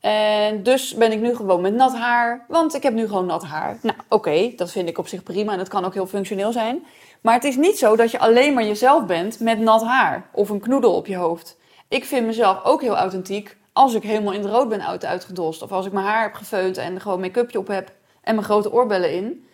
En 0.00 0.62
dus 0.62 0.94
ben 0.94 1.12
ik 1.12 1.20
nu 1.20 1.34
gewoon 1.36 1.60
met 1.60 1.74
nat 1.74 1.96
haar, 1.96 2.44
want 2.48 2.74
ik 2.74 2.82
heb 2.82 2.92
nu 2.92 3.06
gewoon 3.06 3.26
nat 3.26 3.44
haar. 3.44 3.78
Nou, 3.82 3.96
oké, 4.08 4.52
dat 4.56 4.70
vind 4.70 4.88
ik 4.88 4.98
op 4.98 5.08
zich 5.08 5.22
prima 5.22 5.52
en 5.52 5.58
dat 5.58 5.68
kan 5.68 5.84
ook 5.84 5.94
heel 5.94 6.06
functioneel 6.06 6.52
zijn. 6.52 6.84
Maar 7.20 7.34
het 7.34 7.44
is 7.44 7.56
niet 7.56 7.78
zo 7.78 7.96
dat 7.96 8.10
je 8.10 8.18
alleen 8.18 8.54
maar 8.54 8.64
jezelf 8.64 9.06
bent 9.06 9.40
met 9.40 9.58
nat 9.58 9.84
haar 9.84 10.28
of 10.32 10.48
een 10.48 10.60
knoedel 10.60 10.94
op 10.94 11.06
je 11.06 11.16
hoofd. 11.16 11.56
Ik 11.88 12.04
vind 12.04 12.26
mezelf 12.26 12.64
ook 12.64 12.80
heel 12.82 12.96
authentiek 12.96 13.56
als 13.78 13.94
ik 13.94 14.02
helemaal 14.02 14.32
in 14.32 14.42
het 14.42 14.50
rood 14.50 14.68
ben 14.68 14.86
uit 14.86 15.04
uitgedost. 15.04 15.62
Of 15.62 15.72
als 15.72 15.86
ik 15.86 15.92
mijn 15.92 16.06
haar 16.06 16.22
heb 16.22 16.34
gefeund 16.34 16.76
en 16.76 17.00
gewoon 17.00 17.20
make-upje 17.20 17.58
op 17.58 17.66
heb 17.66 17.92
en 18.22 18.34
mijn 18.34 18.46
grote 18.46 18.72
oorbellen 18.72 19.12
in. 19.12 19.46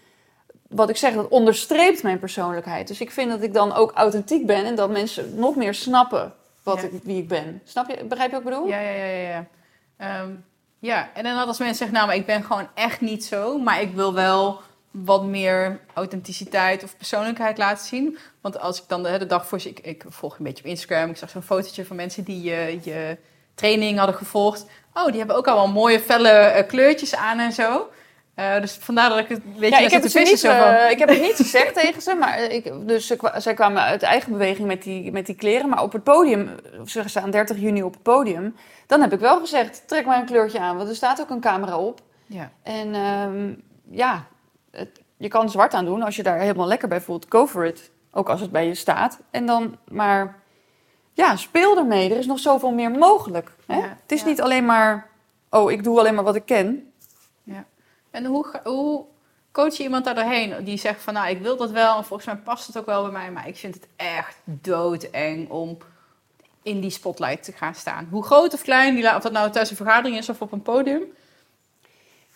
Wat 0.69 0.89
ik 0.89 0.97
zeg, 0.97 1.15
dat 1.15 1.29
onderstreept 1.29 2.03
mijn 2.03 2.19
persoonlijkheid. 2.19 2.89
Dus 2.89 3.01
ik 3.01 3.11
vind 3.11 3.31
dat 3.31 3.43
ik 3.43 3.55
dan 3.55 3.73
ook 3.73 3.93
authentiek 3.93 4.47
ben 4.47 4.65
en 4.65 4.75
dat 4.75 4.91
mensen 4.91 5.35
nog 5.35 5.57
meer 5.57 5.75
snappen 5.75 6.35
wat 6.63 6.81
Ja. 6.81 6.87
ik, 6.87 7.03
wie 7.03 7.19
ik 7.19 7.29
ben. 7.29 7.61
Snap 7.65 7.91
je? 7.91 8.05
Begrijp 8.05 8.31
je 8.31 8.37
wat 8.37 8.45
ik 8.45 8.51
bedoel? 8.51 8.69
ja, 8.69 8.81
ja, 8.81 9.05
ja, 9.05 9.29
ja. 9.29 9.47
Ehm, 9.97 10.31
ja, 10.79 11.11
en 11.15 11.25
dan 11.25 11.47
als 11.47 11.59
mensen 11.59 11.77
zeggen, 11.77 11.97
nou, 11.97 12.07
maar 12.07 12.17
ik 12.17 12.27
ben 12.27 12.43
gewoon 12.43 12.69
echt 12.75 13.01
niet 13.01 13.25
zo, 13.25 13.59
maar 13.59 13.81
ik 13.81 13.93
wil 13.95 14.15
wel 14.15 14.61
wat 14.91 15.25
meer 15.25 15.81
authenticiteit 15.95 16.83
of 16.85 16.97
persoonlijkheid 16.97 17.59
laten 17.59 17.87
zien. 17.87 18.19
Want 18.41 18.61
als 18.61 18.83
ik 18.83 18.89
dan 18.89 19.03
de, 19.03 19.19
de 19.19 19.27
dag 19.27 19.47
voor 19.47 19.59
ik, 19.65 19.81
ik 19.81 20.05
volg 20.09 20.39
een 20.39 20.45
beetje 20.45 20.65
op 20.65 20.71
Instagram, 20.71 21.11
ik 21.11 21.17
zag 21.17 21.31
zo'n 21.31 21.43
fotootje 21.43 21.85
van 21.85 21.97
mensen 21.97 22.25
die 22.25 22.43
je, 22.43 22.79
je 22.83 23.17
training 23.55 23.99
hadden 23.99 24.17
gevolgd. 24.17 24.67
Oh, 24.95 25.07
die 25.07 25.19
hebben 25.19 25.37
ook 25.37 25.47
allemaal 25.49 25.73
mooie 25.73 26.01
felle 26.01 26.29
eh, 26.29 26.67
kleurtjes 26.69 27.15
aan 27.17 27.39
en 27.39 27.53
zo. 27.53 27.89
Eh, 28.35 28.61
dus 28.61 28.73
vandaar 28.81 29.09
dat 29.09 29.19
ik 29.19 29.29
het 29.29 29.39
een 29.39 29.45
beetje 29.53 29.65
Ja, 29.65 29.71
naar 29.71 29.83
ik 29.83 29.91
heb, 29.91 30.03
het 30.03 30.15
niet, 30.15 30.39
zo 30.41 30.49
van, 30.49 30.67
eh, 30.67 30.91
ik 30.91 30.99
heb 30.99 31.09
het 31.09 31.21
niet 31.21 31.37
gezegd 31.37 31.75
tegen 31.81 32.03
ze, 32.03 32.15
maar 32.15 32.41
ik, 32.43 32.73
dus 32.89 33.07
ze, 33.07 33.33
zij 33.37 33.55
kwamen 33.55 33.83
uit 33.83 34.03
eigen 34.03 34.33
beweging 34.33 34.67
met 34.67 34.83
die, 34.83 35.13
met 35.13 35.27
die 35.27 35.35
kleren. 35.35 35.69
Maar 35.69 35.83
op 35.83 35.93
het 35.93 36.03
podium, 36.05 36.51
ze 36.87 37.03
staan 37.07 37.31
30 37.31 37.59
juni 37.59 37.83
op 37.83 37.93
het 37.93 38.03
podium, 38.03 38.57
dan 38.87 39.01
heb 39.01 39.13
ik 39.13 39.21
wel 39.21 39.39
gezegd, 39.41 39.83
trek 39.89 40.07
maar 40.07 40.19
een 40.19 40.27
kleurtje 40.27 40.59
aan, 40.61 40.77
want 40.77 40.89
er 40.89 40.95
staat 40.95 41.21
ook 41.21 41.31
een 41.31 41.41
camera 41.41 41.79
op. 41.79 42.01
ja. 42.27 42.51
En 42.63 42.95
ehm, 42.95 43.53
ja, 43.91 44.25
het- 44.71 45.01
je 45.17 45.29
kan 45.29 45.51
zwart 45.51 45.75
aan 45.75 45.85
doen 45.85 46.03
als 46.03 46.17
je 46.17 46.23
daar 46.23 46.39
helemaal 46.39 46.67
lekker 46.67 46.89
bij 46.89 47.01
voelt. 47.01 47.27
Go 47.29 47.47
for 47.47 47.67
it, 47.67 47.91
ook 48.13 48.29
als 48.29 48.41
het 48.41 48.51
bij 48.51 48.67
je 48.67 48.75
staat. 48.75 49.19
En 49.31 49.47
dan, 49.47 49.77
maar 49.89 50.43
ja, 51.15 51.37
speel 51.37 51.77
ermee. 51.77 52.11
Er 52.11 52.19
is 52.19 52.27
nog 52.27 52.39
zoveel 52.39 52.71
meer 52.71 52.91
mogelijk. 52.91 53.51
Hè? 53.67 53.77
Ja, 53.77 53.99
het 54.03 54.13
is 54.13 54.21
ja. 54.21 54.27
niet 54.27 54.41
alleen 54.41 54.65
maar, 54.65 55.11
oh, 55.51 55.71
ik 55.71 55.85
doe 55.85 55.99
alleen 55.99 56.15
maar 56.15 56.25
wat 56.25 56.37
ik 56.37 56.47
ken. 56.47 56.93
En 58.15 58.25
hoe, 58.25 58.47
hoe 58.65 59.05
coach 59.53 59.77
je 59.77 59.83
iemand 59.83 60.05
daar 60.05 60.15
doorheen 60.15 60.65
die 60.65 60.79
zegt 60.79 61.03
van 61.03 61.15
nou 61.15 61.29
ik 61.29 61.41
wil 61.41 61.57
dat 61.57 61.71
wel 61.71 61.97
en 61.97 62.05
volgens 62.05 62.27
mij 62.27 62.37
past 62.37 62.67
het 62.67 62.79
ook 62.79 62.87
wel 62.87 63.03
bij 63.03 63.13
mij, 63.13 63.31
maar 63.31 63.49
ik 63.49 63.57
vind 63.57 63.75
het 63.75 63.87
echt 63.97 64.37
doodeng 64.45 65.51
om 65.51 65.79
in 66.63 66.81
die 66.81 66.91
spotlight 66.91 67.45
te 67.45 67.53
gaan 67.53 67.75
staan. 67.75 68.09
Hoe 68.11 68.25
groot 68.25 68.55
of 68.55 68.63
klein, 68.63 68.95
die, 68.95 69.15
of 69.15 69.23
dat 69.23 69.33
nou 69.33 69.47
tijdens 69.47 69.71
een 69.71 69.77
vergadering 69.77 70.19
is 70.19 70.29
of 70.29 70.41
op 70.41 70.53
een 70.53 70.63
podium. 70.63 71.03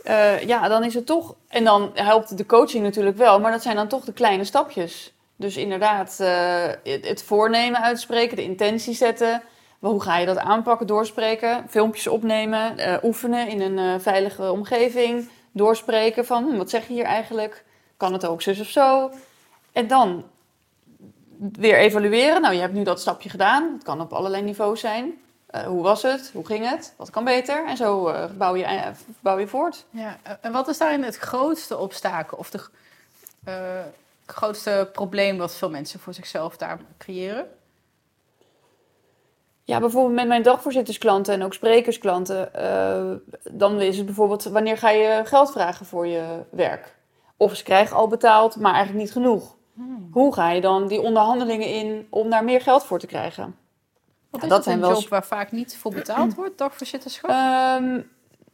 Eh, 0.04 0.42
ja, 0.42 0.68
dan 0.68 0.84
is 0.84 0.94
het 0.94 1.06
toch. 1.06 1.34
En 1.48 1.64
dan 1.64 1.90
helpt 1.94 2.36
de 2.36 2.46
coaching 2.46 2.82
natuurlijk 2.84 3.16
wel, 3.16 3.40
maar 3.40 3.52
dat 3.52 3.62
zijn 3.62 3.76
dan 3.76 3.88
toch 3.88 4.04
de 4.04 4.12
kleine 4.12 4.44
stapjes. 4.44 5.12
Dus 5.38 5.56
inderdaad, 5.56 6.20
eh, 6.20 6.66
het, 6.82 7.22
voornemen 7.22 7.80
uitspreken, 7.80 8.36
de 8.36 8.42
intentie 8.42 8.94
zetten. 8.94 9.42
Maar 9.78 9.90
hoe 9.90 10.02
ga 10.02 10.18
je 10.18 10.26
dat 10.26 10.38
aanpakken, 10.38 10.86
doorspreken, 10.86 11.64
filmpjes 11.68 12.06
opnemen, 12.06 12.78
eh, 12.78 13.04
oefenen 13.04 13.48
in 13.48 13.60
een 13.60 13.78
eh, 13.78 14.00
veilige 14.00 14.52
omgeving, 14.52 15.28
doorspreken 15.52 16.26
van 16.26 16.44
hm, 16.44 16.56
wat 16.56 16.70
zeg 16.70 16.86
je 16.86 16.92
hier 16.92 17.04
eigenlijk? 17.04 17.64
Kan 17.96 18.12
het 18.12 18.26
ook 18.26 18.42
zus 18.42 18.60
of 18.60 18.66
zo? 18.66 19.10
En 19.72 19.86
dan 19.86 20.24
weer 21.52 21.78
evalueren. 21.78 22.40
Nou, 22.40 22.54
je 22.54 22.60
hebt 22.60 22.74
nu 22.74 22.82
dat 22.82 23.00
stapje 23.00 23.28
gedaan. 23.28 23.72
Het 23.72 23.82
kan 23.82 24.00
op 24.00 24.12
allerlei 24.12 24.42
niveaus 24.42 24.80
zijn. 24.80 25.12
Hoe 25.66 25.82
was 25.82 26.02
het? 26.02 26.30
Hoe 26.32 26.46
ging 26.46 26.68
het? 26.68 26.94
Wat 26.96 27.10
kan 27.10 27.24
beter? 27.24 27.66
En 27.66 27.76
zo 27.76 28.12
bouw, 28.36 28.56
je, 28.56 28.92
bouw 29.20 29.38
je 29.38 29.46
voort. 29.46 29.84
Ja, 29.90 30.18
en 30.40 30.52
wat 30.52 30.68
is 30.68 30.78
daarin 30.78 31.02
het 31.02 31.16
grootste 31.16 31.78
obstakel 31.78 32.38
of 32.38 32.50
de 32.50 32.60
grootste 34.32 34.88
probleem 34.92 35.38
wat 35.38 35.56
veel 35.56 35.70
mensen 35.70 36.00
voor 36.00 36.14
zichzelf 36.14 36.56
daar 36.56 36.80
creëren? 36.98 37.46
Ja, 39.64 39.80
bijvoorbeeld 39.80 40.14
met 40.14 40.28
mijn 40.28 40.42
dagvoorzittersklanten 40.42 41.34
en 41.34 41.44
ook 41.44 41.54
sprekersklanten. 41.54 42.54
eh, 42.54 43.10
dan 43.52 43.80
is 43.80 43.96
het 43.96 44.06
bijvoorbeeld, 44.06 44.44
wanneer 44.44 44.78
ga 44.78 44.90
je 44.90 45.22
geld 45.24 45.50
vragen 45.52 45.86
voor 45.86 46.06
je 46.06 46.44
werk? 46.50 46.96
Of 47.36 47.56
ze 47.56 47.64
krijgen 47.64 47.96
al 47.96 48.08
betaald, 48.08 48.56
maar 48.56 48.74
eigenlijk 48.74 49.04
niet 49.04 49.12
genoeg. 49.12 49.56
Hmm. 49.74 50.08
Hoe 50.12 50.34
ga 50.34 50.50
je 50.50 50.60
dan 50.60 50.86
die 50.86 51.00
onderhandelingen 51.00 51.68
in 51.68 52.06
om 52.10 52.30
daar 52.30 52.44
meer 52.44 52.60
geld 52.60 52.84
voor 52.84 52.98
te 52.98 53.06
krijgen? 53.06 53.56
Wat 54.30 54.42
Ja, 54.42 54.48
dat 54.48 54.64
zijn 54.64 54.76
een 54.76 54.88
wel 54.88 55.00
job 55.00 55.08
waar 55.08 55.24
vaak 55.24 55.52
niet 55.52 55.76
voor 55.76 55.92
betaald 55.92 56.34
wordt, 56.34 56.58
dagvoorzitterschap? 56.58 57.30
Ehm, 57.30 58.00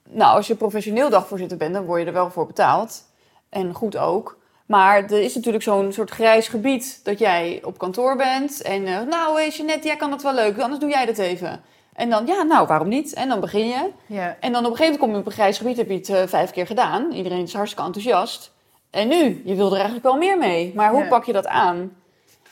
nou, 0.08 0.37
als 0.37 0.46
je 0.46 0.54
professioneel 0.54 1.10
dagvoorzitter 1.10 1.58
bent, 1.58 1.74
dan 1.74 1.84
word 1.84 2.00
je 2.00 2.06
er 2.06 2.12
wel 2.12 2.30
voor 2.30 2.46
betaald. 2.46 3.02
En 3.48 3.74
goed 3.74 3.96
ook. 3.96 4.38
Maar 4.66 5.03
er 5.05 5.20
is 5.22 5.35
natuurlijk 5.35 5.64
zo'n 5.64 5.92
soort 5.92 6.11
grijs 6.11 6.48
gebied 6.48 7.00
dat 7.03 7.18
jij 7.18 7.61
op 7.64 7.79
kantoor 7.79 8.16
bent. 8.16 8.62
En 8.62 8.87
eh, 8.87 9.00
nou, 9.00 9.40
hé, 9.40 9.46
Jeanette, 9.46 9.87
jij 9.87 9.96
kan 9.96 10.11
dat 10.11 10.22
wel 10.22 10.35
leuk, 10.35 10.59
anders 10.59 10.81
doe 10.81 10.90
jij 10.90 11.07
dat 11.07 11.18
even. 11.18 11.61
En 11.94 12.11
dan, 12.11 12.27
ja, 12.27 12.42
nou, 12.42 12.66
waarom 12.66 12.88
niet? 12.88 13.12
En 13.14 13.29
dan 13.29 13.40
begin 13.40 13.66
je. 13.66 13.90
ja. 14.07 14.37
En 14.40 14.53
dan 14.53 14.64
op 14.64 14.70
een 14.70 14.77
gegeven 14.77 15.00
moment 15.00 15.00
kom 15.00 15.11
je 15.11 15.16
op 15.18 15.27
een 15.27 15.33
grijs 15.33 15.59
gebied, 15.59 15.77
heb 15.77 15.88
je 15.88 15.94
het 15.94 16.09
eh, 16.09 16.22
vijf 16.27 16.50
keer 16.50 16.66
gedaan. 16.66 17.12
Iedereen 17.12 17.42
is 17.42 17.53
hartstikke 17.55 17.87
enthousiast. 17.87 18.53
En 18.90 19.09
nu, 19.09 19.42
je 19.44 19.55
wil 19.55 19.66
er 19.66 19.72
eigenlijk 19.74 20.05
wel 20.05 20.16
meer 20.16 20.38
mee. 20.38 20.72
Maar 20.74 20.90
hoe 20.90 21.03
Ja. 21.03 21.09
pak 21.09 21.24
je 21.24 21.33
dat 21.33 21.46
aan? 21.46 21.92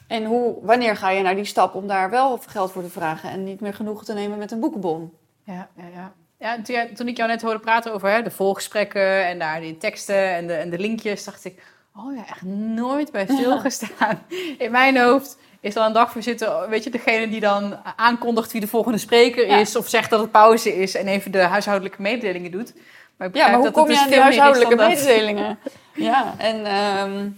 En 0.08 0.24
hoe, 0.24 0.54
wanneer 0.62 0.96
ga 0.96 1.10
je 1.10 1.22
naar 1.22 1.34
die 1.34 1.44
stap 1.44 1.74
om 1.74 1.86
daar 1.86 2.10
wel 2.10 2.38
geld 2.46 2.72
voor 2.72 2.82
te 2.82 2.88
vragen 2.90 3.30
en 3.30 3.44
niet 3.44 3.60
meer 3.60 3.74
genoeg 3.74 4.04
te 4.04 4.12
nemen 4.14 4.38
met 4.38 4.50
een 4.50 4.60
boekenbon? 4.60 5.12
Ja, 5.44 5.68
ja, 5.76 5.84
ja. 5.94 6.12
ja 6.38 6.86
toen 6.94 7.08
ik 7.08 7.16
jou 7.16 7.28
net 7.28 7.42
hoorde 7.42 7.58
praten 7.58 7.92
over 7.92 8.10
hè, 8.10 8.22
de 8.22 8.30
volgesprekken 8.30 9.26
en 9.26 9.38
daar 9.38 9.60
die 9.60 9.76
teksten 9.78 10.34
en 10.34 10.46
de, 10.46 10.52
en 10.54 10.70
de 10.70 10.78
linkjes, 10.78 11.24
dacht 11.24 11.44
ik, 11.44 11.62
oh 11.96 12.14
ja, 12.16 12.26
echt 12.28 12.42
nooit 12.74 13.12
bij 13.12 13.26
stilgestaan. 13.36 14.22
In 14.58 14.70
mijn 14.70 14.98
hoofd 14.98 15.38
is 15.60 15.74
dan 15.74 15.86
een 15.86 15.92
dagvoorzitter, 15.92 16.68
weet 16.68 16.84
je, 16.84 16.90
degene 16.90 17.28
die 17.28 17.40
dan 17.40 17.76
aankondigt 17.96 18.52
wie 18.52 18.60
de 18.60 18.66
volgende 18.66 18.98
spreker 18.98 19.46
Ja. 19.46 19.56
is, 19.56 19.76
of 19.76 19.88
zegt 19.88 20.10
dat 20.10 20.20
het 20.20 20.30
pauze 20.30 20.76
is 20.76 20.94
en 20.94 21.06
even 21.06 21.30
de 21.30 21.42
huishoudelijke 21.42 22.02
mededelingen 22.02 22.50
doet. 22.50 22.74
Maar 23.16 23.28
ik 23.28 23.34
Ja, 23.34 23.46
maar 23.46 23.54
hoe 23.54 23.64
dat 23.64 23.72
kom 23.72 23.90
je 23.90 23.96
aan 23.96 23.98
dus 23.98 24.06
die 24.06 24.14
dan 24.14 24.24
huishoudelijke 24.24 24.76
mededelingen? 24.76 25.58
ja, 25.94 26.34
en 26.38 26.66
ehm, 26.66 27.28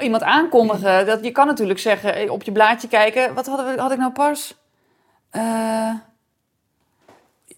iemand 0.00 0.22
aankondigen. 0.22 1.06
Dat, 1.06 1.24
je 1.24 1.30
kan 1.30 1.46
natuurlijk 1.46 1.78
zeggen, 1.78 2.14
eh, 2.14 2.30
op 2.30 2.42
je 2.42 2.52
blaadje 2.52 2.88
kijken. 2.88 3.34
Wat 3.34 3.46
hadden 3.46 3.74
we, 3.74 3.80
had 3.80 3.92
ik 3.92 3.98
nou 3.98 4.12
pas? 4.12 4.54
Eh, 5.30 5.94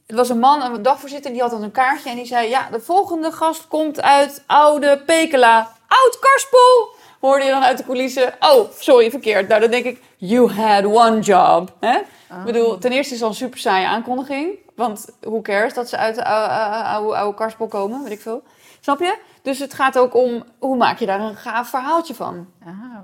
het 0.06 0.16
was 0.16 0.28
een 0.28 0.38
man, 0.38 0.62
een 0.62 0.82
dagvoorzitter, 0.82 1.32
die 1.32 1.40
had 1.40 1.50
dan 1.50 1.62
een 1.62 1.70
kaartje. 1.70 2.10
En 2.10 2.16
die 2.16 2.26
zei, 2.26 2.48
ja, 2.48 2.68
de 2.70 2.80
volgende 2.80 3.32
gast 3.32 3.68
komt 3.68 4.02
uit 4.02 4.42
Oude 4.46 5.02
Pekela. 5.06 5.70
Oud 5.92 6.18
Karspel! 6.18 6.94
Hoorde 7.20 7.44
je 7.44 7.50
dan 7.50 7.62
uit 7.62 7.78
de 7.78 7.84
coulissen. 7.84 8.34
Oh, 8.40 8.70
sorry, 8.78 9.10
verkeerd. 9.10 9.48
Nou, 9.48 9.60
dan 9.60 9.70
denk 9.70 9.84
ik, 9.84 10.02
you 10.16 10.50
had 10.50 10.84
one 10.84 11.20
job. 11.20 11.76
Hè? 11.80 11.96
Ik 12.38 12.44
bedoel, 12.44 12.78
ten 12.78 12.92
eerste 12.92 13.14
is 13.14 13.20
het 13.20 13.22
al 13.22 13.28
een 13.28 13.34
super 13.34 13.58
saaie 13.58 13.86
aankondiging. 13.86 14.58
Want 14.74 15.08
who 15.20 15.40
cares 15.40 15.74
dat 15.74 15.88
ze 15.88 15.96
uit 15.96 16.14
de 16.14 16.24
oude, 16.24 17.16
oude, 17.16 17.34
karspel 17.34 17.66
komen, 17.66 18.02
weet 18.02 18.12
ik 18.12 18.20
veel. 18.20 18.42
Snap 18.80 18.98
je? 18.98 19.18
Dus 19.42 19.58
het 19.58 19.74
gaat 19.74 19.98
ook 19.98 20.14
om, 20.14 20.44
hoe 20.58 20.76
maak 20.76 20.98
je 20.98 21.06
daar 21.06 21.20
een 21.20 21.36
gaaf 21.36 21.68
verhaaltje 21.68 22.14
van? 22.14 22.48
Oh. 22.66 22.98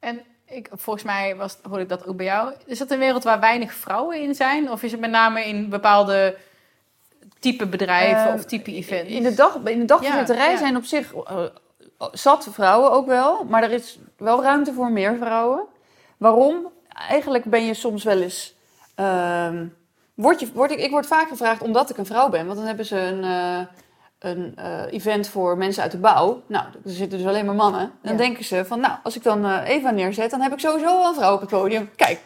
En 0.00 0.20
ik, 0.46 0.68
volgens 0.72 1.04
mij 1.04 1.36
was, 1.36 1.56
hoorde 1.62 1.82
ik 1.82 1.88
dat 1.88 2.06
ook 2.06 2.16
bij 2.16 2.26
jou. 2.26 2.52
Is 2.66 2.78
dat 2.78 2.90
een 2.90 2.98
wereld 2.98 3.24
waar 3.24 3.40
weinig 3.40 3.72
vrouwen 3.72 4.20
in 4.20 4.34
zijn? 4.34 4.70
Of 4.70 4.82
is 4.82 4.90
het 4.90 5.00
met 5.00 5.10
name 5.10 5.44
in 5.44 5.68
bepaalde 5.68 6.36
type 7.38 7.66
bedrijven 7.66 8.28
Eh, 8.28 8.34
of 8.34 8.44
type 8.44 8.72
events? 8.72 9.10
In 9.10 9.22
de, 9.22 9.34
dag, 9.34 9.54
in 9.64 9.86
de 9.86 9.98
Ja, 10.00 10.24
ja. 10.34 10.56
zijn 10.56 10.76
op 10.76 10.84
zich 10.84 11.14
eh, 11.14 11.44
zat 12.12 12.48
vrouwen 12.50 12.90
ook 12.92 13.06
wel. 13.06 13.44
Maar 13.48 13.62
er 13.62 13.70
is 13.72 13.98
wel 14.16 14.42
ruimte 14.42 14.72
voor 14.72 14.90
meer 14.90 15.16
vrouwen. 15.16 15.62
Waarom? 16.16 16.66
Eigenlijk 17.08 17.44
ben 17.44 17.64
je 17.66 17.74
soms 17.74 18.04
wel 18.04 18.18
eens... 18.20 18.54
ehm, 18.94 19.66
word 20.14 20.40
je, 20.40 20.52
word 20.52 20.70
ik, 20.70 20.78
ik 20.78 20.90
word 20.90 21.06
vaak 21.06 21.28
gevraagd 21.28 21.62
omdat 21.62 21.90
ik 21.90 21.96
een 21.96 22.06
vrouw 22.06 22.28
ben. 22.28 22.44
Want 22.46 22.58
dan 22.58 22.66
hebben 22.66 22.86
ze 22.86 22.98
een, 22.98 23.24
eh, 23.24 23.66
een 24.18 24.52
eh, 24.56 24.92
event 24.92 25.28
voor 25.28 25.56
mensen 25.56 25.82
uit 25.82 25.92
de 25.92 25.98
bouw. 25.98 26.42
Nou, 26.46 26.64
er 26.84 26.90
zitten 26.90 27.18
dus 27.18 27.26
alleen 27.26 27.46
maar 27.46 27.54
mannen. 27.54 27.92
Dan 28.02 28.12
Ja. 28.12 28.18
denken 28.18 28.44
ze 28.44 28.64
van, 28.64 28.80
nou, 28.80 28.92
als 29.02 29.16
ik 29.16 29.22
dan 29.22 29.44
eh, 29.44 29.68
Eva 29.68 29.90
neerzet... 29.90 30.30
dan 30.30 30.40
heb 30.40 30.52
ik 30.52 30.58
sowieso 30.60 30.86
wel 30.98 31.08
een 31.08 31.14
vrouw 31.14 31.34
op 31.34 31.40
het 31.40 31.50
podium. 31.50 31.90
Kijk, 31.96 32.20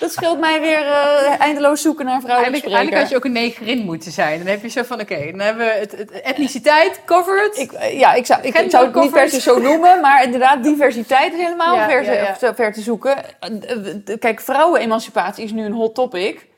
dat 0.00 0.12
scheelt 0.12 0.38
mij 0.38 0.60
weer 0.60 0.86
eh, 0.86 1.40
eindeloos 1.40 1.82
zoeken 1.82 2.04
naar 2.04 2.20
vrouwelijke 2.20 2.52
Eigenlijk, 2.70 2.74
eigenlijk 2.76 3.00
had 3.02 3.10
je 3.10 3.16
ook 3.16 3.24
een 3.24 3.42
negerin 3.42 3.84
moeten 3.84 4.12
zijn. 4.12 4.38
Dan 4.38 4.46
heb 4.46 4.62
je 4.62 4.68
zo 4.68 4.82
van, 4.82 5.00
oké, 5.00 5.30
dan 5.30 5.40
hebben 5.40 5.66
we 5.66 5.72
het, 5.72 5.92
het 5.96 6.10
etniciteit 6.10 7.00
covered. 7.06 7.56
Ik, 7.58 7.72
eh, 7.72 7.98
ja, 7.98 8.12
ik 8.12 8.26
zou, 8.26 8.42
ik, 8.42 8.70
zou 8.70 8.86
het 8.86 8.94
niet 8.94 9.10
per 9.12 9.28
se 9.28 9.40
zo 9.40 9.58
noemen, 9.60 10.00
maar 10.00 10.24
inderdaad, 10.24 10.62
diversiteit 10.62 11.32
is 11.32 11.38
helemaal 11.42 11.74
Ja, 11.76 11.88
ver, 11.88 12.04
ja, 12.04 12.12
ja. 12.12 12.32
te- 12.32 12.54
ver 12.54 12.72
te 12.72 12.80
zoeken. 12.80 13.16
Eh, 13.40 14.18
Kijk, 14.18 14.40
vrouwenemancipatie 14.40 15.44
is 15.44 15.52
nu 15.52 15.64
een 15.64 15.72
hot 15.72 15.94
topic. 15.94 16.48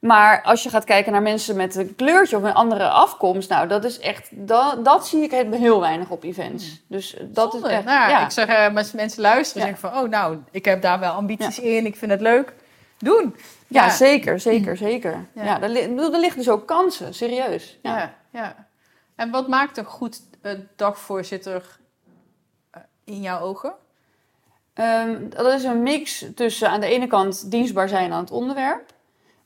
Maar 0.00 0.42
als 0.42 0.62
je 0.62 0.68
gaat 0.68 0.84
kijken 0.84 1.12
naar 1.12 1.22
mensen 1.22 1.56
met 1.56 1.74
een 1.76 1.94
kleurtje 1.96 2.36
of 2.36 2.42
een 2.42 2.54
andere 2.54 2.88
afkomst, 2.88 3.48
nou, 3.48 3.68
dat 3.68 3.84
is 3.84 3.98
echt, 3.98 4.28
dat, 4.30 4.84
dat 4.84 5.06
zie 5.06 5.22
ik 5.22 5.30
heel 5.50 5.80
weinig 5.80 6.08
op 6.10 6.24
events. 6.24 6.80
Dus 6.88 7.16
dat 7.20 7.52
Zonde. 7.52 7.68
is 7.68 7.74
echt, 7.74 7.84
Nou 7.84 8.10
ja. 8.10 8.24
Ik 8.24 8.30
zeg, 8.30 8.74
als 8.76 8.92
mensen 8.92 9.20
luisteren, 9.22 9.66
Ja. 9.66 9.68
zeggen 9.74 9.90
van, 9.90 10.02
oh 10.02 10.10
nou, 10.10 10.36
ik 10.50 10.64
heb 10.64 10.82
daar 10.82 10.98
wel 11.00 11.12
ambities 11.12 11.58
in, 11.58 11.86
ik 11.86 11.96
vind 11.96 12.10
het 12.10 12.20
leuk. 12.20 12.52
Doen. 13.00 13.36
Ja, 13.66 13.90
zeker, 13.90 14.40
zeker, 14.40 14.76
zeker. 14.76 15.26
Ja. 15.32 15.62
Er, 15.62 15.76
ik 15.76 15.96
bedoel, 15.96 16.20
liggen 16.20 16.38
dus 16.38 16.50
ook 16.50 16.66
kansen, 16.66 17.14
serieus. 17.14 17.78
Ja. 17.82 17.98
Ja, 17.98 18.14
ja. 18.30 18.66
En 19.14 19.30
wat 19.30 19.48
maakt 19.48 19.76
een 19.76 19.84
goed 19.84 20.20
eh, 20.40 20.52
dagvoorzitter 20.76 21.78
eh, 22.70 22.82
in 23.04 23.20
jouw 23.20 23.40
ogen? 23.40 23.72
Ehm, 24.74 25.28
dat 25.28 25.52
is 25.52 25.64
een 25.64 25.82
mix 25.82 26.24
tussen 26.34 26.70
aan 26.70 26.80
de 26.80 26.86
ene 26.86 27.06
kant 27.06 27.50
dienstbaar 27.50 27.88
zijn 27.88 28.12
aan 28.12 28.20
het 28.20 28.30
onderwerp. 28.30 28.92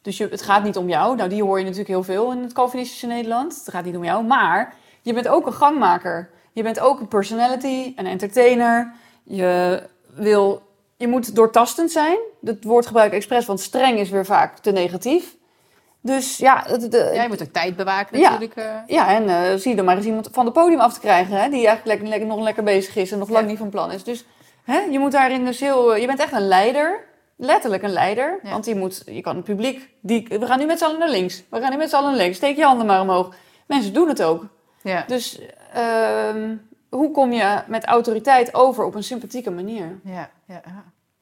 Dus 0.02 0.16
je, 0.16 0.28
het 0.28 0.42
gaat 0.42 0.64
niet 0.64 0.76
om 0.76 0.88
jou. 0.88 1.16
Nou, 1.16 1.28
die 1.28 1.42
hoor 1.42 1.58
je 1.58 1.64
natuurlijk 1.64 1.90
heel 1.90 2.02
veel 2.02 2.32
in 2.32 2.42
het 2.42 2.52
Calvinistische 2.52 3.06
Nederland. 3.06 3.56
Het 3.56 3.70
gaat 3.70 3.84
niet 3.84 3.96
om 3.96 4.04
jou. 4.04 4.24
Maar 4.24 4.74
je 5.02 5.12
bent 5.12 5.28
ook 5.28 5.46
een 5.46 5.52
gangmaker. 5.52 6.30
Je 6.52 6.62
bent 6.62 6.80
ook 6.80 7.00
een 7.00 7.08
personality, 7.08 7.92
een 7.96 8.06
entertainer. 8.06 8.92
Je, 9.22 9.82
wil, 10.06 10.62
je 10.96 11.08
moet 11.08 11.34
doortastend 11.34 11.90
zijn. 11.92 12.18
Dat 12.40 12.56
woord 12.60 12.86
gebruik 12.86 13.10
ik 13.10 13.16
expres, 13.16 13.46
want 13.46 13.60
streng 13.60 13.98
is 13.98 14.10
weer 14.10 14.24
vaak 14.24 14.58
te 14.58 14.70
negatief. 14.70 15.34
Dus 16.00 16.36
ja, 16.36 16.62
de, 16.62 17.10
Jij 17.14 17.28
moet 17.28 17.42
ook 17.42 17.52
tijd 17.52 17.76
bewaken 17.76 18.18
Ja. 18.18 18.30
natuurlijk. 18.30 18.54
eh. 18.56 18.74
ja, 18.86 19.08
en 19.08 19.28
eh, 19.28 19.58
zie 19.58 19.76
er 19.76 19.84
maar 19.84 19.96
eens 19.96 20.06
iemand 20.06 20.28
van 20.32 20.44
het 20.44 20.54
podium 20.54 20.80
af 20.80 20.94
te 20.94 21.00
krijgen, 21.00 21.36
hè, 21.36 21.48
die 21.48 21.66
eigenlijk 21.66 21.84
lekker, 21.86 22.06
lekker, 22.08 22.26
nog 22.28 22.40
lekker 22.40 22.62
bezig 22.62 22.96
is 22.96 23.12
en 23.12 23.18
nog 23.18 23.28
lang 23.28 23.42
Ja. 23.44 23.50
niet 23.50 23.58
van 23.58 23.68
plan 23.70 23.92
is. 23.92 24.04
Dus 24.04 24.24
hè, 24.64 24.78
je 24.78 24.98
moet 24.98 25.12
daarin 25.12 25.44
dus 25.44 25.60
heel, 25.60 25.94
eh, 25.94 26.00
je 26.00 26.06
bent 26.06 26.18
echt 26.20 26.32
een 26.32 26.48
leider, 26.48 27.04
letterlijk 27.36 27.82
een 27.82 27.92
leider, 27.92 28.38
Ja. 28.42 28.50
want 28.50 28.66
je 28.66 28.74
moet, 28.74 29.02
je 29.06 29.20
kan 29.20 29.36
het 29.36 29.44
publiek, 29.44 29.88
die, 30.00 30.26
we 30.28 30.46
gaan 30.46 30.58
nu 30.58 30.66
met 30.66 30.78
z'n 30.78 30.84
allen 30.84 30.98
naar 30.98 31.10
links, 31.10 31.42
we 31.50 31.60
gaan 31.60 31.70
nu 31.70 31.76
met 31.76 31.90
z'n 31.90 31.96
allen 31.96 32.10
naar 32.10 32.18
links, 32.20 32.36
steek 32.36 32.56
je 32.56 32.64
handen 32.64 32.86
maar 32.86 33.00
omhoog. 33.00 33.34
Mensen 33.66 33.92
doen 33.92 34.08
het 34.08 34.22
ook. 34.22 34.46
ja. 34.82 35.04
Dus 35.06 35.40
ehm, 35.72 36.54
hoe 36.98 37.10
kom 37.10 37.32
je 37.32 37.62
met 37.66 37.84
autoriteit 37.84 38.54
over 38.54 38.84
op 38.84 38.94
een 38.94 39.02
sympathieke 39.04 39.50
manier? 39.50 40.00
Ja, 40.04 40.30
ja. 40.46 40.62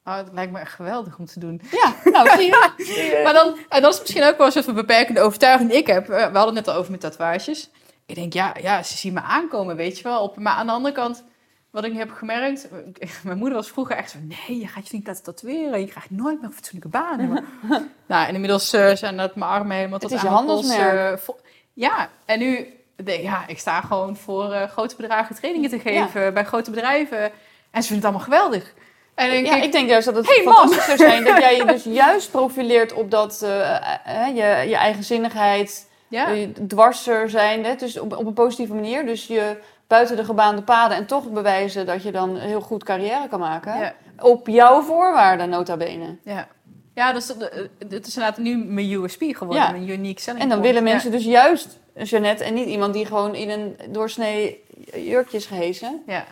Oh, 0.05 0.15
dat 0.15 0.29
lijkt 0.33 0.51
me 0.51 0.59
echt 0.59 0.73
geweldig 0.73 1.17
om 1.17 1.25
te 1.25 1.39
doen. 1.39 1.61
Ja, 1.71 2.11
nou 2.11 2.29
zie 2.29 2.45
je. 2.45 3.21
Maar 3.23 3.33
dan, 3.33 3.57
en 3.69 3.81
dat 3.81 3.93
is 3.93 3.99
misschien 3.99 4.23
ook 4.23 4.37
wel 4.37 4.45
een 4.45 4.51
soort 4.51 4.65
van 4.65 4.73
beperkende 4.73 5.21
overtuiging 5.21 5.69
die 5.69 5.79
ik 5.79 5.87
heb. 5.87 6.09
Eh, 6.09 6.31
We 6.31 6.37
hadden 6.37 6.55
het 6.55 6.65
net 6.65 6.67
al 6.67 6.75
over 6.79 6.91
met 6.91 6.99
tatoeages. 6.99 7.69
Ik 8.05 8.15
denk, 8.15 8.33
ja, 8.33 8.55
ja, 8.61 8.83
ze 8.83 8.97
zien 8.97 9.13
me 9.13 9.21
aankomen, 9.21 9.75
weet 9.75 9.97
je 9.97 10.03
wel. 10.03 10.21
Op, 10.23 10.37
maar 10.37 10.53
aan 10.53 10.65
de 10.65 10.71
andere 10.71 10.93
kant, 10.95 11.23
wat 11.71 11.83
ik 11.83 11.91
nu 11.91 11.97
heb 11.97 12.11
gemerkt... 12.11 12.67
Mijn 13.23 13.37
moeder 13.37 13.57
was 13.57 13.67
vroeger 13.71 13.95
echt 13.95 14.11
zo... 14.11 14.17
Nee, 14.21 14.59
je 14.59 14.67
gaat 14.67 14.87
je 14.87 14.95
niet 14.97 15.07
laten 15.07 15.23
tatoeëren. 15.23 15.79
Je 15.79 15.87
krijgt 15.87 16.09
nooit 16.09 16.35
meer 16.35 16.49
een 16.49 16.55
fatsoenlijke 16.55 16.97
baan. 16.97 17.27
Maar, 17.29 17.43
nou, 18.07 18.27
en 18.27 18.33
inmiddels 18.33 18.73
eh, 18.73 18.95
zijn 18.95 19.17
dat 19.17 19.35
mijn 19.35 19.51
armen 19.51 19.75
helemaal 19.77 19.99
tot 19.99 20.09
Het 20.09 20.19
is 20.19 20.25
je 20.25 20.35
aan 20.35 20.45
de 20.47 20.53
pols, 20.53 20.77
handelsmerk. 20.77 21.19
eh, 21.27 21.35
ja, 21.73 22.09
en 22.25 22.39
nu... 22.39 22.67
Ja, 23.05 23.43
ik 23.47 23.59
sta 23.59 23.81
gewoon 23.81 24.17
voor 24.17 24.51
eh, 24.51 24.69
grote 24.69 24.95
bedragen 24.95 25.35
trainingen 25.35 25.69
te 25.69 25.79
geven 25.79 26.33
bij 26.33 26.45
grote 26.45 26.71
bedrijven. 26.71 27.31
En 27.71 27.81
ze 27.83 27.87
vinden 27.87 27.95
het 27.95 28.03
allemaal 28.05 28.21
geweldig. 28.39 28.73
En 29.15 29.29
denk 29.29 29.45
Ja, 29.45 29.55
ik, 29.55 29.63
ik 29.63 29.71
denk 29.71 29.89
juist 29.89 30.05
dat 30.05 30.15
het 30.15 30.27
Hey, 30.27 30.41
man. 30.43 30.53
fantastisch 30.55 30.85
zou 30.85 30.97
zijn 30.97 31.23
dat 31.23 31.37
jij 31.45 31.55
je 31.57 31.65
dus 31.65 31.83
juist 31.83 32.31
profileert 32.31 32.93
op 32.93 33.11
dat, 33.11 33.41
eh, 33.41 33.75
eh, 34.05 34.27
je, 34.63 34.69
je 34.69 34.75
eigenzinnigheid, 34.75 35.89
ja, 36.07 36.27
dwarser 36.67 37.29
zijn, 37.29 37.65
hè? 37.65 37.75
dus 37.75 37.99
op, 37.99 38.17
op 38.17 38.25
een 38.25 38.33
positieve 38.33 38.73
manier. 38.73 39.05
Dus 39.05 39.27
je 39.27 39.57
buiten 39.87 40.15
de 40.15 40.25
gebaande 40.25 40.61
paden 40.61 40.97
en 40.97 41.05
toch 41.05 41.29
bewijzen 41.29 41.85
dat 41.85 42.03
je 42.03 42.11
dan 42.11 42.37
heel 42.37 42.61
goed 42.61 42.83
carrière 42.83 43.27
kan 43.29 43.39
maken. 43.39 43.79
ja. 43.79 43.93
Op 44.19 44.47
jouw 44.47 44.81
voorwaarden, 44.81 45.49
nota 45.49 45.77
bene. 45.77 46.17
Ja, 46.23 46.47
ja 46.93 47.13
dus 47.13 47.27
dat- 47.27 47.41
eh, 47.41 47.59
dit 47.87 48.07
is 48.07 48.15
inderdaad 48.15 48.39
nu 48.39 48.57
mijn 48.57 48.91
USP 48.91 49.21
geworden, 49.21 49.71
mijn 49.71 49.89
unique 49.89 50.21
selling 50.21 50.43
En 50.43 50.49
dan 50.49 50.59
point. 50.59 50.73
willen 50.73 50.89
mensen 50.91 51.11
dus 51.11 51.23
juist 51.23 51.79
een 51.93 52.05
Jeannette 52.05 52.43
en 52.43 52.53
niet 52.53 52.67
iemand 52.67 52.93
die 52.93 53.05
gewoon 53.05 53.35
in 53.35 53.49
een 53.49 53.75
doorsnee 53.89 54.63
jurkje 54.93 55.37
is 55.37 55.45
gehezen. 55.45 56.03
Ja. 56.07 56.25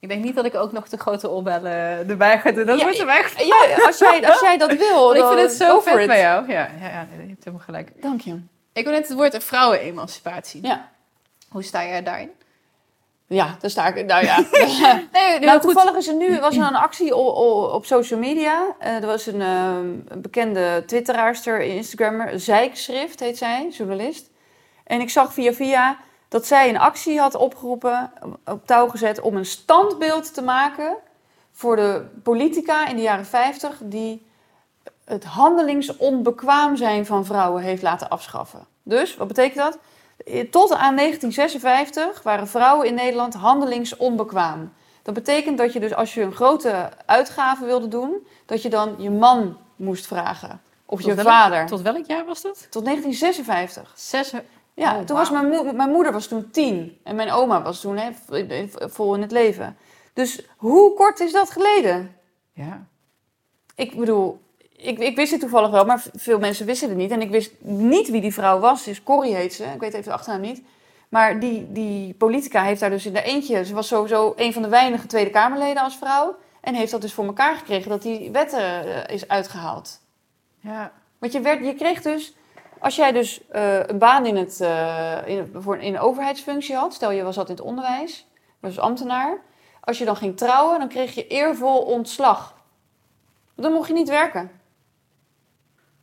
Ik 0.00 0.08
denk 0.08 0.24
niet 0.24 0.34
dat 0.34 0.44
ik 0.44 0.54
ook 0.54 0.72
nog 0.72 0.88
de 0.88 0.96
grote 0.96 1.28
opbellen 1.28 2.08
erbij 2.08 2.38
ga 2.38 2.50
doen. 2.50 2.66
Dat 2.66 2.78
Ja, 2.78 2.84
wordt. 2.84 2.98
Ja, 2.98 3.86
als 3.86 3.98
jij, 3.98 4.26
als 4.28 4.40
jij 4.40 4.58
dat 4.58 4.76
wil, 4.88 5.02
Want 5.04 5.14
ik 5.16 5.20
dan 5.22 5.36
vind 5.36 5.48
het 5.48 5.56
zo 5.58 5.80
vet 5.80 5.98
it. 6.00 6.06
bij 6.06 6.20
jou. 6.20 6.48
Ja, 6.52 6.68
ja, 6.80 6.88
ja 6.88 7.06
je 7.22 7.28
hebt 7.28 7.44
helemaal 7.44 7.64
gelijk. 7.64 8.02
Dank 8.02 8.20
je. 8.20 8.40
Ik 8.72 8.84
wil 8.84 8.92
net 8.92 9.08
het 9.08 9.16
woord 9.16 9.44
vrouwenemancipatie. 9.44 10.66
Ja. 10.66 10.88
Hoe 11.48 11.62
sta 11.62 11.84
jij 11.84 12.02
daarin? 12.02 12.30
Ja, 13.26 13.56
daar 13.60 13.70
sta 13.70 13.86
ik. 13.94 14.06
Nou 14.06 14.24
ja. 14.24 14.44
Nee, 15.12 15.38
nou, 15.38 15.60
toevallig 15.60 15.96
is 15.96 16.08
er 16.08 16.14
nu 16.14 16.38
was 16.40 16.56
er 16.56 16.62
een 16.66 16.76
actie 16.76 17.14
op, 17.16 17.36
op 17.72 17.86
social 17.86 18.20
media. 18.20 18.66
Eh, 18.78 18.94
er 18.94 19.06
was 19.06 19.26
een, 19.26 19.40
eh, 19.40 19.76
een 20.08 20.20
bekende 20.20 20.82
Twitteraarster, 20.86 21.60
Instagrammer, 21.60 22.40
Zijkschrift 22.40 23.20
heet 23.20 23.38
zij, 23.38 23.68
journalist. 23.70 24.30
En 24.86 25.00
ik 25.00 25.10
zag 25.10 25.32
via 25.32 25.52
via 25.52 25.96
dat 26.28 26.46
zij 26.46 26.68
een 26.68 26.78
actie 26.78 27.20
had 27.20 27.34
opgeroepen, 27.34 28.10
op 28.44 28.66
touw 28.66 28.88
gezet, 28.88 29.20
om 29.20 29.36
een 29.36 29.46
standbeeld 29.46 30.34
te 30.34 30.42
maken 30.42 30.96
voor 31.52 31.76
de 31.76 32.06
politica 32.22 32.86
in 32.88 32.96
de 32.96 33.02
jaren 33.02 33.26
50 33.26 33.78
die 33.82 34.26
het 35.04 35.24
handelingsonbekwaam 35.24 36.76
zijn 36.76 37.06
van 37.06 37.24
vrouwen 37.24 37.62
heeft 37.62 37.82
laten 37.82 38.08
afschaffen. 38.08 38.66
Dus, 38.82 39.16
wat 39.16 39.26
betekent 39.28 39.56
dat? 39.58 39.78
Tot 40.50 40.72
aan 40.72 40.96
1956 40.96 42.22
waren 42.22 42.48
vrouwen 42.48 42.86
in 42.86 42.94
Nederland 42.94 43.34
handelingsonbekwaam. 43.34 44.72
Dat 45.02 45.14
betekent 45.14 45.58
dat 45.58 45.72
je 45.72 45.80
dus 45.80 45.94
als 45.94 46.14
je 46.14 46.22
een 46.22 46.32
grote 46.34 46.88
uitgave 47.06 47.64
wilde 47.64 47.88
doen, 47.88 48.26
dat 48.46 48.62
je 48.62 48.68
dan 48.68 48.94
je 48.98 49.10
man 49.10 49.56
moest 49.76 50.06
vragen. 50.06 50.60
Of 50.86 50.98
Tot 51.00 51.08
je 51.08 51.14
welk- 51.14 51.28
vader. 51.28 51.66
Tot 51.66 51.80
welk 51.82 52.06
jaar 52.06 52.24
was 52.24 52.42
dat? 52.42 52.66
Tot 52.70 52.84
1956. 52.84 53.92
Zes. 53.94 54.32
Ja, 54.76 54.98
Oh, 54.98 55.04
toen 55.04 55.16
was 55.16 55.30
mijn, 55.30 55.76
mijn 55.76 55.90
moeder 55.90 56.12
was 56.12 56.26
toen 56.26 56.50
tien. 56.50 56.98
En 57.02 57.16
mijn 57.16 57.32
oma 57.32 57.62
was 57.62 57.80
toen 57.80 57.96
hè, 57.96 58.10
vol 58.88 59.14
in 59.14 59.20
het 59.20 59.30
leven. 59.32 59.76
Dus 60.12 60.46
hoe 60.56 60.94
kort 60.94 61.20
is 61.20 61.32
dat 61.32 61.50
geleden? 61.50 62.16
Ja. 62.52 62.86
Ik 63.74 63.96
bedoel, 63.96 64.40
ik, 64.76 64.98
ik 64.98 65.16
wist 65.16 65.30
het 65.30 65.40
toevallig 65.40 65.70
wel, 65.70 65.84
maar 65.84 66.04
veel 66.14 66.38
mensen 66.38 66.66
wisten 66.66 66.88
het 66.88 66.98
niet. 66.98 67.10
En 67.10 67.20
ik 67.20 67.30
wist 67.30 67.52
niet 67.60 68.10
wie 68.10 68.20
die 68.20 68.32
vrouw 68.34 68.58
was. 68.58 68.84
Dus 68.84 69.02
Corrie 69.02 69.34
heet 69.34 69.54
ze. 69.54 69.64
Ik 69.64 69.80
weet 69.80 69.92
even 69.92 70.04
de 70.04 70.12
achternaam 70.12 70.40
niet. 70.40 70.62
Maar 71.08 71.40
die, 71.40 71.72
die 71.72 72.14
politica 72.14 72.62
heeft 72.62 72.80
daar 72.80 72.90
dus 72.90 73.06
in 73.06 73.12
de 73.12 73.22
eentje... 73.22 73.64
Ze 73.64 73.74
was 73.74 73.88
sowieso 73.88 74.32
een 74.36 74.52
van 74.52 74.62
de 74.62 74.68
weinige 74.68 75.06
Tweede 75.06 75.30
Kamerleden 75.30 75.82
als 75.82 75.96
vrouw. 75.96 76.36
En 76.60 76.74
heeft 76.74 76.90
dat 76.90 77.00
dus 77.00 77.12
voor 77.14 77.24
elkaar 77.24 77.56
gekregen 77.56 77.90
dat 77.90 78.02
die 78.02 78.30
wetten 78.30 79.04
eh, 79.06 79.14
is 79.14 79.28
uitgehaald. 79.28 80.00
Ja. 80.60 80.92
Want 81.18 81.32
je, 81.32 81.40
werd, 81.40 81.64
je 81.64 81.74
kreeg 81.74 82.02
dus... 82.02 82.34
Als 82.78 82.96
jij 82.96 83.12
dus 83.12 83.48
eh, 83.48 83.86
een 83.86 83.98
baan 83.98 84.26
in, 84.26 84.36
het, 84.36 84.60
eh, 84.60 85.18
in, 85.26 85.52
voor, 85.54 85.78
in 85.78 85.94
een 85.94 86.00
overheidsfunctie 86.00 86.76
had... 86.76 86.94
Stel 86.94 87.10
je 87.10 87.22
was 87.22 87.34
dat 87.34 87.48
in 87.48 87.54
het 87.54 87.64
onderwijs, 87.64 88.26
was 88.60 88.78
ambtenaar... 88.78 89.38
Als 89.80 89.98
je 89.98 90.04
dan 90.04 90.16
ging 90.16 90.36
trouwen, 90.36 90.78
dan 90.78 90.88
kreeg 90.88 91.14
je 91.14 91.26
eervol 91.26 91.82
ontslag. 91.82 92.54
Dan 93.54 93.72
mocht 93.72 93.88
je 93.88 93.94
niet 93.94 94.08
werken. 94.08 94.50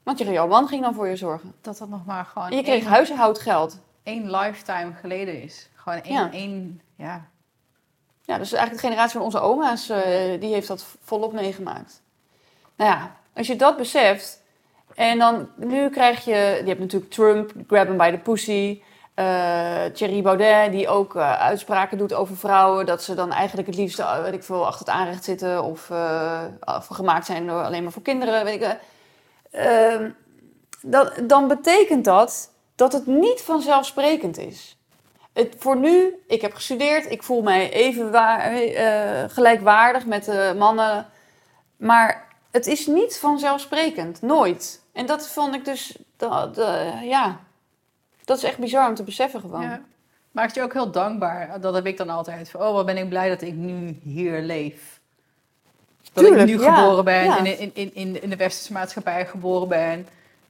Want 0.03 0.17
je, 0.17 0.31
jouw 0.31 0.47
man 0.47 0.67
ging 0.67 0.81
dan 0.81 0.93
voor 0.93 1.07
je 1.07 1.15
zorgen. 1.15 1.53
Dat 1.61 1.77
dat 1.77 1.89
nog 1.89 2.05
maar 2.05 2.25
gewoon 2.25 2.49
En 2.49 2.55
je 2.55 2.63
kreeg 2.63 2.81
één, 2.81 2.91
huishoudgeld. 2.91 3.79
één 4.03 4.31
lifetime 4.31 4.93
geleden 4.93 5.41
is. 5.41 5.69
Gewoon 5.75 6.01
één, 6.01 6.13
Ja. 6.13 6.31
één 6.31 6.81
ja. 6.95 7.27
Ja, 8.21 8.37
dus 8.37 8.51
eigenlijk 8.51 8.81
de 8.81 8.87
generatie 8.87 9.13
van 9.13 9.21
onze 9.21 9.39
oma's, 9.39 9.89
eh, 9.89 10.39
die 10.39 10.53
heeft 10.53 10.67
dat 10.67 10.85
volop 11.01 11.33
meegemaakt. 11.33 12.01
Nou 12.75 12.91
ja, 12.91 13.15
als 13.33 13.47
je 13.47 13.55
dat 13.55 13.77
beseft... 13.77 14.42
En 14.95 15.19
dan, 15.19 15.49
nu 15.55 15.89
krijg 15.89 16.25
je... 16.25 16.31
Je 16.61 16.67
hebt 16.67 16.79
natuurlijk 16.79 17.11
Trump, 17.11 17.51
grab 17.67 17.87
him 17.87 17.97
by 17.97 18.11
the 18.11 18.17
pussy... 18.17 18.81
eh 19.13 19.85
Thierry 19.93 20.21
Baudet, 20.21 20.71
die 20.71 20.87
ook 20.87 21.15
eh, 21.15 21.39
uitspraken 21.39 21.97
doet 21.97 22.13
over 22.13 22.37
vrouwen... 22.37 22.85
dat 22.85 23.03
ze 23.03 23.15
dan 23.15 23.31
eigenlijk 23.31 23.67
het 23.67 23.77
liefst, 23.77 23.99
eh, 23.99 24.21
weet 24.21 24.33
ik 24.33 24.43
veel, 24.43 24.65
achter 24.65 24.85
het 24.85 24.95
aanrecht 24.95 25.23
zitten... 25.23 25.63
of 25.63 25.91
gemaakt 26.89 27.25
zijn 27.25 27.47
door, 27.47 27.63
alleen 27.63 27.83
maar 27.83 27.91
voor 27.91 28.01
kinderen, 28.01 28.43
weet 28.43 28.61
ik. 28.61 28.77
Ehm, 29.51 30.09
dan, 30.81 31.09
dan 31.27 31.47
betekent 31.47 32.05
dat 32.05 32.51
dat 32.75 32.93
het 32.93 33.05
niet 33.05 33.41
vanzelfsprekend 33.41 34.37
is. 34.37 34.77
Het, 35.33 35.55
voor 35.57 35.77
nu, 35.77 36.23
ik 36.27 36.41
heb 36.41 36.53
gestudeerd, 36.53 37.11
ik 37.11 37.23
voel 37.23 37.41
mij 37.41 37.71
even 37.71 38.11
waar, 38.11 38.51
gelijkwaardig 39.29 40.05
met 40.05 40.53
mannen. 40.57 41.07
Maar 41.77 42.27
het 42.51 42.67
is 42.67 42.87
niet 42.87 43.17
vanzelfsprekend, 43.17 44.21
nooit. 44.21 44.82
En 44.93 45.05
dat 45.05 45.27
vond 45.27 45.55
ik 45.55 45.65
dus, 45.65 45.97
dat, 46.17 46.55
ja, 47.03 47.39
dat 48.25 48.37
is 48.37 48.43
echt 48.43 48.57
bizar 48.57 48.89
om 48.89 48.95
te 48.95 49.03
beseffen 49.03 49.39
gewoon. 49.39 49.61
ja. 49.61 49.81
Maakt 50.31 50.55
je 50.55 50.61
ook 50.61 50.73
heel 50.73 50.91
dankbaar. 50.91 51.61
Dat 51.61 51.73
heb 51.73 51.85
ik 51.85 51.97
dan 51.97 52.09
altijd. 52.09 52.49
Van, 52.49 52.61
oh, 52.61 52.73
wat 52.73 52.85
ben 52.85 52.97
ik 52.97 53.09
blij 53.09 53.29
dat 53.29 53.41
ik 53.41 53.53
nu 53.53 53.99
hier 54.03 54.41
leef. 54.41 54.99
Dat 56.13 56.23
Tuurlijk, 56.23 56.49
ik 56.49 56.57
nu 56.57 56.63
ja, 56.63 56.75
geboren 56.75 57.03
ben, 57.03 57.23
ja. 57.23 57.37
in, 57.43 57.71
in, 57.73 57.91
in, 57.93 58.21
in, 58.21 58.29
de 58.29 58.35
westerse 58.35 58.73
maatschappij 58.73 59.25
geboren 59.25 59.67
ben. 59.67 60.07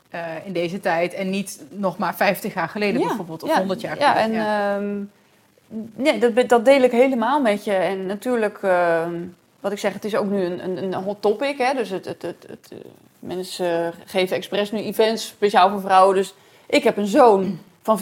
eh, 0.10 0.46
in 0.46 0.54
deze 0.54 0.80
tijd. 0.80 1.14
En 1.14 1.30
niet 1.30 1.64
nog 1.70 1.98
maar 1.98 2.16
50 2.16 2.54
jaar 2.54 2.70
geleden 2.70 3.02
Ja, 3.02 3.08
bijvoorbeeld. 3.08 3.44
Of 3.44 3.50
ja, 3.50 3.58
100 3.58 3.82
jaar 3.82 3.98
Ja, 4.00 4.16
en 4.16 4.24
geleden. 4.24 4.44
Ja. 4.46 4.76
ehm, 4.76 5.02
nee, 6.04 6.20
dat, 6.34 6.50
dat 6.50 6.66
deel 6.66 6.82
ik 6.82 6.92
helemaal 6.92 7.42
met 7.42 7.64
je. 7.64 7.74
En 7.74 8.06
natuurlijk, 8.06 8.58
ehm, 8.62 9.14
wat 9.64 9.72
ik 9.72 9.80
zeg, 9.80 9.94
het 9.94 10.06
is 10.06 10.16
ook 10.16 10.30
nu 10.30 10.44
een, 10.44 10.64
een, 10.64 10.84
een 10.84 10.94
hot 10.94 11.22
topic. 11.22 11.58
Hè? 11.58 11.74
Dus 11.74 11.90
het, 11.90 12.06
het, 12.06 12.22
het, 12.22 12.46
het, 12.48 12.68
eh, 12.72 12.78
mensen 13.20 13.94
geven 14.06 14.36
expres 14.36 14.72
nu 14.72 14.80
events 14.80 15.28
speciaal 15.28 15.70
voor 15.70 15.82
vrouwen. 15.82 16.16
Dus 16.16 16.34
ik 16.66 16.84
heb 16.84 16.98
een 16.98 17.08
zoon 17.08 17.60
van 17.82 18.00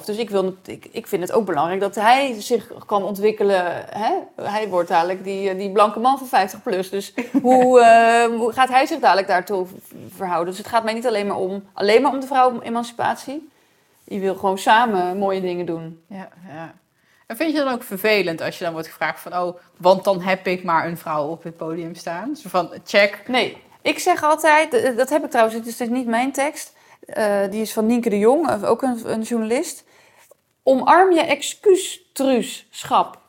4,5. 0.00 0.04
Dus 0.04 0.16
ik, 0.16 0.30
wil, 0.30 0.56
ik, 0.64 0.88
ik 0.92 1.06
vind 1.06 1.22
het 1.22 1.32
ook 1.32 1.46
belangrijk 1.46 1.80
dat 1.80 1.94
hij 1.94 2.40
zich 2.40 2.72
kan 2.86 3.02
ontwikkelen. 3.02 3.84
Hè? 3.90 4.12
Hij 4.42 4.68
wordt 4.68 4.88
dadelijk 4.88 5.24
die, 5.24 5.48
eh, 5.48 5.58
die 5.58 5.70
blanke 5.70 5.98
man 5.98 6.18
van 6.18 6.26
50 6.26 6.62
plus. 6.62 6.90
Dus 6.90 7.14
hoe, 7.42 7.80
eh, 7.84 8.24
hoe 8.38 8.52
gaat 8.52 8.68
hij 8.68 8.86
zich 8.86 8.98
dadelijk 8.98 9.28
daartoe 9.28 9.66
verhouden? 10.08 10.48
Dus 10.48 10.58
het 10.58 10.68
gaat 10.68 10.84
mij 10.84 10.94
niet 10.94 11.06
alleen 11.06 11.26
maar 11.26 11.36
om, 11.36 11.64
alleen 11.72 12.02
maar 12.02 12.12
om 12.12 12.20
de 12.20 12.26
vrouwenemancipatie. 12.26 13.48
Je 14.04 14.18
wil 14.18 14.34
gewoon 14.34 14.58
samen 14.58 15.18
mooie 15.18 15.40
dingen 15.40 15.66
doen. 15.66 16.02
Ja, 16.06 16.28
ja. 16.48 16.74
En 17.32 17.38
vind 17.38 17.52
je 17.52 17.58
dan 17.58 17.72
ook 17.72 17.82
vervelend 17.82 18.40
als 18.40 18.58
je 18.58 18.64
dan 18.64 18.72
wordt 18.72 18.88
gevraagd 18.88 19.20
van... 19.20 19.36
oh, 19.36 19.56
want 19.76 20.04
dan 20.04 20.20
heb 20.20 20.46
ik 20.46 20.64
maar 20.64 20.86
een 20.86 20.98
vrouw 20.98 21.28
op 21.28 21.42
het 21.42 21.56
podium 21.56 21.94
staan? 21.94 22.36
Zo 22.36 22.48
van, 22.48 22.72
check. 22.84 23.28
Nee, 23.28 23.62
ik 23.82 23.98
zeg 23.98 24.22
altijd, 24.22 24.96
dat 24.96 25.08
heb 25.08 25.24
ik 25.24 25.30
trouwens, 25.30 25.56
het 25.56 25.66
is 25.66 25.76
dus 25.76 25.88
niet 25.88 26.06
mijn 26.06 26.32
tekst. 26.32 26.72
eh, 27.00 27.40
die 27.50 27.60
is 27.60 27.72
van 27.72 27.86
Nienke 27.86 28.10
de 28.10 28.18
Jong, 28.18 28.48
eh, 28.48 28.70
ook 28.70 28.82
een, 28.82 29.12
een 29.12 29.22
journalist. 29.22 29.84
Omarm 30.62 31.12
je 31.12 31.20
excuustruuschap. 31.20 33.20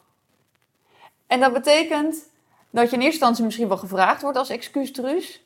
En 1.28 1.40
dat 1.40 1.54
betekent 1.54 2.30
dat 2.70 2.90
je 2.90 2.96
in 2.96 3.02
eerste 3.02 3.18
instantie 3.18 3.44
misschien 3.44 3.68
wel 3.68 3.78
gevraagd 3.78 4.22
wordt 4.22 4.38
als 4.38 4.50
excuustruus. 4.50 5.42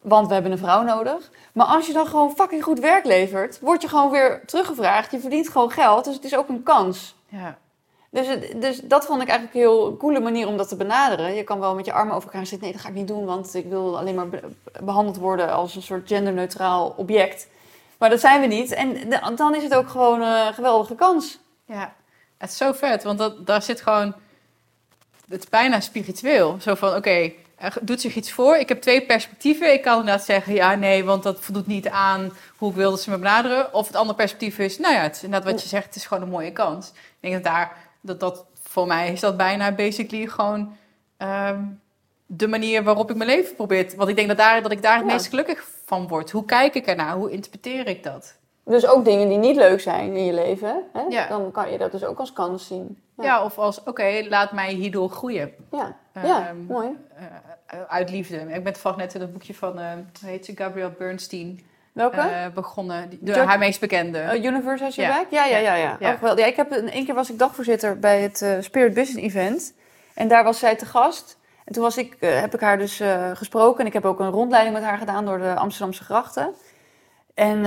Want 0.00 0.26
we 0.26 0.34
hebben 0.34 0.52
een 0.52 0.58
vrouw 0.58 0.82
nodig. 0.82 1.30
Maar 1.52 1.66
als 1.66 1.86
je 1.86 1.92
dan 1.92 2.06
gewoon 2.06 2.34
fucking 2.34 2.62
goed 2.62 2.78
werk 2.78 3.04
levert, 3.04 3.60
word 3.60 3.82
je 3.82 3.88
gewoon 3.88 4.10
weer 4.10 4.42
teruggevraagd. 4.46 5.10
Je 5.10 5.20
verdient 5.20 5.48
gewoon 5.48 5.70
geld, 5.70 6.04
dus 6.04 6.14
het 6.14 6.24
is 6.24 6.36
ook 6.36 6.48
een 6.48 6.62
kans. 6.62 7.14
Ja, 7.28 7.58
Dus, 8.10 8.26
dus 8.56 8.80
dat 8.80 9.06
vond 9.06 9.22
ik 9.22 9.28
eigenlijk 9.28 9.58
een 9.58 9.62
heel 9.62 9.96
coole 9.96 10.20
manier 10.20 10.46
om 10.46 10.56
dat 10.56 10.68
te 10.68 10.76
benaderen. 10.76 11.34
Je 11.34 11.44
kan 11.44 11.60
wel 11.60 11.74
met 11.74 11.84
je 11.86 11.92
armen 11.92 12.14
over 12.14 12.28
elkaar 12.28 12.46
zitten. 12.46 12.62
Nee, 12.66 12.72
dat 12.72 12.82
ga 12.82 12.88
ik 12.88 12.94
niet 12.94 13.08
doen, 13.08 13.24
want 13.24 13.54
ik 13.54 13.66
wil 13.66 13.98
alleen 13.98 14.14
maar 14.14 14.28
be- 14.28 14.42
behandeld 14.82 15.16
worden 15.16 15.52
als 15.52 15.74
een 15.74 15.82
soort 15.82 16.08
genderneutraal 16.08 16.94
object. 16.96 17.48
Maar 17.98 18.10
dat 18.10 18.20
zijn 18.20 18.40
we 18.40 18.46
niet. 18.46 18.72
En 18.72 19.10
dan 19.36 19.54
is 19.54 19.62
het 19.62 19.74
ook 19.74 19.88
gewoon 19.88 20.20
een 20.22 20.54
geweldige 20.54 20.94
kans. 20.94 21.38
ja. 21.64 21.94
Het 22.38 22.50
is 22.50 22.56
zo 22.56 22.72
vet, 22.72 23.02
want 23.02 23.18
dat, 23.18 23.46
daar 23.46 23.62
zit 23.62 23.80
gewoon... 23.80 24.14
Het 25.28 25.42
is 25.42 25.48
bijna 25.48 25.80
spiritueel. 25.80 26.56
Zo 26.60 26.74
van, 26.74 26.94
oké, 26.94 27.32
er 27.56 27.78
doet 27.80 28.00
zich 28.00 28.14
iets 28.14 28.32
voor. 28.32 28.56
Ik 28.56 28.68
heb 28.68 28.80
twee 28.82 29.06
perspectieven. 29.06 29.72
Ik 29.72 29.82
kan 29.82 29.98
inderdaad 29.98 30.24
zeggen, 30.24 30.54
ja, 30.54 30.74
nee, 30.74 31.04
want 31.04 31.22
dat 31.22 31.40
voldoet 31.40 31.66
niet 31.66 31.88
aan 31.88 32.32
hoe 32.56 32.70
ik 32.70 32.76
wil 32.76 32.90
dat 32.90 33.00
ze 33.00 33.10
me 33.10 33.18
benaderen. 33.18 33.74
Of 33.74 33.86
het 33.86 33.96
andere 33.96 34.16
perspectief 34.16 34.58
is, 34.58 34.78
nou 34.78 34.94
ja, 34.94 35.00
het 35.00 35.16
is 35.16 35.22
inderdaad 35.22 35.50
wat 35.52 35.62
je 35.62 35.68
zegt, 35.68 35.86
het 35.86 35.96
is 35.96 36.06
gewoon 36.06 36.22
een 36.22 36.28
mooie 36.28 36.52
kans. 36.52 36.88
Ik 36.88 36.94
denk 37.20 37.34
dat 37.34 37.44
daar, 37.44 37.76
dat, 38.06 38.20
dat 38.20 38.44
voor 38.62 38.86
mij 38.86 39.12
is 39.12 39.20
dat 39.20 39.36
bijna 39.36 39.72
basically 39.72 40.26
gewoon 40.26 40.76
ehm, 41.16 41.62
de 42.26 42.46
manier 42.48 42.82
waarop 42.84 43.10
ik 43.10 43.16
mijn 43.16 43.30
leven 43.30 43.54
probeer. 43.54 43.92
Want 43.96 44.08
ik 44.08 44.16
denk 44.16 44.28
dat, 44.28 44.36
daar, 44.36 44.62
dat 44.62 44.70
ik 44.72 44.82
daar 44.82 44.96
het 44.96 45.06
Ja. 45.06 45.12
meest 45.12 45.26
gelukkig 45.28 45.68
van 45.84 46.08
word. 46.08 46.30
Hoe 46.30 46.44
kijk 46.44 46.74
ik 46.74 46.86
ernaar? 46.86 47.14
Hoe 47.16 47.30
interpreteer 47.30 47.86
ik 47.86 48.02
dat? 48.02 48.36
Dus 48.64 48.86
ook 48.86 49.04
dingen 49.04 49.28
die 49.28 49.38
niet 49.38 49.56
leuk 49.56 49.80
zijn 49.80 50.16
in 50.16 50.24
je 50.24 50.32
leven, 50.32 50.82
hè? 50.92 51.00
Ja. 51.08 51.28
dan 51.28 51.50
kan 51.50 51.70
je 51.72 51.78
dat 51.78 51.92
dus 51.92 52.04
ook 52.04 52.18
als 52.18 52.32
kans 52.32 52.66
zien. 52.66 53.00
Ja, 53.22 53.44
of 53.44 53.58
als, 53.58 53.82
oké, 53.84 54.26
laat 54.28 54.52
mij 54.52 54.72
hierdoor 54.72 55.10
groeien. 55.10 55.52
ja. 55.72 55.96
ja 56.24 56.46
Ehm, 56.48 56.56
mooi. 56.68 56.88
eh, 57.66 57.80
uit 57.88 58.10
liefde. 58.10 58.36
Ik 58.36 58.64
ben 58.64 58.72
toevallig 58.72 58.98
net 58.98 59.14
in 59.14 59.20
het 59.20 59.32
boekje 59.32 59.54
van, 59.54 59.78
eh 59.78 59.92
hoe 60.20 60.28
heet 60.30 60.44
ze, 60.44 60.52
Gabrielle 60.56 60.92
Bernstein 60.98 61.60
Welke? 61.96 62.20
eh, 62.20 62.46
begonnen. 62.54 63.10
De, 63.10 63.32
George- 63.32 63.48
haar 63.48 63.58
meest 63.58 63.80
bekende. 63.80 64.18
Uh, 64.18 64.44
Universe 64.44 64.84
has 64.84 64.94
your 64.94 65.10
Ja. 65.10 65.16
back? 65.16 65.26
Ja, 65.30 65.44
ja, 65.44 65.58
ja. 65.58 65.74
ja. 65.74 65.96
Ja. 66.00 66.18
Wel. 66.20 66.38
ja 66.38 66.46
ik 66.46 66.56
heb 66.56 66.70
een, 66.70 67.04
keer 67.04 67.14
was 67.14 67.30
ik 67.30 67.38
dagvoorzitter 67.38 67.98
bij 67.98 68.20
het 68.20 68.42
eh, 68.42 68.50
Spirit 68.60 68.94
Business 68.94 69.26
Event. 69.26 69.74
En 70.14 70.28
daar 70.28 70.44
was 70.44 70.58
zij 70.58 70.76
te 70.76 70.86
gast. 70.86 71.38
En 71.64 71.72
toen 71.72 71.82
was 71.82 71.96
ik, 71.96 72.16
eh, 72.20 72.40
heb 72.40 72.54
ik 72.54 72.60
haar 72.60 72.78
dus 72.78 73.02
gesproken. 73.34 73.80
En 73.80 73.86
ik 73.86 73.92
heb 73.92 74.04
ook 74.04 74.20
een 74.20 74.30
rondleiding 74.30 74.74
met 74.74 74.84
haar 74.84 74.98
gedaan 74.98 75.24
door 75.24 75.38
de 75.38 75.54
Amsterdamse 75.54 76.04
grachten. 76.04 76.54
En 77.34 77.64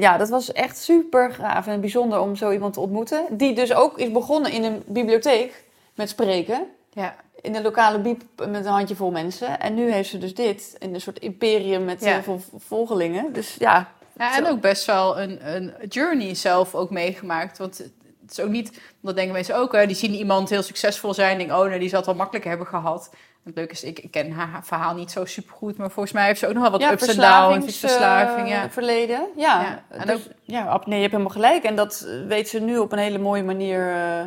ja, 0.00 0.16
dat 0.16 0.28
was 0.28 0.52
echt 0.52 0.78
super 0.78 1.32
gaaf 1.32 1.66
en 1.66 1.80
bijzonder 1.80 2.20
om 2.20 2.36
zo 2.36 2.50
iemand 2.50 2.74
te 2.74 2.80
ontmoeten. 2.80 3.24
Die 3.30 3.54
dus 3.54 3.74
ook 3.74 3.98
is 3.98 4.10
begonnen 4.12 4.52
in 4.52 4.64
een 4.64 4.82
bibliotheek 4.86 5.64
met 5.94 6.08
spreken. 6.08 6.66
ja. 6.92 7.14
In 7.42 7.54
een 7.54 7.62
lokale 7.62 7.98
biep 7.98 8.22
met 8.36 8.64
een 8.64 8.72
handjevol 8.72 9.10
mensen. 9.10 9.60
En 9.60 9.74
nu 9.74 9.92
heeft 9.92 10.08
ze 10.08 10.18
dus 10.18 10.34
dit 10.34 10.76
in 10.78 10.94
een 10.94 11.00
soort 11.00 11.18
imperium 11.18 11.84
met 11.84 12.00
Ja. 12.00 12.12
heel 12.12 12.22
veel 12.22 12.40
volgelingen. 12.58 13.32
Dus 13.32 13.56
ja, 13.58 13.88
Ja, 14.18 14.36
en 14.36 14.46
ook 14.46 14.60
best 14.60 14.84
wel 14.84 15.20
een, 15.20 15.54
een 15.54 15.72
journey 15.88 16.34
zelf 16.34 16.74
ook 16.74 16.90
meegemaakt. 16.90 17.58
Want 17.58 17.78
het 17.78 18.38
is 18.38 18.40
ook 18.40 18.50
niet, 18.50 18.80
dat 19.00 19.14
denken 19.14 19.32
mensen 19.32 19.56
ook, 19.56 19.72
hè, 19.72 19.86
die 19.86 19.96
zien 19.96 20.14
iemand 20.14 20.50
heel 20.50 20.62
succesvol 20.62 21.14
zijn 21.14 21.30
en 21.32 21.38
denken, 21.38 21.56
oh, 21.56 21.66
nou, 21.66 21.78
die 21.78 21.88
zal 21.88 21.98
het 21.98 22.06
wel 22.06 22.16
makkelijk 22.16 22.44
hebben 22.44 22.66
gehad. 22.66 23.10
Het 23.44 23.54
leuke 23.54 23.72
is, 23.72 23.84
ik, 23.84 23.98
ik 23.98 24.10
ken 24.10 24.32
haar 24.32 24.64
verhaal 24.64 24.94
niet 24.94 25.10
zo 25.10 25.24
super 25.24 25.54
goed, 25.54 25.76
maar 25.76 25.90
volgens 25.90 26.14
mij 26.14 26.26
heeft 26.26 26.38
ze 26.38 26.46
ook 26.46 26.52
nog 26.52 26.62
wel 26.62 26.70
wat 26.70 26.92
ups 26.92 27.06
en 27.06 27.16
downs, 27.16 27.78
verslaving, 27.78 28.48
ja. 28.48 28.64
uh, 28.64 28.70
verleden. 28.70 29.28
Ja, 29.36 29.60
ja. 29.62 29.82
En 29.88 30.06
dus, 30.06 30.16
ook, 30.16 30.32
ja, 30.42 30.80
nee, 30.84 30.96
je 30.96 31.00
hebt 31.00 31.12
helemaal 31.12 31.32
gelijk. 31.32 31.62
En 31.64 31.76
dat 31.76 32.06
weet 32.26 32.48
ze 32.48 32.60
nu 32.60 32.78
op 32.78 32.92
een 32.92 32.98
hele 32.98 33.18
mooie 33.18 33.42
manier 33.42 33.96
uh, 33.96 34.22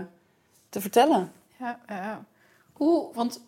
te 0.70 0.82
vertellen. 0.82 1.32
Ja, 1.60 1.80
ja. 1.88 2.24
Hoe, 2.74 3.14
want 3.14 3.46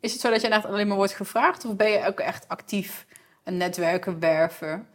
is 0.00 0.12
het 0.12 0.20
zo 0.20 0.30
dat 0.30 0.40
je 0.40 0.48
echt 0.48 0.64
alleen 0.64 0.88
maar 0.88 0.96
wordt 0.96 1.14
gevraagd, 1.14 1.64
of 1.64 1.76
ben 1.76 1.90
je 1.90 2.06
ook 2.06 2.20
echt 2.20 2.48
actief 2.48 3.06
een 3.44 3.56
netwerken 3.56 4.20
werven? 4.20 4.88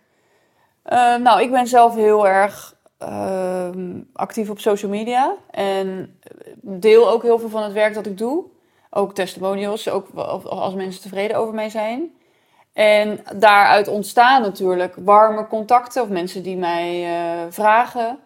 Uh, 0.86 1.16
nou, 1.16 1.42
ik 1.42 1.52
ben 1.52 1.68
zelf 1.68 1.96
heel 1.96 2.28
erg 2.28 2.76
uh, 3.02 3.70
actief 4.14 4.50
op 4.50 4.60
social 4.60 4.92
media 4.92 5.36
en 5.52 6.20
deel 6.62 7.10
ook 7.10 7.22
heel 7.22 7.40
veel 7.40 7.50
van 7.50 7.64
het 7.64 7.74
werk 7.74 7.94
dat 7.94 8.06
ik 8.06 8.18
doe. 8.18 8.46
Ook 8.90 9.16
testimonials, 9.16 9.90
ook 9.90 10.10
als 10.46 10.74
mensen 10.74 11.02
tevreden 11.02 11.38
over 11.38 11.54
mij 11.54 11.70
zijn. 11.70 12.12
En 12.74 13.20
daaruit 13.36 13.88
ontstaan 13.88 14.42
natuurlijk 14.42 14.96
warme 14.96 15.48
contacten 15.48 16.02
of 16.02 16.10
mensen 16.10 16.44
die 16.44 16.58
mij 16.58 17.04
uh, 17.04 17.42
vragen. 17.50 18.20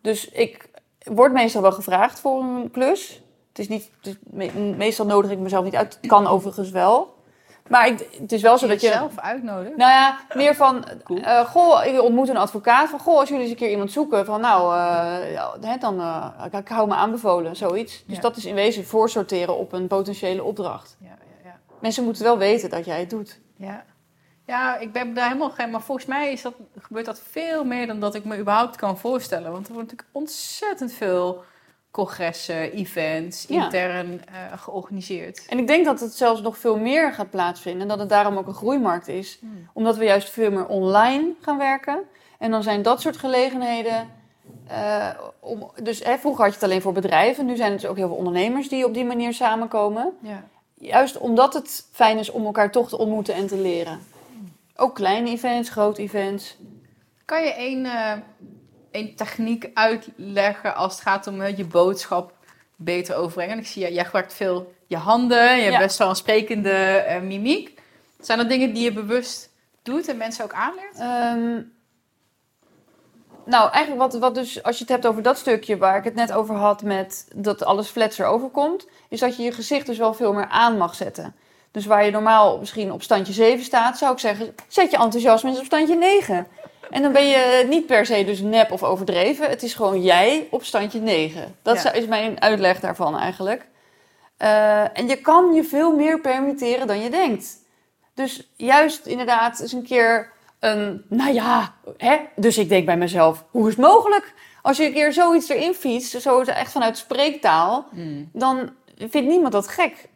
Dus 0.00 0.28
ik 0.28 0.70
word 1.04 1.32
meestal 1.32 1.62
wel 1.62 1.72
gevraagd 1.72 2.20
voor 2.20 2.42
een 2.42 2.70
klus. 2.70 3.22
Het 3.58 3.70
is 3.70 3.76
niet, 3.76 3.90
het 4.00 4.18
is 4.36 4.52
meestal 4.76 5.06
nodig 5.06 5.30
ik 5.30 5.38
mezelf 5.38 5.64
niet 5.64 5.76
uit. 5.76 5.98
Het 6.00 6.06
kan 6.06 6.26
overigens 6.26 6.70
wel. 6.70 7.16
Maar 7.68 7.86
ik, 7.86 8.08
het 8.20 8.32
is 8.32 8.42
wel 8.42 8.58
zo 8.58 8.66
dat 8.66 8.80
je... 8.80 8.86
zelf 8.86 9.18
uitnodigen? 9.18 9.78
Nou 9.78 9.90
ja, 9.90 10.18
meer 10.34 10.54
van... 10.54 10.84
Cool. 11.04 11.18
Uh, 11.18 11.40
goh, 11.40 11.84
ik 11.84 12.02
ontmoet 12.02 12.28
een 12.28 12.36
advocaat. 12.36 12.88
Van, 12.88 12.98
goh, 12.98 13.18
als 13.18 13.28
jullie 13.28 13.42
eens 13.42 13.52
een 13.52 13.58
keer 13.58 13.70
iemand 13.70 13.92
zoeken. 13.92 14.24
Van, 14.24 14.40
nou, 14.40 14.76
uh, 14.76 15.80
dan... 15.80 16.00
Uh, 16.00 16.44
ik 16.58 16.68
hou 16.68 16.88
me 16.88 16.94
aanbevolen, 16.94 17.56
zoiets. 17.56 18.04
Dus 18.06 18.16
ja. 18.16 18.22
dat 18.22 18.36
is 18.36 18.44
in 18.44 18.54
wezen 18.54 18.86
voorsorteren 18.86 19.56
op 19.56 19.72
een 19.72 19.86
potentiële 19.86 20.42
opdracht. 20.42 20.96
Ja, 21.00 21.08
ja, 21.08 21.50
ja. 21.50 21.58
Mensen 21.80 22.04
moeten 22.04 22.22
wel 22.22 22.38
weten 22.38 22.70
dat 22.70 22.84
jij 22.84 23.00
het 23.00 23.10
doet. 23.10 23.40
Ja. 23.56 23.84
Ja, 24.46 24.76
ik 24.76 24.92
ben 24.92 25.14
daar 25.14 25.26
helemaal 25.26 25.50
geen... 25.50 25.70
Maar 25.70 25.82
volgens 25.82 26.06
mij 26.06 26.32
is 26.32 26.42
dat, 26.42 26.54
gebeurt 26.78 27.06
dat 27.06 27.22
veel 27.30 27.64
meer 27.64 27.86
dan 27.86 28.00
dat 28.00 28.14
ik 28.14 28.24
me 28.24 28.38
überhaupt 28.38 28.76
kan 28.76 28.98
voorstellen. 28.98 29.52
Want 29.52 29.66
er 29.66 29.72
wordt 29.72 29.90
natuurlijk 29.90 30.16
ontzettend 30.16 30.92
veel 30.92 31.44
congressen, 31.90 32.72
events, 32.72 33.46
intern 33.46 34.12
uh, 34.12 34.58
georganiseerd. 34.58 35.46
En 35.48 35.58
ik 35.58 35.66
denk 35.66 35.84
dat 35.84 36.00
het 36.00 36.12
zelfs 36.12 36.40
nog 36.40 36.58
veel 36.58 36.78
meer 36.78 37.12
gaat 37.12 37.30
plaatsvinden. 37.30 37.82
En 37.82 37.88
dat 37.88 37.98
het 37.98 38.08
daarom 38.08 38.36
ook 38.36 38.46
een 38.46 38.54
groeimarkt 38.54 39.08
is. 39.08 39.38
Hmm. 39.40 39.68
Omdat 39.72 39.96
we 39.96 40.04
juist 40.04 40.30
veel 40.30 40.50
meer 40.50 40.66
online 40.66 41.34
gaan 41.40 41.58
werken. 41.58 41.98
En 42.38 42.50
dan 42.50 42.62
zijn 42.62 42.82
dat 42.82 43.00
soort 43.00 43.16
gelegenheden... 43.16 44.16
Uh, 44.70 45.08
om, 45.40 45.70
dus 45.82 46.04
hè, 46.04 46.18
vroeger 46.18 46.44
had 46.44 46.52
je 46.52 46.58
het 46.60 46.68
alleen 46.68 46.82
voor 46.82 46.92
bedrijven. 46.92 47.46
Nu 47.46 47.56
zijn 47.56 47.72
het 47.72 47.80
dus 47.80 47.90
ook 47.90 47.96
heel 47.96 48.08
veel 48.08 48.16
ondernemers 48.16 48.68
die 48.68 48.86
op 48.86 48.94
die 48.94 49.04
manier 49.04 49.34
samenkomen. 49.34 50.12
Ja. 50.20 50.44
Juist 50.74 51.18
omdat 51.18 51.54
het 51.54 51.86
fijn 51.92 52.18
is 52.18 52.30
om 52.30 52.44
elkaar 52.44 52.70
toch 52.70 52.88
te 52.88 52.98
ontmoeten 52.98 53.34
en 53.34 53.46
te 53.46 53.60
leren. 53.60 54.00
Ook 54.76 54.94
kleine 54.94 55.30
events, 55.30 55.70
grote 55.70 56.02
events. 56.02 56.56
Kan 57.24 57.44
je 57.44 57.54
één... 57.54 57.86
Een 58.90 59.14
techniek 59.14 59.70
uitleggen 59.74 60.74
als 60.74 60.92
het 60.92 61.02
gaat 61.02 61.26
om 61.26 61.46
je 61.46 61.64
boodschap 61.64 62.32
beter 62.76 63.16
overbrengen? 63.16 63.58
Ik 63.58 63.66
zie, 63.66 63.92
jij 63.92 64.04
gebruikt 64.04 64.34
veel 64.34 64.74
je 64.86 64.96
handen, 64.96 65.56
je 65.56 65.62
hebt 65.62 65.78
best 65.78 65.98
wel 65.98 66.08
een 66.08 66.16
sprekende 66.16 67.04
uh, 67.08 67.20
mimiek. 67.20 67.80
Zijn 68.20 68.38
dat 68.38 68.48
dingen 68.48 68.72
die 68.72 68.82
je 68.82 68.92
bewust 68.92 69.50
doet 69.82 70.08
en 70.08 70.16
mensen 70.16 70.44
ook 70.44 70.52
aanleert? 70.52 71.00
Um, 71.00 71.72
nou, 73.44 73.70
eigenlijk 73.70 74.12
wat, 74.12 74.20
wat 74.20 74.34
dus, 74.34 74.62
als 74.62 74.76
je 74.76 74.82
het 74.82 74.92
hebt 74.92 75.06
over 75.06 75.22
dat 75.22 75.38
stukje 75.38 75.76
waar 75.76 75.96
ik 75.96 76.04
het 76.04 76.14
net 76.14 76.32
over 76.32 76.54
had 76.54 76.82
met 76.82 77.28
dat 77.34 77.64
alles 77.64 77.88
flatser 77.88 78.26
overkomt, 78.26 78.86
is 79.08 79.20
dat 79.20 79.36
je 79.36 79.42
je 79.42 79.52
gezicht 79.52 79.86
dus 79.86 79.98
wel 79.98 80.14
veel 80.14 80.32
meer 80.32 80.48
aan 80.48 80.76
mag 80.76 80.94
zetten. 80.94 81.34
Dus 81.70 81.86
waar 81.86 82.04
je 82.04 82.10
normaal 82.10 82.58
misschien 82.58 82.92
op 82.92 83.02
standje 83.02 83.32
7 83.32 83.64
staat, 83.64 83.98
zou 83.98 84.12
ik 84.12 84.18
zeggen, 84.18 84.54
zet 84.68 84.90
je 84.90 84.96
enthousiasme 84.96 85.50
eens 85.50 85.58
op 85.58 85.64
standje 85.64 85.96
9. 85.96 86.46
En 86.90 87.02
dan 87.02 87.12
ben 87.12 87.26
je 87.26 87.66
niet 87.68 87.86
per 87.86 88.06
se 88.06 88.24
dus 88.24 88.40
nep 88.40 88.72
of 88.72 88.82
overdreven. 88.82 89.48
Het 89.48 89.62
is 89.62 89.74
gewoon 89.74 90.02
jij 90.02 90.48
op 90.50 90.64
standje 90.64 91.00
9. 91.00 91.56
Dat 91.62 91.90
is 91.94 92.06
mijn 92.06 92.40
uitleg 92.40 92.80
daarvan 92.80 93.18
eigenlijk. 93.18 93.66
Uh, 94.42 94.98
en 94.98 95.08
je 95.08 95.16
kan 95.16 95.54
je 95.54 95.64
veel 95.64 95.96
meer 95.96 96.20
permitteren 96.20 96.86
dan 96.86 97.00
je 97.00 97.10
denkt. 97.10 97.56
Dus 98.14 98.50
juist 98.56 99.06
inderdaad 99.06 99.60
eens 99.60 99.72
een 99.72 99.82
keer 99.82 100.32
een, 100.60 101.04
nou 101.08 101.32
ja, 101.32 101.74
hè? 101.96 102.16
dus 102.36 102.58
ik 102.58 102.68
denk 102.68 102.86
bij 102.86 102.96
mezelf, 102.96 103.44
hoe 103.50 103.68
is 103.68 103.76
het 103.76 103.86
mogelijk? 103.86 104.34
Als 104.62 104.76
je 104.76 104.86
een 104.86 104.92
keer 104.92 105.12
zoiets 105.12 105.48
erin 105.48 105.74
fietst, 105.74 106.20
zo 106.22 106.40
echt 106.40 106.72
vanuit 106.72 106.98
spreektaal, 106.98 107.86
mm. 107.92 108.30
dan 108.32 108.70
vindt 108.96 109.28
niemand 109.28 109.52
dat 109.52 109.68
gek. 109.68 110.08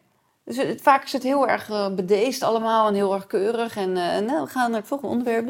Dus 0.44 0.56
het, 0.56 0.82
vaak 0.82 1.04
is 1.04 1.12
het 1.12 1.22
heel 1.22 1.48
erg 1.48 1.68
uh, 1.68 1.94
bedeesd 1.94 2.42
allemaal 2.42 2.88
en 2.88 2.94
heel 2.94 3.14
erg 3.14 3.26
keurig. 3.26 3.76
En 3.76 3.88
uh, 3.88 4.18
nou, 4.18 4.44
we 4.44 4.46
gaan 4.46 4.70
naar 4.70 4.80
het 4.80 4.88
volgende 4.88 5.14
onderwerp. 5.14 5.46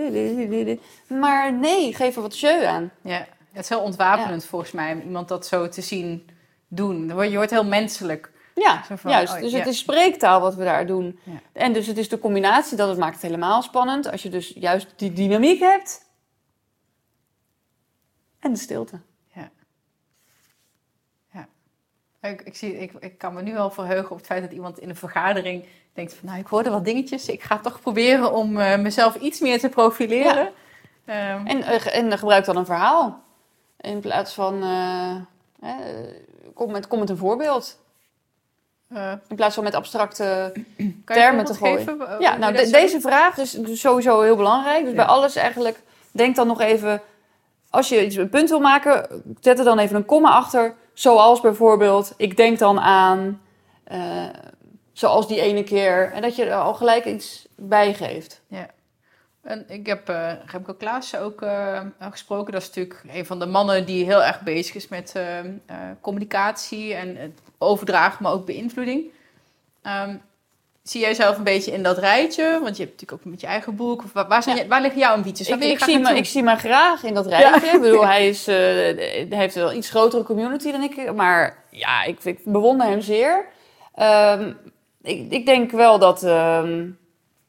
Maar 1.07 1.53
nee, 1.53 1.95
geef 1.95 2.17
er 2.17 2.23
wat 2.23 2.39
jeu 2.39 2.65
aan. 2.65 2.91
Ja, 3.03 3.27
het 3.53 3.63
is 3.63 3.69
heel 3.69 3.81
ontwapenend 3.81 4.45
volgens 4.45 4.73
mij 4.73 4.93
om 4.93 5.01
iemand 5.01 5.29
dat 5.29 5.47
zo 5.47 5.69
te 5.69 5.81
zien 5.81 6.29
doen. 6.69 7.07
Je 7.07 7.35
wordt 7.35 7.51
heel 7.51 7.65
menselijk. 7.65 8.31
Ja, 8.55 8.85
van, 8.85 9.11
juist. 9.11 9.35
Oh, 9.35 9.41
dus 9.41 9.53
het 9.53 9.67
is 9.67 9.79
spreektaal 9.79 10.41
wat 10.41 10.55
we 10.55 10.65
daar 10.65 10.87
doen. 10.87 11.19
Ja. 11.25 11.41
En 11.53 11.73
dus 11.73 11.87
het 11.87 11.99
is 11.99 12.09
de 12.09 12.19
combinatie, 12.19 12.77
dat 12.77 12.89
het 12.89 12.99
maakt 12.99 13.15
het 13.15 13.23
helemaal 13.23 13.63
spannend. 13.63 14.11
Als 14.11 14.23
je 14.23 14.29
dus 14.29 14.49
juist 14.49 14.93
die 14.97 15.13
dynamiek 15.13 15.61
hebt. 15.61 16.11
En 18.41 18.53
de 18.53 18.59
stilte. 18.59 19.01
Ik, 22.23 22.43
ik, 22.43 22.57
zie, 22.57 22.79
ik, 22.79 22.93
ik 23.01 23.19
kan 23.19 23.35
me 23.35 23.43
nu 23.43 23.57
al 23.57 23.71
verheugen 23.71 24.11
op 24.11 24.17
het 24.17 24.27
feit 24.27 24.43
dat 24.43 24.53
iemand 24.53 24.79
in 24.79 24.89
een 24.89 24.97
vergadering 24.97 25.65
denkt 25.93 26.15
van... 26.15 26.29
nou, 26.29 26.41
ik 26.41 26.47
hoorde 26.47 26.71
wat 26.71 26.85
dingetjes, 26.85 27.29
ik 27.29 27.43
ga 27.43 27.59
toch 27.59 27.81
proberen 27.81 28.33
om 28.33 28.59
uh, 28.59 28.79
mezelf 28.79 29.15
iets 29.15 29.41
meer 29.41 29.59
te 29.59 29.69
profileren. 29.69 30.53
Ja. 31.07 31.35
Um, 31.35 31.47
en, 31.47 31.59
uh, 31.59 31.97
en 31.97 32.19
gebruik 32.19 32.45
dan 32.45 32.57
een 32.57 32.67
verhaal. 32.67 33.23
In 33.81 34.01
plaats 34.01 34.35
van, 34.35 34.65
uh, 34.65 35.15
kom, 36.55 36.73
met, 36.73 36.87
kom 36.87 36.99
met 36.99 37.11
een 37.11 37.17
voorbeeld. 37.17 37.79
in 39.29 39.37
plaats 39.37 39.55
van 39.55 39.65
met 39.65 39.75
abstracte 39.75 40.53
termen 41.05 41.45
te 41.45 41.55
gooien. 41.55 41.79
Geven, 41.79 42.21
ja, 42.21 42.37
nou, 42.37 42.53
de, 42.53 42.71
deze 42.71 43.01
vraag 43.01 43.39
is 43.39 43.51
dus 43.51 43.81
sowieso 43.81 44.21
heel 44.21 44.37
belangrijk. 44.37 44.81
Dus 44.81 44.91
ja. 44.91 44.97
bij 44.97 45.05
alles 45.05 45.37
eigenlijk, 45.37 45.81
denk 46.11 46.37
dan 46.37 46.47
nog 46.47 46.61
even... 46.61 47.03
Als 47.71 47.89
je 47.89 48.05
iets 48.05 48.17
een 48.17 48.29
punt 48.29 48.49
wil 48.49 48.61
maken, 48.61 49.23
zet 49.41 49.59
er 49.59 49.65
dan 49.65 49.79
even 49.79 49.97
een 49.97 50.05
komma 50.05 50.31
achter 50.31 50.75
Zoals 50.93 51.41
bijvoorbeeld, 51.41 52.15
ik 52.17 52.37
denk 52.37 52.59
dan 52.59 52.81
aan, 52.81 53.43
uh, 53.93 54.25
zoals 54.93 55.29
die 55.29 55.41
ene 55.41 55.65
keer. 55.65 56.13
En 56.13 56.23
dat 56.23 56.37
je 56.37 56.45
er 56.45 56.57
al 56.57 56.75
gelijk 56.75 57.05
iets 57.05 57.49
bij 57.57 57.95
geeft. 57.95 58.41
Ja. 58.47 58.67
En 59.43 59.65
ik 59.69 59.87
heb 59.87 60.09
uh, 60.09 60.33
Remco 60.47 60.75
Klaassen 60.75 61.21
ook 61.21 61.43
uh, 61.43 61.81
gesproken. 61.99 62.53
Dat 62.53 62.63
is 62.63 62.69
natuurlijk 62.69 63.03
een 63.09 63.27
van 63.27 63.39
de 63.39 63.47
mannen 63.47 63.87
die 63.87 64.05
heel 64.05 64.23
erg 64.23 64.41
bezig 64.41 64.75
is 64.75 64.89
met 64.89 65.17
communicatie 66.01 66.95
en 66.95 67.17
het 67.17 67.41
overdragen, 67.59 68.23
maar 68.23 68.33
ook 68.33 68.47
beïnvloeding. 68.47 69.11
Um, 69.83 70.23
Zie 70.83 71.01
jij 71.01 71.15
zelf 71.15 71.37
een 71.37 71.45
beetje 71.45 71.73
in 71.73 71.83
dat 71.83 71.99
rijtje? 71.99 72.59
Want 72.63 72.77
je 72.77 72.83
hebt 72.83 73.01
natuurlijk 73.01 73.13
ook 73.13 73.31
met 73.31 73.41
je 73.41 73.47
eigen 73.47 73.77
boek. 73.77 74.03
Of 74.05 74.13
waar, 74.13 74.43
zijn, 74.43 74.69
waar 74.69 74.81
liggen 74.81 75.01
jouw 75.01 75.15
ambities? 75.15 75.49
Ik, 75.49 75.63
ik, 75.63 75.85
zie 75.85 75.99
me, 75.99 76.17
ik 76.17 76.25
zie 76.25 76.43
me 76.43 76.57
graag 76.57 77.03
in 77.03 77.15
dat 77.15 77.27
rijtje. 77.27 77.71
Ik 77.71 77.81
bedoel, 77.81 78.07
hij, 78.07 78.29
is, 78.29 78.49
uh, 78.49 78.55
hij 78.55 79.27
heeft 79.29 79.55
wel 79.55 79.73
iets 79.73 79.91
grotere 79.91 80.23
community 80.23 80.73
dan 80.73 80.83
ik. 80.83 81.13
Maar 81.15 81.65
ja, 81.71 82.03
ik, 82.05 82.25
ik 82.25 82.39
bewonder 82.45 82.87
hem 82.87 83.01
zeer. 83.01 83.47
Um, 84.01 84.59
ik, 85.03 85.31
ik, 85.31 85.47
denk 85.47 85.71
wel 85.71 85.99
dat... 85.99 86.23
Um, 86.23 87.01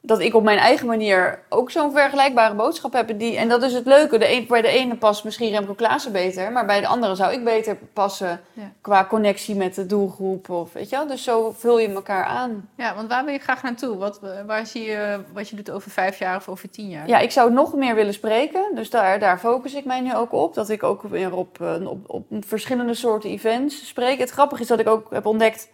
dat 0.06 0.20
ik 0.20 0.34
op 0.34 0.42
mijn 0.42 0.58
eigen 0.58 0.86
manier 0.86 1.38
ook 1.48 1.70
zo'n 1.70 1.92
vergelijkbare 1.92 2.54
boodschap 2.54 2.92
heb. 2.92 3.18
Die, 3.18 3.36
en 3.36 3.48
dat 3.48 3.62
is 3.62 3.72
het 3.72 3.86
leuke. 3.86 4.18
De 4.18 4.32
een, 4.32 4.46
bij 4.48 4.62
de 4.62 4.68
ene 4.68 4.96
past 4.96 5.24
misschien 5.24 5.50
Remco 5.50 5.74
Klaassen 5.74 6.12
beter. 6.12 6.52
Maar 6.52 6.66
bij 6.66 6.80
de 6.80 6.86
andere 6.86 7.14
zou 7.14 7.32
ik 7.32 7.44
beter 7.44 7.76
passen 7.92 8.40
qua 8.80 9.06
connectie 9.06 9.54
met 9.54 9.74
de 9.74 9.86
doelgroep. 9.86 10.50
Of, 10.50 10.72
weet 10.72 10.90
je 10.90 10.96
wel? 10.96 11.06
Dus 11.06 11.24
zo 11.24 11.54
vul 11.56 11.78
je 11.78 11.88
elkaar 11.88 12.24
aan. 12.24 12.68
Ja, 12.76 12.94
want 12.94 13.08
waar 13.08 13.24
wil 13.24 13.32
je 13.32 13.38
graag 13.38 13.62
naartoe? 13.62 13.96
Wat, 13.96 14.20
waar 14.46 14.66
zie 14.66 14.82
je 14.82 15.20
wat 15.32 15.48
je 15.48 15.56
doet 15.56 15.70
over 15.70 15.90
vijf 15.90 16.18
jaar 16.18 16.36
of 16.36 16.48
over 16.48 16.70
tien 16.70 16.88
jaar? 16.88 17.08
Ja, 17.08 17.18
ik 17.18 17.30
zou 17.30 17.52
nog 17.52 17.74
meer 17.74 17.94
willen 17.94 18.14
spreken. 18.14 18.64
Dus 18.74 18.90
daar, 18.90 19.18
daar 19.18 19.38
focus 19.38 19.74
ik 19.74 19.84
mij 19.84 20.00
nu 20.00 20.14
ook 20.14 20.32
op. 20.32 20.54
Dat 20.54 20.68
ik 20.68 20.82
ook 20.82 21.02
weer 21.02 21.34
op, 21.34 21.60
op, 21.60 21.98
op, 22.06 22.30
op 22.30 22.44
verschillende 22.46 22.94
soorten 22.94 23.30
events 23.30 23.86
spreek. 23.88 24.18
Het 24.18 24.30
grappige 24.30 24.62
is 24.62 24.68
dat 24.68 24.80
ik 24.80 24.88
ook 24.88 25.10
heb 25.10 25.26
ontdekt 25.26 25.68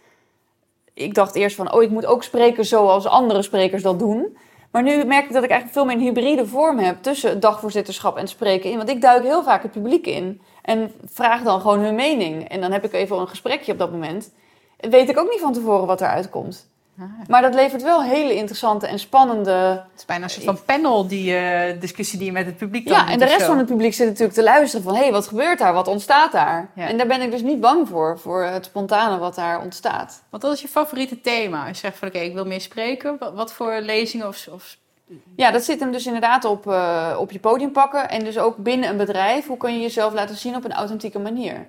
ik 0.93 1.13
dacht 1.13 1.35
eerst 1.35 1.55
van, 1.55 1.73
oh, 1.73 1.83
ik 1.83 1.89
moet 1.89 2.05
ook 2.05 2.23
spreken 2.23 2.65
zoals 2.65 3.05
andere 3.05 3.41
sprekers 3.41 3.83
dat 3.83 3.99
doen. 3.99 4.37
Maar 4.71 4.83
nu 4.83 5.03
merk 5.03 5.25
ik 5.25 5.33
dat 5.33 5.43
ik 5.43 5.49
eigenlijk 5.49 5.79
veel 5.79 5.85
meer 5.85 5.95
een 5.95 6.15
hybride 6.15 6.47
vorm 6.47 6.79
heb 6.79 7.01
tussen 7.01 7.39
dagvoorzitterschap 7.39 8.17
en 8.17 8.27
spreken 8.27 8.69
in. 8.69 8.77
Want 8.77 8.89
ik 8.89 9.01
duik 9.01 9.23
heel 9.23 9.43
vaak 9.43 9.63
het 9.63 9.71
publiek 9.71 10.07
in 10.07 10.41
en 10.61 10.91
vraag 11.05 11.43
dan 11.43 11.61
gewoon 11.61 11.79
hun 11.79 11.95
mening. 11.95 12.49
En 12.49 12.61
dan 12.61 12.71
heb 12.71 12.83
ik 12.83 12.93
even 12.93 13.17
een 13.17 13.27
gesprekje 13.27 13.71
op 13.71 13.77
dat 13.77 13.91
moment. 13.91 14.33
Weet 14.77 15.09
ik 15.09 15.17
ook 15.17 15.29
niet 15.29 15.39
van 15.39 15.53
tevoren 15.53 15.87
wat 15.87 16.01
eruit 16.01 16.29
komt. 16.29 16.70
Ah, 17.01 17.27
Maar 17.27 17.41
dat 17.41 17.53
levert 17.53 17.81
wel 17.81 18.03
hele 18.03 18.35
interessante 18.35 18.87
en 18.87 18.99
spannende... 18.99 19.51
het 19.51 19.99
is 19.99 20.05
bijna 20.05 20.23
een 20.23 20.29
soort 20.29 20.45
van 20.45 20.59
panel, 20.65 21.07
die 21.07 21.35
eh, 21.35 21.79
discussie 21.79 22.17
die 22.17 22.27
je 22.27 22.33
met 22.33 22.45
het 22.45 22.57
publiek 22.57 22.87
dan 22.87 22.97
Ja, 22.97 23.09
en 23.09 23.19
de 23.19 23.25
rest 23.25 23.45
van 23.45 23.57
het 23.57 23.67
publiek 23.67 23.93
zit 23.93 24.07
natuurlijk 24.07 24.33
te 24.33 24.43
luisteren 24.43 24.85
van... 24.85 24.95
hé, 24.95 25.01
hey, 25.01 25.11
wat 25.11 25.27
gebeurt 25.27 25.59
daar? 25.59 25.73
Wat 25.73 25.87
ontstaat 25.87 26.31
daar? 26.31 26.69
Ja. 26.75 26.87
En 26.87 26.97
daar 26.97 27.07
ben 27.07 27.21
ik 27.21 27.31
dus 27.31 27.41
niet 27.41 27.59
bang 27.59 27.87
voor, 27.87 28.19
voor 28.19 28.43
het 28.43 28.65
spontane 28.65 29.17
wat 29.17 29.35
daar 29.35 29.61
ontstaat. 29.61 30.23
Want 30.29 30.43
wat 30.43 30.53
is 30.53 30.61
je 30.61 30.67
favoriete 30.67 31.21
thema? 31.21 31.59
Als 31.59 31.69
je 31.69 31.85
zegt 31.85 31.97
van 31.97 32.07
oké, 32.07 32.19
ik 32.19 32.33
wil 32.33 32.45
meer 32.45 32.61
spreken. 32.61 33.15
Wat, 33.19 33.33
wat 33.33 33.53
voor 33.53 33.79
lezingen 33.81 34.27
of, 34.27 34.47
of... 34.51 34.77
Ja, 35.35 35.51
dat 35.51 35.63
zit 35.63 35.79
hem 35.79 35.91
dus 35.91 36.05
inderdaad 36.05 36.45
op, 36.45 36.67
eh, 36.67 37.17
op 37.19 37.31
je 37.31 37.39
podium 37.39 37.71
pakken. 37.71 38.09
En 38.09 38.23
dus 38.23 38.37
ook 38.37 38.57
binnen 38.57 38.89
een 38.89 38.97
bedrijf, 38.97 39.47
hoe 39.47 39.57
kun 39.57 39.73
je 39.73 39.79
jezelf 39.79 40.13
laten 40.13 40.37
zien 40.37 40.55
op 40.55 40.65
een 40.65 40.73
authentieke 40.73 41.19
manier? 41.19 41.67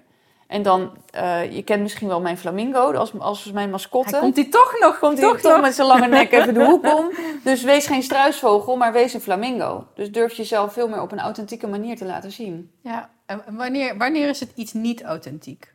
En 0.53 0.63
dan, 0.63 0.91
eh, 1.11 1.53
je 1.53 1.63
kent 1.63 1.83
misschien 1.83 2.09
wel 2.09 2.21
mijn 2.21 2.39
flamingo 2.39 2.93
als, 2.93 3.13
als 3.19 3.53
mijn 3.53 3.71
mascotte. 3.71 4.11
Hij 4.11 4.21
komt 4.21 4.35
die 4.35 4.49
toch 4.49 4.75
nog? 4.81 4.99
Komt 4.99 5.19
hij 5.19 5.29
toch, 5.29 5.41
toch 5.41 5.53
nog? 5.53 5.61
met 5.61 5.75
zijn 5.75 5.87
lange 5.87 6.07
nek 6.07 6.33
even 6.33 6.55
de 6.55 6.65
hoek 6.65 6.87
om. 6.99 7.13
Dus 7.45 7.63
wees 7.63 7.87
geen 7.87 8.03
struisvogel, 8.03 8.77
maar 8.77 8.93
wees 8.93 9.15
een 9.15 9.21
flamingo. 9.21 9.87
Dus 9.95 10.13
durf 10.13 10.33
jezelf 10.33 10.73
veel 10.73 10.89
meer 10.89 11.01
op 11.01 11.13
een 11.13 11.21
authentieke 11.21 11.67
manier 11.67 11.97
te 11.97 12.05
laten 12.05 12.33
zien. 12.33 12.71
Ja, 12.81 13.11
en 13.27 13.43
wanneer, 13.51 13.97
wanneer 13.99 14.29
is 14.29 14.41
het 14.41 14.53
iets 14.55 14.73
niet 14.73 15.03
authentiek? 15.03 15.73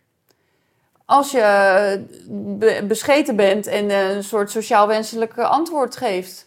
Als 1.05 1.31
je 1.31 2.05
be- 2.29 2.83
bescheten 2.87 3.35
bent 3.35 3.67
en 3.67 3.89
eh, 3.89 4.15
een 4.15 4.23
soort 4.23 4.51
sociaal 4.51 4.87
wenselijk 4.87 5.37
antwoord 5.37 5.95
geeft. 5.97 6.46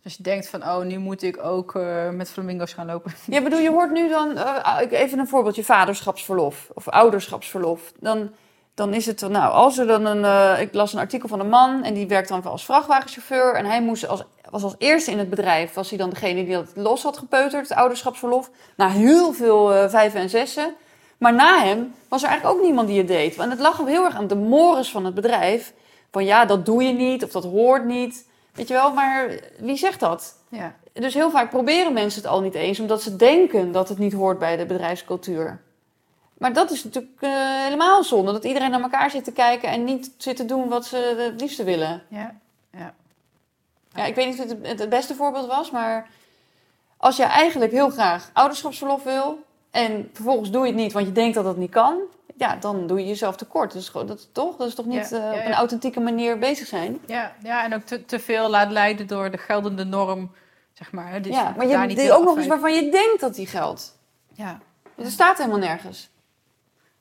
Ja, 0.00 0.06
dus 0.08 0.16
je 0.16 0.22
denkt 0.22 0.48
van, 0.48 0.62
oh, 0.62 0.82
nu 0.82 0.98
moet 0.98 1.22
ik 1.22 1.44
ook 1.44 1.74
eh, 1.74 2.10
met 2.10 2.30
flamingo's 2.30 2.72
gaan 2.72 2.86
lopen. 2.86 3.12
Ja, 3.26 3.42
bedoel, 3.42 3.58
je 3.58 3.70
hoort 3.70 3.90
nu 3.90 4.08
dan, 4.08 4.36
eh, 4.36 4.76
even 4.90 5.18
een 5.18 5.28
voorbeeldje, 5.28 5.64
vaderschapsverlof 5.64 6.70
of 6.74 6.88
ouderschapsverlof. 6.88 7.92
Dan, 7.98 8.30
dan 8.74 8.94
is 8.94 9.06
het, 9.06 9.20
nou, 9.20 9.52
als 9.52 9.78
er 9.78 9.86
dan 9.86 10.04
een, 10.06 10.24
eh, 10.24 10.60
ik 10.60 10.74
las 10.74 10.92
een 10.92 10.98
artikel 10.98 11.28
van 11.28 11.40
een 11.40 11.48
man 11.48 11.84
en 11.84 11.94
die 11.94 12.06
werkt 12.06 12.28
dan 12.28 12.44
als 12.44 12.64
vrachtwagenchauffeur. 12.64 13.54
En 13.54 13.64
hij 13.64 13.82
moest 13.82 14.08
als, 14.08 14.22
was 14.50 14.62
als 14.62 14.74
eerste 14.78 15.10
in 15.10 15.18
het 15.18 15.30
bedrijf, 15.30 15.74
was 15.74 15.88
hij 15.88 15.98
dan 15.98 16.10
degene 16.10 16.44
die 16.44 16.54
dat 16.54 16.72
los 16.74 17.02
had 17.02 17.18
gepeuterd, 17.18 17.68
het 17.68 17.78
ouderschapsverlof. 17.78 18.50
Na 18.76 18.88
heel 18.88 19.32
veel 19.32 19.88
vijven 19.88 20.20
en 20.20 20.30
zessen. 20.30 20.74
Maar 21.18 21.34
na 21.34 21.58
hem 21.64 21.94
was 22.08 22.22
er 22.22 22.28
eigenlijk 22.28 22.58
ook 22.58 22.64
niemand 22.64 22.88
die 22.88 22.98
het 22.98 23.08
deed. 23.08 23.36
Want 23.36 23.50
het 23.50 23.60
lag 23.60 23.80
ook 23.80 23.88
heel 23.88 24.04
erg 24.04 24.16
aan 24.16 24.26
de 24.26 24.36
mores 24.36 24.90
van 24.90 25.04
het 25.04 25.14
bedrijf. 25.14 25.72
Van 26.10 26.24
ja, 26.24 26.44
dat 26.44 26.66
doe 26.66 26.82
je 26.82 26.92
niet 26.92 27.24
of 27.24 27.30
dat 27.30 27.44
hoort 27.44 27.84
niet. 27.84 28.28
Weet 28.60 28.68
je 28.68 28.74
wel, 28.74 28.92
maar 28.92 29.38
wie 29.58 29.76
zegt 29.76 30.00
dat? 30.00 30.34
Ja, 30.48 30.74
Dus 30.92 31.14
heel 31.14 31.30
vaak 31.30 31.50
proberen 31.50 31.92
mensen 31.92 32.22
het 32.22 32.30
al 32.30 32.40
niet 32.40 32.54
eens, 32.54 32.80
omdat 32.80 33.02
ze 33.02 33.16
denken 33.16 33.72
dat 33.72 33.88
het 33.88 33.98
niet 33.98 34.12
hoort 34.12 34.38
bij 34.38 34.56
de 34.56 34.66
bedrijfscultuur. 34.66 35.60
Maar 36.38 36.52
dat 36.52 36.70
is 36.70 36.84
natuurlijk 36.84 37.12
eh, 37.22 37.30
helemaal 37.64 38.04
zonde, 38.04 38.32
dat 38.32 38.44
iedereen 38.44 38.70
naar 38.70 38.80
elkaar 38.82 39.10
zit 39.10 39.24
te 39.24 39.32
kijken 39.32 39.68
en 39.68 39.84
niet 39.84 40.10
zit 40.16 40.36
te 40.36 40.44
doen 40.44 40.68
wat 40.68 40.86
ze 40.86 41.14
het 41.30 41.40
liefste 41.40 41.64
willen. 41.64 42.02
ja, 42.08 42.34
ja. 42.72 42.94
Ja, 43.94 44.04
ik 44.04 44.14
weet 44.14 44.26
niet 44.26 44.40
of 44.40 44.48
het 44.48 44.66
het- 44.66 44.78
het 44.78 44.88
beste 44.88 45.14
voorbeeld 45.14 45.46
was, 45.46 45.70
maar 45.70 46.08
als 46.96 47.16
je 47.16 47.24
eigenlijk 47.24 47.72
heel 47.72 47.90
graag 47.90 48.30
ouderschapsverlof 48.32 49.02
wil 49.02 49.38
en 49.70 50.10
vervolgens 50.12 50.50
doe 50.50 50.60
je 50.66 50.72
het 50.72 50.80
niet, 50.80 50.92
want 50.92 51.06
je 51.06 51.12
denkt 51.12 51.34
dat 51.34 51.44
het 51.44 51.56
niet 51.56 51.70
kan, 51.70 51.98
ja, 52.40 52.56
dan 52.56 52.86
doe 52.86 52.98
je 52.98 53.06
jezelf 53.06 53.36
tekort. 53.36 53.74
Gewoon, 53.84 54.06
dat, 54.06 54.18
is 54.18 54.28
toch? 54.32 54.56
Dat 54.56 54.68
is 54.68 54.74
toch 54.74 54.86
niet 54.86 55.08
Ja, 55.10 55.16
eh, 55.16 55.32
ja, 55.34 55.40
op 55.40 55.46
een 55.46 55.52
authentieke 55.52 56.00
manier 56.00 56.38
bezig 56.38 56.66
zijn? 56.66 57.00
Ja, 57.06 57.32
ja, 57.42 57.64
en 57.64 57.74
ook 57.74 57.82
te, 57.82 58.04
te 58.04 58.18
veel 58.18 58.48
laat 58.48 58.70
leiden 58.70 59.06
door 59.06 59.30
de 59.30 59.38
geldende 59.38 59.84
norm, 59.84 60.30
zeg 60.72 60.92
maar. 60.92 61.22
Dus 61.22 61.32
ja, 61.34 61.54
maar 61.56 61.66
je 61.66 61.78
niet 61.78 61.96
die 61.96 62.12
ook 62.12 62.24
nog 62.24 62.36
eens 62.36 62.46
waarvan 62.46 62.74
je 62.74 62.90
denkt 62.90 63.20
dat 63.20 63.34
die 63.34 63.46
geldt. 63.46 63.98
Ja. 64.32 64.58
Er 64.96 65.10
staat 65.10 65.38
helemaal 65.38 65.58
nergens. 65.58 66.10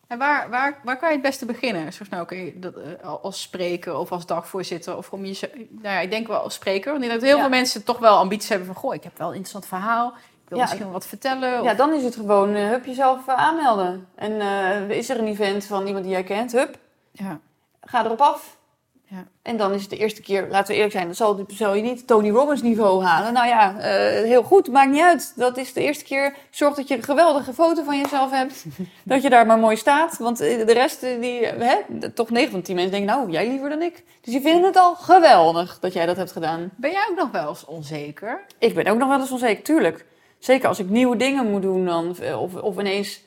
En 0.08 0.18
waar, 0.18 0.50
waar, 0.50 0.80
waar 0.84 0.98
kan 0.98 1.08
je 1.10 1.14
het 1.14 1.24
beste 1.24 1.46
beginnen? 1.46 1.94
Zoals 1.94 2.12
nou, 2.12 2.26
kun 2.26 2.38
je 2.38 2.60
dat, 2.60 2.76
eh, 2.76 3.14
als 3.22 3.42
spreker 3.42 3.98
of 3.98 4.12
als 4.12 4.26
dagvoorzitter 4.26 4.98
of 4.98 5.12
om 5.12 5.26
je... 5.26 5.68
Nou 5.70 5.96
ja, 5.96 6.00
ik 6.00 6.12
denk 6.12 6.28
wel 6.28 6.40
als 6.40 6.54
spreker. 6.54 6.92
Want 6.92 7.04
ik 7.04 7.10
denk 7.10 7.22
dat 7.22 7.30
heel 7.30 7.40
veel 7.40 7.50
mensen 7.50 7.84
toch 7.84 8.00
wel 8.00 8.18
ambities 8.18 8.50
hebben 8.50 8.68
van... 8.68 8.76
Goh, 8.76 8.94
ik 8.94 9.04
heb 9.04 9.18
wel 9.18 9.28
een 9.28 9.36
interessant 9.36 9.66
verhaal. 9.66 10.14
Wil 10.50 10.58
Ja. 10.58 10.64
misschien 10.64 10.92
wat 10.92 11.06
vertellen. 11.08 11.64
Ja, 11.64 11.74
dan 11.74 11.94
is 11.94 12.04
het 12.04 12.16
gewoon, 12.16 12.56
eh, 12.56 12.68
hup, 12.68 12.86
jezelf 12.86 13.28
eh, 13.28 13.36
aanmelden. 13.36 14.08
En 14.16 14.42
eh, 14.42 14.90
is 14.98 15.10
er 15.10 15.20
een 15.20 15.28
event 15.28 15.66
van 15.66 15.86
iemand 15.88 16.04
die 16.04 16.14
jij 16.14 16.24
kent, 16.24 16.52
hup, 16.52 16.78
ja. 17.12 17.40
ga 17.82 18.06
erop 18.06 18.22
af. 18.22 18.58
Ja. 19.04 19.24
En 19.42 19.58
dan 19.58 19.74
is 19.74 19.82
het 19.82 19.90
de 19.90 19.98
eerste 19.98 20.22
keer, 20.22 20.48
laten 20.50 20.68
we 20.68 20.74
eerlijk 20.74 20.92
zijn, 20.92 21.06
dan 21.06 21.16
zal, 21.16 21.46
zal 21.48 21.74
je 21.74 21.82
niet 21.82 22.08
Tony 22.08 22.30
Robbins 22.30 22.62
niveau 22.62 23.04
halen. 23.04 23.34
Nou 23.34 23.48
ja, 23.48 23.76
heel 24.24 24.44
goed, 24.44 24.72
maakt 24.72 24.92
niet 24.92 25.02
uit. 25.02 25.34
Dat 25.36 25.58
is 25.58 25.74
de 25.74 25.82
eerste 25.82 26.04
keer, 26.04 26.36
zorg 26.50 26.76
dat 26.76 26.88
je 26.88 26.96
een 26.96 27.04
geweldige 27.04 27.54
foto 27.54 27.84
van 27.84 27.98
jezelf 27.98 28.32
hebt. 28.32 28.66
dat 29.04 29.22
je 29.22 29.30
daar 29.30 29.46
maar 29.46 29.58
mooi 29.60 29.76
staat. 29.76 30.18
Want 30.18 30.38
de 30.38 30.74
rest, 30.74 31.02
die, 31.02 31.46
hè, 31.46 32.10
toch 32.14 32.30
9 32.30 32.52
van 32.52 32.62
10 32.62 32.76
mensen 32.76 32.92
denken, 32.94 33.16
nou, 33.16 33.32
jij 33.32 33.48
liever 33.48 33.70
dan 33.70 33.82
ik. 33.82 34.04
Dus 34.22 34.34
die 34.34 34.42
vinden 34.42 34.64
het 34.64 34.78
al 34.78 34.96
geweldig 34.96 35.80
dat 35.80 35.94
jij 35.94 36.06
dat 36.06 36.18
hebt 36.18 36.32
gedaan. 36.32 36.70
Ben 36.76 36.92
jij 36.92 37.08
ook 37.10 37.18
nog 37.18 37.32
wel 37.32 37.50
eens 37.50 37.66
onzeker? 37.66 38.42
Ik 38.58 38.76
ben 38.76 38.88
ook 38.88 38.98
nog 38.98 39.08
wel 39.10 39.20
eens 39.20 39.32
onzeker, 39.32 39.64
tuurlijk. 39.64 40.06
Zeker 40.40 40.68
als 40.68 40.80
ik 40.80 40.90
nieuwe 40.90 41.16
dingen 41.16 41.50
moet 41.52 41.62
doen 41.62 41.86
dan. 41.86 42.16
Of, 42.40 42.56
of 42.56 42.80
ineens 42.80 43.22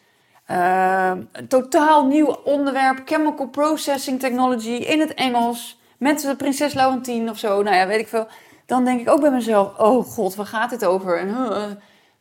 eh, 0.46 1.12
een 1.32 1.48
totaal 1.48 2.06
nieuw 2.06 2.36
onderwerp. 2.44 3.00
Chemical 3.04 3.46
Processing 3.48 4.20
Technology 4.20 4.68
in 4.70 5.00
het 5.00 5.14
Engels. 5.14 5.80
Met 5.98 6.20
de 6.20 6.36
prinses 6.36 6.74
Laurentien 6.74 7.30
of 7.30 7.38
zo. 7.38 7.62
Nou 7.62 7.76
ja, 7.76 7.86
weet 7.86 8.00
ik 8.00 8.08
veel. 8.08 8.26
Dan 8.66 8.84
denk 8.84 9.00
ik 9.00 9.10
ook 9.10 9.20
bij 9.20 9.30
mezelf, 9.30 9.78
oh 9.78 10.04
god, 10.04 10.34
waar 10.34 10.46
gaat 10.46 10.70
dit 10.70 10.84
over? 10.84 11.18
En, 11.18 11.28
eh, 11.28 11.64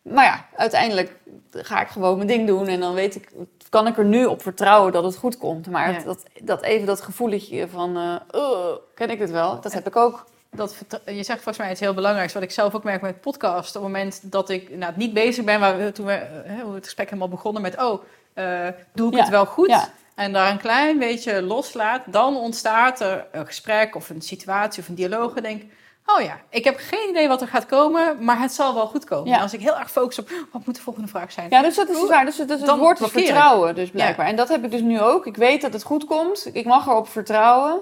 maar 0.02 0.26
ja, 0.26 0.46
uiteindelijk 0.56 1.16
ga 1.52 1.82
ik 1.82 1.88
gewoon 1.88 2.16
mijn 2.16 2.28
ding 2.28 2.48
doen. 2.48 2.68
En 2.68 2.80
dan 2.80 2.94
weet 2.94 3.16
ik, 3.16 3.30
kan 3.70 3.88
ik 3.88 3.98
er 3.98 4.06
nu 4.06 4.26
op 4.26 4.42
vertrouwen 4.42 4.92
dat 4.92 5.04
het 5.04 5.16
goed 5.16 5.38
komt. 5.38 5.70
Maar 5.70 5.92
Ja. 5.92 6.00
dat, 6.04 6.24
dat 6.42 6.62
even 6.62 6.86
dat 6.86 7.02
gevoeletje 7.02 7.68
van, 7.68 7.98
eh, 7.98 8.42
"Ugh, 8.42 8.76
ken 8.96 9.10
ik 9.10 9.20
het 9.20 9.32
wel? 9.32 9.62
Dat 9.62 9.74
heb 9.74 9.88
ik 9.88 9.96
ook. 9.96 10.26
Dat, 10.56 10.76
je 11.06 11.24
zegt 11.24 11.42
volgens 11.44 11.58
mij 11.58 11.72
iets 11.72 11.80
heel 11.80 11.94
belangrijks, 11.94 12.34
wat 12.34 12.44
ik 12.44 12.52
zelf 12.52 12.76
ook 12.76 12.84
merk 12.84 13.02
met 13.02 13.22
podcast. 13.22 13.76
Op 13.76 13.84
het 13.84 13.92
moment 13.92 14.32
dat 14.32 14.50
ik 14.50 14.76
nou, 14.78 14.94
niet 14.96 15.14
bezig 15.14 15.46
ben, 15.46 15.60
waar 15.60 15.78
we, 15.78 15.92
toen 15.92 16.06
we 16.06 16.14
eh, 16.14 16.62
hoe 16.64 16.74
het 16.76 16.84
gesprek 16.84 17.06
helemaal 17.08 17.30
begonnen 17.30 17.62
met, 17.62 17.78
oh, 17.82 18.04
eh, 18.34 18.68
doe 18.94 19.08
ik 19.08 19.14
Ja, 19.14 19.20
het 19.20 19.30
wel 19.30 19.46
goed? 19.46 19.68
ja. 19.70 19.90
En 20.16 20.34
daar 20.34 20.52
een 20.52 20.58
klein 20.58 21.00
beetje 21.00 21.42
loslaat, 21.42 22.02
dan 22.06 22.36
ontstaat 22.38 23.00
er 23.00 23.26
een 23.32 23.46
gesprek 23.46 23.96
of 23.96 24.10
een 24.10 24.22
situatie 24.22 24.82
of 24.82 24.88
een 24.88 24.96
dialoog. 24.96 25.36
En 25.36 25.44
denk, 25.44 25.64
oh 26.06 26.22
ja, 26.22 26.40
ik 26.50 26.64
heb 26.64 26.76
geen 26.78 27.10
idee 27.10 27.28
wat 27.28 27.42
er 27.42 27.48
gaat 27.48 27.66
komen, 27.66 28.24
maar 28.24 28.40
het 28.40 28.52
zal 28.52 28.74
wel 28.74 28.88
goed 28.88 29.04
komen. 29.06 29.30
Ja. 29.30 29.42
Als 29.42 29.54
ik 29.54 29.60
heel 29.60 29.78
erg 29.80 29.92
focus 29.92 30.20
op, 30.20 30.30
wat 30.52 30.66
moet 30.66 30.76
de 30.76 30.82
volgende 30.82 31.08
vraag 31.08 31.32
zijn? 31.32 31.50
Ja, 31.50 31.62
dus 31.62 31.76
dat 31.76 31.90
is 31.90 32.08
waar. 32.08 32.26
Dus 32.26 32.38
het, 32.38 32.48
dus 32.48 32.62
het 32.62 32.70
woord 32.70 33.00
ik. 33.00 33.08
vertrouwen, 33.08 33.76
dus 33.76 33.90
blijkbaar. 33.90 34.26
En 34.26 34.36
dat 34.36 34.50
heb 34.50 34.64
ik 34.64 34.72
dus 34.72 34.82
nu 34.82 35.02
ook. 35.02 35.26
Ik 35.26 35.36
weet 35.38 35.62
dat 35.62 35.74
het 35.74 35.84
goed 35.84 36.06
komt. 36.06 36.50
Ik 36.54 36.66
mag 36.66 36.88
erop 36.88 37.08
vertrouwen. 37.10 37.82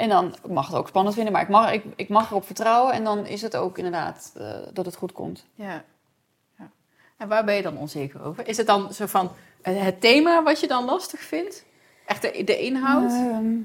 En 0.00 0.08
dan 0.08 0.34
ik 0.44 0.50
mag 0.50 0.66
het 0.66 0.76
ook 0.76 0.88
spannend 0.88 1.14
vinden, 1.14 1.32
maar 1.32 1.42
ik 1.42 1.48
mag, 1.48 1.72
ik, 1.72 1.84
ik 1.96 2.08
mag 2.08 2.30
erop 2.30 2.44
vertrouwen. 2.46 2.92
En 2.92 3.04
dan 3.04 3.26
is 3.26 3.42
het 3.42 3.56
ook 3.56 3.76
inderdaad 3.76 4.32
eh, 4.36 4.56
dat 4.72 4.86
het 4.86 4.96
goed 4.96 5.12
komt. 5.12 5.46
Ja. 5.54 5.84
ja. 6.58 6.70
En 7.16 7.28
waar 7.28 7.44
ben 7.44 7.54
je 7.54 7.62
dan 7.62 7.76
onzeker 7.76 8.22
over? 8.22 8.48
Is 8.48 8.56
het 8.56 8.66
dan 8.66 8.92
zo 8.92 9.06
van 9.06 9.30
eh, 9.62 9.82
het 9.82 10.00
thema 10.00 10.42
wat 10.42 10.60
je 10.60 10.66
dan 10.66 10.84
lastig 10.84 11.20
vindt? 11.20 11.64
Echt 12.06 12.22
de, 12.22 12.44
de 12.44 12.58
inhoud? 12.58 13.10
Ehm, 13.10 13.56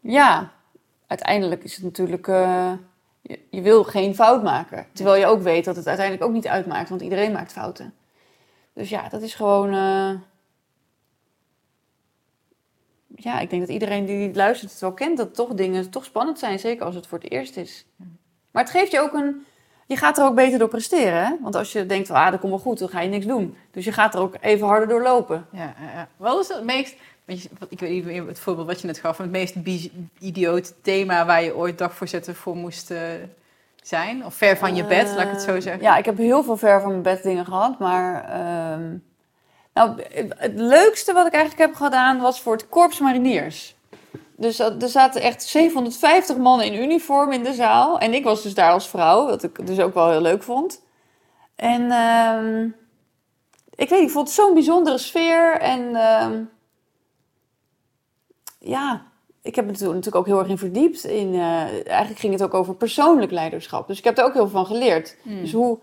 ja, 0.00 0.52
uiteindelijk 1.06 1.64
is 1.64 1.74
het 1.74 1.84
natuurlijk. 1.84 2.28
eh, 2.28 2.72
je, 3.20 3.40
je 3.50 3.60
wil 3.60 3.84
geen 3.84 4.14
fout 4.14 4.42
maken. 4.42 4.86
Terwijl 4.92 5.20
je 5.20 5.26
ook 5.26 5.42
weet 5.42 5.64
dat 5.64 5.76
het 5.76 5.86
uiteindelijk 5.86 6.26
ook 6.26 6.34
niet 6.34 6.48
uitmaakt, 6.48 6.88
want 6.88 7.00
iedereen 7.00 7.32
maakt 7.32 7.52
fouten. 7.52 7.94
Dus 8.72 8.88
ja, 8.88 9.08
dat 9.08 9.22
is 9.22 9.34
gewoon. 9.34 9.74
Ja, 13.20 13.40
ik 13.40 13.50
denk 13.50 13.62
dat 13.62 13.70
iedereen 13.70 14.06
die 14.06 14.34
luistert 14.34 14.70
het 14.70 14.80
wel 14.80 14.92
kent, 14.92 15.16
dat 15.16 15.34
toch 15.34 15.54
dingen 15.54 15.90
toch 15.90 16.04
spannend 16.04 16.38
zijn, 16.38 16.58
zeker 16.58 16.84
als 16.84 16.94
het 16.94 17.06
voor 17.06 17.18
het 17.18 17.30
eerst 17.30 17.56
is. 17.56 17.86
Maar 18.50 18.62
het 18.62 18.72
geeft 18.72 18.92
je 18.92 19.00
ook 19.00 19.12
een. 19.12 19.46
Je 19.86 19.96
gaat 19.96 20.18
er 20.18 20.24
ook 20.24 20.34
beter 20.34 20.58
door 20.58 20.68
presteren, 20.68 21.26
hè? 21.26 21.32
Want 21.40 21.54
als 21.54 21.72
je 21.72 21.86
denkt, 21.86 22.10
ah, 22.10 22.30
dat 22.30 22.40
komt 22.40 22.52
wel 22.52 22.62
goed, 22.62 22.78
dan 22.78 22.88
ga 22.88 23.00
je 23.00 23.08
niks 23.08 23.26
doen. 23.26 23.56
Dus 23.70 23.84
je 23.84 23.92
gaat 23.92 24.14
er 24.14 24.20
ook 24.20 24.34
even 24.40 24.66
harder 24.66 24.88
door 24.88 25.02
lopen. 25.02 25.46
Ja, 25.52 25.74
ja, 25.80 25.92
ja. 25.94 26.08
Wat 26.16 26.40
is 26.40 26.48
het 26.48 26.64
meest, 26.64 26.96
ik 27.68 27.80
weet 27.80 27.90
niet 27.90 28.04
meer 28.04 28.26
het 28.26 28.40
voorbeeld 28.40 28.66
wat 28.66 28.80
je 28.80 28.86
net 28.86 28.98
gaf, 28.98 29.18
het 29.18 29.30
meest 29.30 29.54
idioot 30.18 30.74
thema 30.82 31.26
waar 31.26 31.42
je 31.42 31.56
ooit 31.56 31.78
dagvoorzitter 31.78 32.34
voor 32.34 32.56
moest 32.56 32.90
eh, 32.90 33.00
zijn? 33.82 34.24
Of 34.24 34.34
ver 34.34 34.56
van 34.56 34.74
je 34.74 34.84
bed, 34.84 35.08
laat 35.16 35.26
ik 35.26 35.30
het 35.30 35.42
zo 35.42 35.60
zeggen. 35.60 35.82
Ja, 35.82 35.96
ik 35.96 36.04
heb 36.04 36.16
heel 36.16 36.42
veel 36.42 36.56
ver 36.56 36.80
van 36.80 36.90
mijn 36.90 37.02
bed 37.02 37.22
dingen 37.22 37.44
gehad, 37.44 37.78
maar... 37.78 38.24
ehm, 38.24 38.96
nou, 39.78 40.02
het 40.36 40.52
leukste 40.54 41.12
wat 41.12 41.26
ik 41.26 41.32
eigenlijk 41.32 41.62
heb 41.70 41.74
gedaan 41.74 42.20
was 42.20 42.40
voor 42.40 42.52
het 42.52 42.68
Korps 42.68 42.98
Mariniers. 43.00 43.76
Dus 44.36 44.56
dat- 44.56 44.82
er 44.82 44.88
zaten 44.88 45.22
echt 45.22 45.42
750 45.42 46.36
mannen 46.36 46.66
in 46.66 46.82
uniform 46.82 47.32
in 47.32 47.42
de 47.42 47.52
zaal. 47.52 47.98
En 47.98 48.14
ik 48.14 48.24
was 48.24 48.42
dus 48.42 48.54
daar 48.54 48.72
als 48.72 48.88
vrouw, 48.88 49.26
wat 49.26 49.42
ik 49.42 49.66
dus 49.66 49.78
ook 49.80 49.94
wel 49.94 50.10
heel 50.10 50.20
leuk 50.20 50.42
vond. 50.42 50.82
En 51.56 51.90
ehm, 51.90 52.64
ik 53.74 53.88
weet 53.88 53.98
niet, 53.98 54.08
ik 54.08 54.10
vond 54.10 54.26
het 54.26 54.36
zo'n 54.36 54.54
bijzondere 54.54 54.98
sfeer. 54.98 55.52
En 55.60 55.96
ehm, 55.96 56.42
ja, 58.58 59.02
ik 59.42 59.54
heb 59.54 59.66
me 59.66 59.72
toen 59.72 59.86
natuurlijk 59.88 60.16
ook 60.16 60.26
heel 60.26 60.38
erg 60.38 60.48
in 60.48 60.58
verdiept. 60.58 61.04
In, 61.04 61.34
eh, 61.34 61.40
eigenlijk 61.86 62.18
ging 62.18 62.32
het 62.32 62.42
ook 62.42 62.54
over 62.54 62.74
persoonlijk 62.74 63.30
leiderschap. 63.32 63.86
Dus 63.88 63.98
ik 63.98 64.04
heb 64.04 64.18
er 64.18 64.24
ook 64.24 64.32
heel 64.32 64.48
veel 64.48 64.64
van 64.64 64.66
geleerd. 64.66 65.16
Hmm. 65.22 65.40
Dus 65.40 65.52
hoe, 65.52 65.78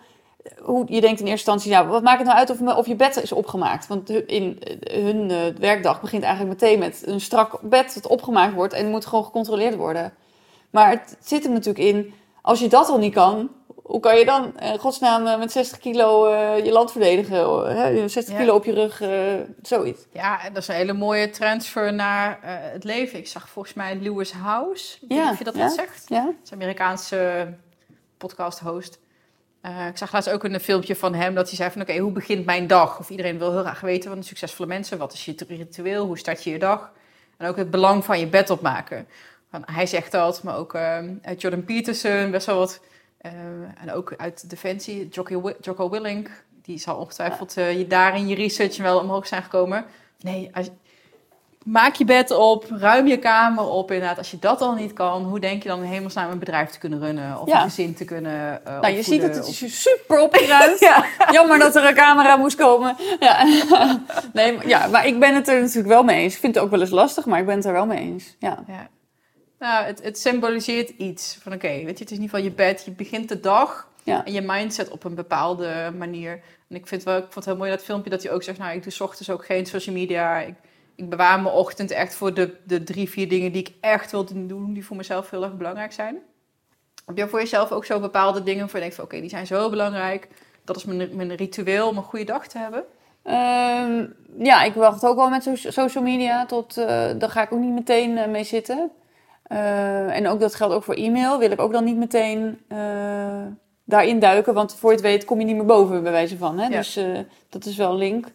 hoe 0.62 0.84
je 0.88 1.02
denkt 1.02 1.20
in 1.20 1.28
eerste 1.28 1.52
instantie, 1.52 1.72
nou, 1.72 1.88
wat 1.88 2.04
maakt 2.04 2.18
het 2.18 2.28
nou 2.28 2.40
uit 2.40 2.50
of, 2.50 2.76
of 2.78 2.88
je 2.88 2.96
bed 2.96 3.22
is 3.24 3.32
opgemaakt? 3.32 3.88
Want 3.88 4.10
in 4.10 4.60
eh, 4.64 5.04
hun 5.04 5.32
eh, 5.32 5.38
werkdag 5.60 6.02
begint 6.02 6.24
eigenlijk 6.24 6.62
meteen 6.62 6.80
met 6.80 7.02
een 7.06 7.22
strak 7.22 7.60
bed 7.62 7.94
dat 7.94 8.08
opgemaakt 8.08 8.54
wordt 8.54 8.74
en 8.74 8.90
moet 8.90 9.06
gewoon 9.06 9.24
gecontroleerd 9.26 9.76
worden. 9.76 10.14
Maar 10.70 10.90
het 10.90 11.18
zit 11.22 11.44
hem 11.44 11.52
natuurlijk 11.54 11.86
in, 11.86 12.14
als 12.42 12.60
je 12.60 12.68
dat 12.68 12.90
al 12.90 12.98
niet 12.98 13.14
kan, 13.14 13.50
hoe 13.84 14.00
kan 14.00 14.18
je 14.18 14.26
dan 14.26 14.60
in 14.60 14.78
godsnaam 14.80 15.26
eh, 15.28 15.38
met 15.38 15.52
60 15.52 15.78
kilo 15.78 16.26
eh, 16.26 16.66
je 16.66 16.72
land 16.72 16.92
verdedigen? 16.92 17.38
eh, 17.38 17.76
Hè? 17.76 18.08
60 18.08 18.34
Ja. 18.34 18.40
kilo 18.40 18.56
op 18.56 18.66
je 18.66 18.74
rug, 18.74 19.02
eh, 19.02 19.10
zoiets. 19.62 20.06
Ja, 20.12 20.44
en 20.44 20.54
dat 20.54 20.62
is 20.62 20.68
een 20.68 20.76
hele 20.76 20.94
mooie 20.94 21.30
transfer 21.30 21.94
naar 21.94 22.40
eh, 22.44 22.52
het 22.72 22.84
leven. 22.84 23.20
Ik 23.20 23.28
zag 23.28 23.50
volgens 23.50 23.74
mij 23.76 23.96
Lewis 24.02 24.32
House. 24.32 24.98
Ja, 25.08 25.32
of 25.32 25.38
je 25.38 25.44
dat 25.44 25.56
ja. 25.56 25.64
wat 25.64 25.74
zegt? 25.74 26.04
Ja? 26.10 26.24
Dat 26.26 26.34
is 26.44 26.50
een 26.52 26.58
Amerikaanse 26.62 27.48
podcast-host. 28.18 29.00
Eh, 29.66 29.88
ik 29.88 29.98
zag 29.98 30.14
laatst 30.14 30.30
ook 30.30 30.44
een 30.44 30.60
filmpje 30.60 30.96
van 30.96 31.14
hem 31.14 31.36
dat 31.36 31.48
hij 31.48 31.56
zei 31.56 31.72
van... 31.72 31.82
oké, 31.82 31.98
hoe 31.98 32.12
begint 32.12 32.46
mijn 32.46 32.68
dag? 32.68 33.00
Of 33.00 33.10
iedereen 33.10 33.38
wil 33.38 33.52
heel 33.52 33.62
graag 33.62 33.82
weten 33.82 34.10
van 34.10 34.20
de 34.20 34.26
succesvolle 34.26 34.68
mensen. 34.70 34.98
Wat 34.98 35.14
is 35.14 35.26
je 35.26 35.36
ritueel? 35.48 36.06
Hoe 36.06 36.18
start 36.18 36.44
je 36.44 36.50
je 36.50 36.60
dag? 36.60 36.92
En 37.38 37.48
ook 37.48 37.56
het 37.56 37.72
belang 37.72 38.06
van 38.06 38.20
je 38.20 38.28
bed 38.28 38.50
opmaken. 38.50 39.08
Van, 39.50 39.64
hij 39.66 39.86
zegt 39.86 40.12
dat, 40.12 40.44
maar 40.44 40.58
ook 40.58 40.74
eh, 40.74 41.00
Jordan 41.38 41.64
Peterson, 41.64 42.32
best 42.32 42.46
wel 42.46 42.58
wat... 42.58 42.82
eh, 43.18 43.32
en 43.82 43.92
ook 43.94 44.14
uit 44.18 44.50
Defensie, 44.50 45.08
Jocko, 45.08 45.54
Jocko 45.62 45.90
Willink. 45.90 46.30
Die 46.62 46.78
zal 46.78 46.98
ongetwijfeld 46.98 47.58
eh, 47.58 47.78
je 47.78 47.88
daar 47.88 48.16
in 48.16 48.28
je 48.28 48.36
research 48.36 48.78
wel 48.78 49.00
omhoog 49.00 49.28
zijn 49.28 49.44
gekomen. 49.44 49.86
Nee, 50.20 50.50
als, 50.54 50.70
maak 51.66 51.96
je 51.96 52.06
bed 52.06 52.32
op, 52.32 52.66
ruim 52.70 53.08
je 53.08 53.18
kamer 53.20 53.64
op. 53.70 53.92
Inderdaad, 53.92 54.18
als 54.18 54.32
je 54.32 54.40
dat 54.40 54.62
al 54.62 54.74
niet 54.74 54.94
kan, 54.94 55.24
hoe 55.24 55.40
denk 55.40 55.64
je 55.64 55.70
dan 55.70 55.84
in 55.84 55.90
hemelsnaam 55.90 56.32
een 56.32 56.40
bedrijf 56.40 56.70
te 56.70 56.80
kunnen 56.80 57.00
runnen? 57.00 57.42
Of 57.42 57.48
Ja. 57.48 57.56
een 57.64 57.70
gezin 57.70 57.94
te 57.96 58.06
kunnen 58.06 58.62
uh, 58.68 58.80
Nou, 58.80 58.94
je 58.94 59.04
ziet 59.04 59.22
het, 59.22 59.36
het 59.36 59.48
is 59.48 59.82
super 59.82 60.20
opgeruimd. 60.20 60.80
Ja. 60.90 61.06
Jammer 61.32 61.60
dat 61.60 61.76
er 61.76 61.86
een 61.86 61.94
camera 61.96 62.36
moest 62.36 62.56
komen. 62.58 62.96
Ja. 63.20 63.44
nee, 64.34 64.54
maar, 64.54 64.68
ja, 64.68 64.88
maar 64.88 65.08
ik 65.08 65.20
ben 65.20 65.36
het 65.36 65.48
er 65.48 65.60
natuurlijk 65.62 65.88
wel 65.88 66.04
mee 66.04 66.22
eens. 66.22 66.34
Ik 66.34 66.40
vind 66.40 66.56
het 66.56 66.64
ook 66.64 66.70
wel 66.70 66.82
eens 66.82 66.90
lastig, 66.90 67.26
maar 67.26 67.40
ik 67.40 67.46
ben 67.46 67.56
het 67.56 67.66
er 67.66 67.74
wel 67.74 67.86
mee 67.86 68.00
eens. 68.00 68.36
Ja. 68.40 68.64
Ja. 68.68 68.88
Nou, 69.60 69.86
het, 69.86 70.04
het 70.04 70.20
symboliseert 70.20 70.90
iets. 70.90 71.38
Van 71.42 71.54
oké, 71.54 71.68
weet 71.68 71.82
je, 71.98 72.04
het 72.04 72.12
is 72.12 72.18
in 72.18 72.22
ieder 72.24 72.30
geval 72.30 72.44
je 72.44 72.52
bed. 72.56 72.82
Je 72.86 72.92
begint 72.92 73.30
de 73.30 73.40
dag 73.40 73.88
Ja. 74.04 74.26
en 74.26 74.34
je 74.34 74.42
mindset 74.42 74.90
op 74.90 75.04
een 75.04 75.16
bepaalde 75.16 75.92
manier. 75.98 76.32
En 76.70 76.76
ik 76.76 76.88
vind 76.88 77.04
wel, 77.04 77.16
ik 77.18 77.22
vond 77.24 77.36
het 77.36 77.46
heel 77.46 77.56
mooi 77.58 77.70
dat 77.72 77.84
filmpje 77.84 78.10
dat 78.10 78.24
hij 78.24 78.32
ook 78.32 78.44
zegt, 78.44 78.58
nou, 78.58 78.76
ik 78.76 78.84
doe 78.84 78.92
's 78.92 79.00
ochtends 79.02 79.30
ook 79.30 79.46
geen 79.46 79.66
social 79.66 79.96
media. 79.96 80.38
Ik, 80.40 80.54
ik 80.96 81.10
bewaar 81.10 81.42
mijn 81.42 81.56
ochtend 81.56 81.92
echt 81.92 82.16
voor 82.16 82.34
de, 82.34 82.56
de 82.64 82.84
drie, 82.84 83.10
vier 83.10 83.30
dingen 83.30 83.52
die 83.52 83.62
ik 83.62 83.74
echt 83.82 84.12
wil 84.12 84.26
doen, 84.26 84.74
die 84.74 84.86
voor 84.86 84.96
mezelf 84.96 85.30
heel 85.30 85.44
erg 85.44 85.58
belangrijk 85.58 85.92
zijn. 85.94 86.18
Heb 87.06 87.18
je 87.18 87.28
voor 87.28 87.40
jezelf 87.40 87.72
ook 87.72 87.86
zo 87.86 88.00
bepaalde 88.00 88.44
dingen 88.44 88.60
waarvan 88.60 88.80
je 88.80 88.86
denkt 88.86 88.96
van, 88.96 89.06
oké, 89.06 89.20
die 89.20 89.30
zijn 89.30 89.48
zo 89.48 89.70
belangrijk. 89.70 90.28
Dat 90.64 90.76
is 90.76 90.86
mijn, 90.86 91.16
mijn 91.16 91.36
ritueel 91.36 91.88
om 91.88 91.98
een 91.98 92.04
goede 92.04 92.26
dag 92.26 92.48
te 92.48 92.58
hebben. 92.58 92.84
Ehm, 93.24 94.06
ja, 94.38 94.64
ik 94.64 94.74
wacht 94.74 95.06
ook 95.06 95.16
wel 95.16 95.30
met 95.30 95.44
so- 95.44 95.56
social 95.56 96.04
media. 96.04 96.46
Tot, 96.46 96.78
eh 96.78 97.10
daar 97.18 97.30
ga 97.30 97.42
ik 97.42 97.52
ook 97.54 97.60
niet 97.60 97.74
meteen 97.74 98.18
eh, 98.18 98.28
mee 98.28 98.44
zitten. 98.44 98.92
Eh, 99.44 100.16
en 100.16 100.28
ook 100.28 100.40
dat 100.40 100.56
geldt 100.56 100.74
ook 100.74 100.84
voor 100.84 100.94
e-mail. 100.94 101.40
Wil 101.40 101.52
ik 101.52 101.62
ook 101.62 101.72
dan 101.72 101.84
niet 101.84 101.98
meteen 101.98 102.60
eh, 102.68 103.46
daarin 103.84 104.20
duiken. 104.20 104.54
Want 104.54 104.76
voor 104.76 104.90
je 104.90 104.96
het 104.96 105.06
weet 105.06 105.26
kom 105.26 105.40
je 105.40 105.46
niet 105.46 105.56
meer 105.56 105.66
boven, 105.66 106.04
bij 106.04 106.12
wijze 106.12 106.38
van. 106.38 106.60
Hè? 106.60 106.68
Ja. 106.68 106.78
Dus 106.78 107.00
dat 107.50 107.66
is 107.66 107.76
wel 107.76 107.92
een 107.92 107.98
link. 107.98 108.28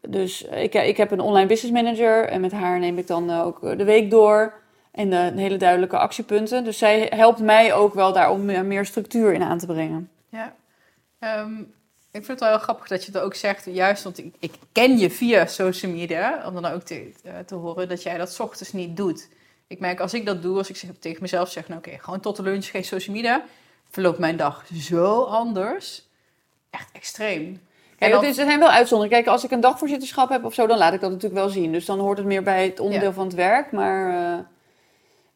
Dus 0.00 0.42
ik, 0.42 0.74
ik 0.74 0.96
heb 0.96 1.10
een 1.10 1.20
online 1.20 1.46
business 1.46 1.82
manager. 1.82 2.28
En 2.28 2.40
met 2.40 2.52
haar 2.52 2.78
neem 2.78 2.98
ik 2.98 3.06
dan 3.06 3.30
eh, 3.30 3.46
ook 3.46 3.60
de 3.60 3.84
week 3.84 4.10
door. 4.10 4.52
En 4.90 5.12
eh, 5.12 5.36
hele 5.36 5.56
duidelijke 5.56 5.98
actiepunten. 5.98 6.64
Dus 6.64 6.78
zij 6.78 7.12
helpt 7.14 7.38
mij 7.38 7.74
ook 7.74 7.94
wel 7.94 8.12
daar 8.12 8.30
om 8.30 8.44
meer, 8.44 8.86
structuur 8.86 9.32
in 9.32 9.42
aan 9.42 9.58
te 9.58 9.66
brengen. 9.66 10.10
Ja. 10.28 10.54
Ehm, 11.18 11.60
ik 12.10 12.24
vind 12.24 12.26
het 12.26 12.40
wel 12.40 12.48
heel 12.48 12.58
grappig 12.58 12.88
dat 12.88 13.04
je 13.04 13.12
het 13.12 13.20
ook 13.20 13.34
zegt. 13.34 13.64
Juist, 13.64 14.02
want 14.02 14.18
ik, 14.18 14.34
ik 14.38 14.52
ken 14.72 14.98
je 14.98 15.10
via 15.10 15.46
social 15.46 15.92
media. 15.92 16.42
Om 16.46 16.54
dan 16.54 16.64
ook 16.64 16.82
te, 16.82 17.12
eh, 17.24 17.38
te 17.46 17.54
horen 17.54 17.88
dat 17.88 18.02
jij 18.02 18.18
dat 18.18 18.40
ochtends 18.40 18.72
niet 18.72 18.96
doet. 18.96 19.28
Ik 19.66 19.80
merk 19.80 20.00
als 20.00 20.14
ik 20.14 20.26
dat 20.26 20.42
doe, 20.42 20.58
als 20.58 20.68
ik 20.68 20.76
zeg, 20.76 20.90
tegen 20.98 21.22
mezelf 21.22 21.50
zeg... 21.50 21.68
Nou, 21.68 21.80
oké, 21.80 21.98
gewoon 21.98 22.20
tot 22.20 22.36
de 22.36 22.42
lunch, 22.42 22.66
geen 22.66 22.84
social 22.84 23.16
media. 23.16 23.44
Verloopt 23.90 24.18
mijn 24.18 24.36
dag 24.36 24.66
zo 24.74 25.22
anders. 25.22 26.06
Echt 26.70 26.88
extreem. 26.92 27.60
Kijk, 27.98 28.12
dan- 28.12 28.20
het 28.20 28.30
is, 28.30 28.38
er 28.38 28.44
zijn 28.46 28.58
wel 28.58 28.68
uitzonderingen. 28.70 29.22
Kijk, 29.22 29.34
als 29.34 29.44
ik 29.44 29.50
een 29.50 29.60
dagvoorzitterschap 29.60 30.28
heb 30.28 30.44
of 30.44 30.54
zo, 30.54 30.66
dan 30.66 30.78
laat 30.78 30.92
ik 30.92 31.00
dat 31.00 31.10
natuurlijk 31.10 31.40
wel 31.40 31.48
zien. 31.48 31.72
Dus 31.72 31.84
dan 31.84 31.98
hoort 31.98 32.18
het 32.18 32.26
meer 32.26 32.42
bij 32.42 32.64
het 32.64 32.80
onderdeel 32.80 33.08
Ja. 33.08 33.14
van 33.14 33.24
het 33.26 33.34
werk. 33.34 33.72
Maar 33.72 34.08
eh, 34.08 34.14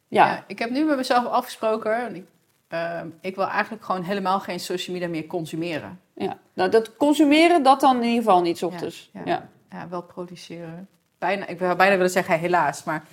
ja. 0.07 0.25
Ja, 0.27 0.43
ik 0.47 0.59
heb 0.59 0.69
nu 0.69 0.83
met 0.85 0.97
mezelf 0.97 1.25
afgesproken. 1.25 1.95
en 1.95 2.15
Ik, 2.15 2.25
ehm, 2.67 3.07
ik 3.21 3.35
wil 3.35 3.47
eigenlijk 3.47 3.83
gewoon 3.85 4.03
helemaal 4.03 4.39
geen 4.39 4.59
social 4.59 4.95
media 4.95 5.09
meer 5.11 5.27
consumeren. 5.27 5.99
ja. 6.13 6.37
Nou, 6.53 6.69
dat 6.69 6.95
consumeren, 6.97 7.63
dat 7.63 7.79
dan 7.79 7.95
in 7.97 8.03
ieder 8.03 8.23
geval 8.23 8.41
niet 8.41 8.57
's 8.57 8.61
ochtends. 8.63 9.09
Ja, 9.25 9.49
Ja, 9.69 9.87
wel 9.89 10.01
produceren. 10.03 10.87
Bijna, 11.17 11.47
ik 11.47 11.57
zou 11.59 11.75
bijna 11.75 11.95
willen 11.95 12.11
zeggen 12.11 12.39
helaas, 12.39 12.83
maar 12.83 13.03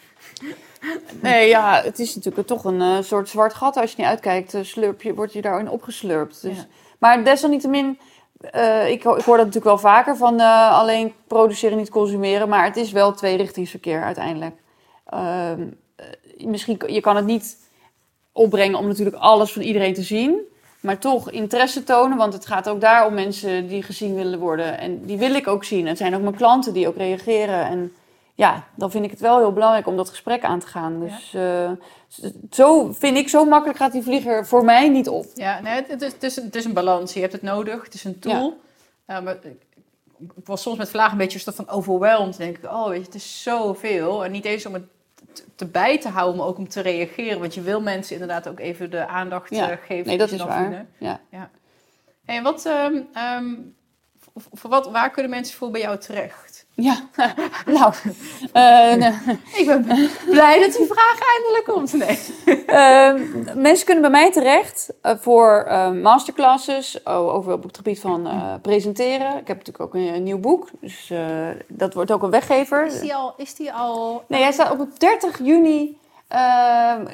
Nee, 1.23 1.49
ja, 1.49 1.81
het 1.85 1.99
is 1.99 2.15
natuurlijk 2.15 2.47
toch 2.47 2.65
een 2.65 2.81
eh, 2.81 2.97
soort 3.01 3.29
zwart 3.29 3.55
gat. 3.55 3.77
Als 3.77 3.91
je 3.91 3.97
niet 3.99 4.07
uitkijkt, 4.07 4.55
eh, 4.55 4.63
slurp 4.63 5.03
je, 5.03 5.15
word 5.15 5.33
je 5.33 5.41
daarin 5.43 5.69
opgeslurpt. 5.71 6.43
Dus. 6.43 6.67
Maar 6.99 7.25
desalniettemin, 7.25 7.99
eh 8.41 8.89
ik, 8.91 9.03
ho- 9.03 9.17
ik 9.17 9.25
hoor 9.25 9.37
dat 9.37 9.47
natuurlijk 9.47 9.65
wel 9.83 9.93
vaker 9.93 10.17
van 10.17 10.41
eh, 10.41 10.79
alleen 10.79 11.13
produceren, 11.27 11.77
niet 11.77 11.91
consumeren. 11.91 12.49
Maar 12.49 12.65
het 12.65 12.77
is 12.77 12.93
wel 12.93 13.13
tweerichtingsverkeer 13.13 14.03
uiteindelijk. 14.03 14.55
Eh, 15.07 15.51
misschien, 16.39 16.81
je 16.87 17.01
kan 17.01 17.17
het 17.17 17.25
niet 17.25 17.57
opbrengen 18.33 18.79
om 18.79 18.87
natuurlijk 18.87 19.17
alles 19.17 19.53
van 19.53 19.63
iedereen 19.63 19.95
te 19.95 20.03
zien. 20.03 20.41
Maar 20.81 20.99
toch 20.99 21.31
interesse 21.31 21.85
tonen, 21.85 22.17
want 22.19 22.33
het 22.33 22.47
gaat 22.47 22.69
ook 22.69 22.81
daar 22.81 23.07
om 23.07 23.15
mensen 23.15 23.67
die 23.67 23.83
gezien 23.83 24.15
willen 24.15 24.39
worden. 24.39 24.79
En 24.79 25.05
die 25.05 25.19
wil 25.19 25.35
ik 25.35 25.49
ook 25.49 25.65
zien. 25.65 25.87
Het 25.87 25.99
zijn 25.99 26.15
ook 26.15 26.23
mijn 26.23 26.35
klanten 26.37 26.73
die 26.73 26.89
ook 26.89 26.97
reageren. 26.97 27.67
En 27.67 27.93
ja, 28.35 28.65
dan 28.75 28.91
vind 28.91 29.05
ik 29.05 29.11
het 29.11 29.21
wel 29.21 29.39
heel 29.39 29.53
belangrijk 29.53 29.87
om 29.87 29.97
dat 29.97 30.09
gesprek 30.09 30.45
aan 30.45 30.59
te 30.59 30.67
gaan. 30.67 31.01
Dus 31.01 31.37
zo 32.51 32.93
vind 32.93 33.17
ik, 33.17 33.29
zo 33.29 33.45
makkelijk 33.45 33.79
gaat 33.79 33.93
die 33.93 34.03
vlieger 34.03 34.47
voor 34.47 34.65
mij 34.65 34.89
niet 34.89 35.09
op. 35.09 35.27
ja, 35.35 35.61
nee, 35.61 35.75
het, 35.87 36.03
is, 36.03 36.13
het, 36.13 36.23
is, 36.23 36.37
het 36.37 36.55
is 36.57 36.65
een 36.65 36.73
balans. 36.73 37.13
Je 37.13 37.21
hebt 37.21 37.33
het 37.33 37.43
nodig, 37.43 37.85
het 37.85 37.95
is 37.95 38.05
een 38.05 38.19
tool. 38.19 38.61
Ja, 39.07 39.21
maar 39.21 39.35
ik, 39.35 39.63
ik 40.19 40.31
was 40.45 40.63
soms 40.63 40.79
met 40.79 40.91
vlagen 40.91 41.13
een 41.13 41.19
beetje 41.19 41.43
een 41.47 41.53
van 41.55 41.69
overweldigd. 41.69 42.39
Denk 42.39 42.59
ik, 42.59 42.65
oh 42.65 42.89
weet 42.89 42.99
je, 42.99 43.05
het 43.05 43.15
is 43.15 43.43
zoveel. 43.43 44.25
En 44.25 44.31
niet 44.31 44.45
eens 44.45 44.67
om 44.67 44.75
het 44.75 44.83
te, 45.33 45.43
te 45.55 45.67
bij 45.67 45.99
te 45.99 46.09
houden, 46.09 46.37
maar 46.37 46.47
ook 46.47 46.59
om 46.59 46.69
te 46.69 46.81
reageren. 46.81 47.41
Want 47.41 47.55
je 47.55 47.61
wil 47.63 47.81
mensen 47.81 48.13
inderdaad 48.13 48.49
ook 48.49 48.61
even 48.61 48.91
de 48.91 49.07
aandacht 49.07 49.51
Ja. 49.51 49.71
eh, 49.71 49.77
geven. 49.87 50.07
Nee, 50.07 50.19
dat 50.19 50.31
is 50.31 50.43
waar. 50.43 50.61
vinden. 50.63 50.89
Ja. 50.99 51.51
Hey, 52.25 52.43
wat, 52.43 52.67
ehm, 52.67 53.01
ehm, 53.13 53.55
voor 54.53 54.71
wat, 54.71 54.91
waar 54.91 55.11
kunnen 55.11 55.31
mensen 55.31 55.57
voor 55.59 55.71
bij 55.71 55.81
jou 55.81 55.99
terecht? 55.99 56.60
Ja, 56.75 56.97
nou, 57.67 57.93
eh. 58.53 59.07
Ik 59.59 59.63
ben 59.67 59.87
blij 60.31 60.61
dat 60.61 60.73
die 60.77 60.87
vraag 60.87 61.19
eindelijk 61.37 61.65
komt. 61.67 61.93
Nee. 61.93 62.19
Ehm, 62.67 63.23
mensen 63.63 63.85
kunnen 63.85 64.03
bij 64.03 64.11
mij 64.21 64.33
terecht 64.33 64.93
eh, 65.03 65.13
voor 65.21 65.65
eh, 65.69 65.91
masterclasses 65.91 67.07
o- 67.07 67.31
over 67.31 67.53
op 67.53 67.63
het 67.63 67.77
gebied 67.77 68.01
van 68.01 68.27
eh, 68.27 68.55
presenteren. 68.63 69.31
Ik 69.39 69.47
heb 69.49 69.57
natuurlijk 69.57 69.81
ook 69.81 69.95
een, 69.95 70.15
een 70.15 70.23
nieuw 70.23 70.39
boek, 70.39 70.69
dus 70.81 71.13
dat 71.69 71.95
wordt 71.95 72.11
ook 72.13 72.23
een 72.23 72.31
weggever. 72.31 72.87
Is 72.87 73.01
die 73.01 73.15
al... 73.15 73.35
Is 73.37 73.55
die 73.55 73.73
al 73.73 74.25
Nee, 74.29 74.43
hij 74.43 74.53
staat 74.53 74.71
op 74.71 75.01
30 75.01 75.39
juni. 75.43 75.99
ehm, 76.29 77.07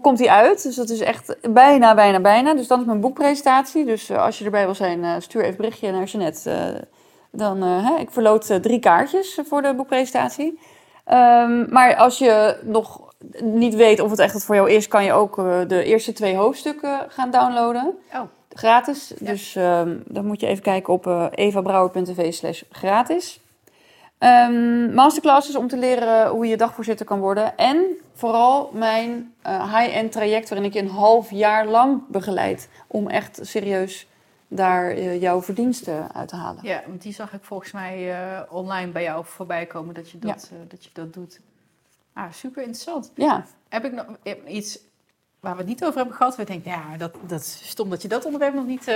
komt 0.00 0.18
hij 0.18 0.28
uit, 0.28 0.62
dus 0.62 0.74
dat 0.74 0.90
is 0.90 1.00
echt 1.00 1.36
bijna, 1.52 1.94
bijna, 1.94 2.20
bijna. 2.20 2.54
Dus 2.54 2.66
dan 2.66 2.80
is 2.80 2.86
mijn 2.86 3.00
boekpresentatie. 3.00 3.84
Dus 3.84 4.10
als 4.10 4.38
je 4.38 4.44
erbij 4.44 4.64
wil 4.64 4.74
zijn, 4.74 5.22
stuur 5.22 5.42
even 5.44 5.56
berichtje 5.56 5.92
naar 5.92 6.04
Jeanette. 6.04 6.88
Dan, 7.34 7.62
eh, 7.62 7.88
hè, 7.88 7.98
ik 7.98 8.10
verloot 8.10 8.50
eh, 8.50 8.56
drie 8.56 8.78
kaartjes 8.78 9.40
voor 9.44 9.62
de 9.62 9.74
boekpresentatie. 9.74 10.58
Ehm, 11.04 11.72
maar 11.72 11.96
als 11.96 12.18
je 12.18 12.56
nog 12.62 13.12
niet 13.42 13.74
weet 13.74 14.00
of 14.00 14.10
het 14.10 14.18
echt 14.18 14.32
wat 14.32 14.44
voor 14.44 14.54
jou 14.54 14.70
is, 14.70 14.88
kan 14.88 15.04
je 15.04 15.12
ook 15.12 15.38
eh, 15.38 15.60
de 15.66 15.84
eerste 15.84 16.12
twee 16.12 16.36
hoofdstukken 16.36 17.00
gaan 17.08 17.30
downloaden. 17.30 17.94
Oh. 18.14 18.20
Gratis. 18.48 19.12
Ja. 19.18 19.30
Dus 19.30 19.56
ehm, 19.56 19.96
dan 20.06 20.26
moet 20.26 20.40
je 20.40 20.46
even 20.46 20.62
kijken 20.62 20.92
op 20.92 21.06
eh 21.06 21.26
evabrouwer.tv 21.30 22.32
slash 22.32 22.62
gratis. 22.70 23.40
Ehm, 24.18 24.94
masterclasses 24.94 25.56
om 25.56 25.68
te 25.68 25.76
leren 25.76 26.28
hoe 26.28 26.46
je 26.46 26.56
dagvoorzitter 26.56 27.06
kan 27.06 27.20
worden. 27.20 27.56
En 27.56 27.84
vooral 28.14 28.70
mijn 28.72 29.34
high-end 29.42 30.12
traject 30.12 30.48
waarin 30.48 30.66
ik 30.68 30.74
je 30.74 30.80
een 30.80 30.88
half 30.88 31.30
jaar 31.30 31.66
lang 31.66 32.02
begeleid. 32.08 32.68
Om 32.86 33.08
echt 33.08 33.38
serieus 33.42 34.06
daar 34.48 34.90
eh, 34.90 35.20
jouw 35.20 35.42
verdiensten 35.42 36.14
uit 36.14 36.28
te 36.28 36.36
halen. 36.36 36.64
Ja, 36.64 36.82
want 36.86 37.02
die 37.02 37.12
zag 37.12 37.32
ik 37.32 37.44
volgens 37.44 37.72
mij 37.72 38.12
eh, 38.12 38.40
online 38.52 38.90
bij 38.90 39.02
jou 39.02 39.24
voorbij 39.24 39.66
komen 39.66 39.94
dat 39.94 40.10
je 40.10 40.18
dat, 40.18 40.50
eh, 40.52 40.58
dat, 40.68 40.84
je 40.84 40.90
dat 40.92 41.14
doet. 41.14 41.40
Ah, 42.12 42.32
super 42.32 42.62
interessant. 42.62 43.12
Ja, 43.14 43.44
Heb 43.68 43.84
ik 43.84 43.92
nog 43.92 44.06
iets 44.46 44.78
waar 45.40 45.52
we 45.52 45.58
het 45.58 45.68
niet 45.68 45.84
over 45.84 45.96
hebben 45.96 46.14
gehad? 46.14 46.36
We 46.36 46.44
denken, 46.44 46.70
ja, 46.70 46.96
dat, 46.96 47.14
dat 47.26 47.40
is 47.40 47.68
stom 47.68 47.90
dat 47.90 48.02
je 48.02 48.08
dat 48.08 48.24
onderwerp 48.24 48.54
nog 48.54 48.66
niet 48.66 48.86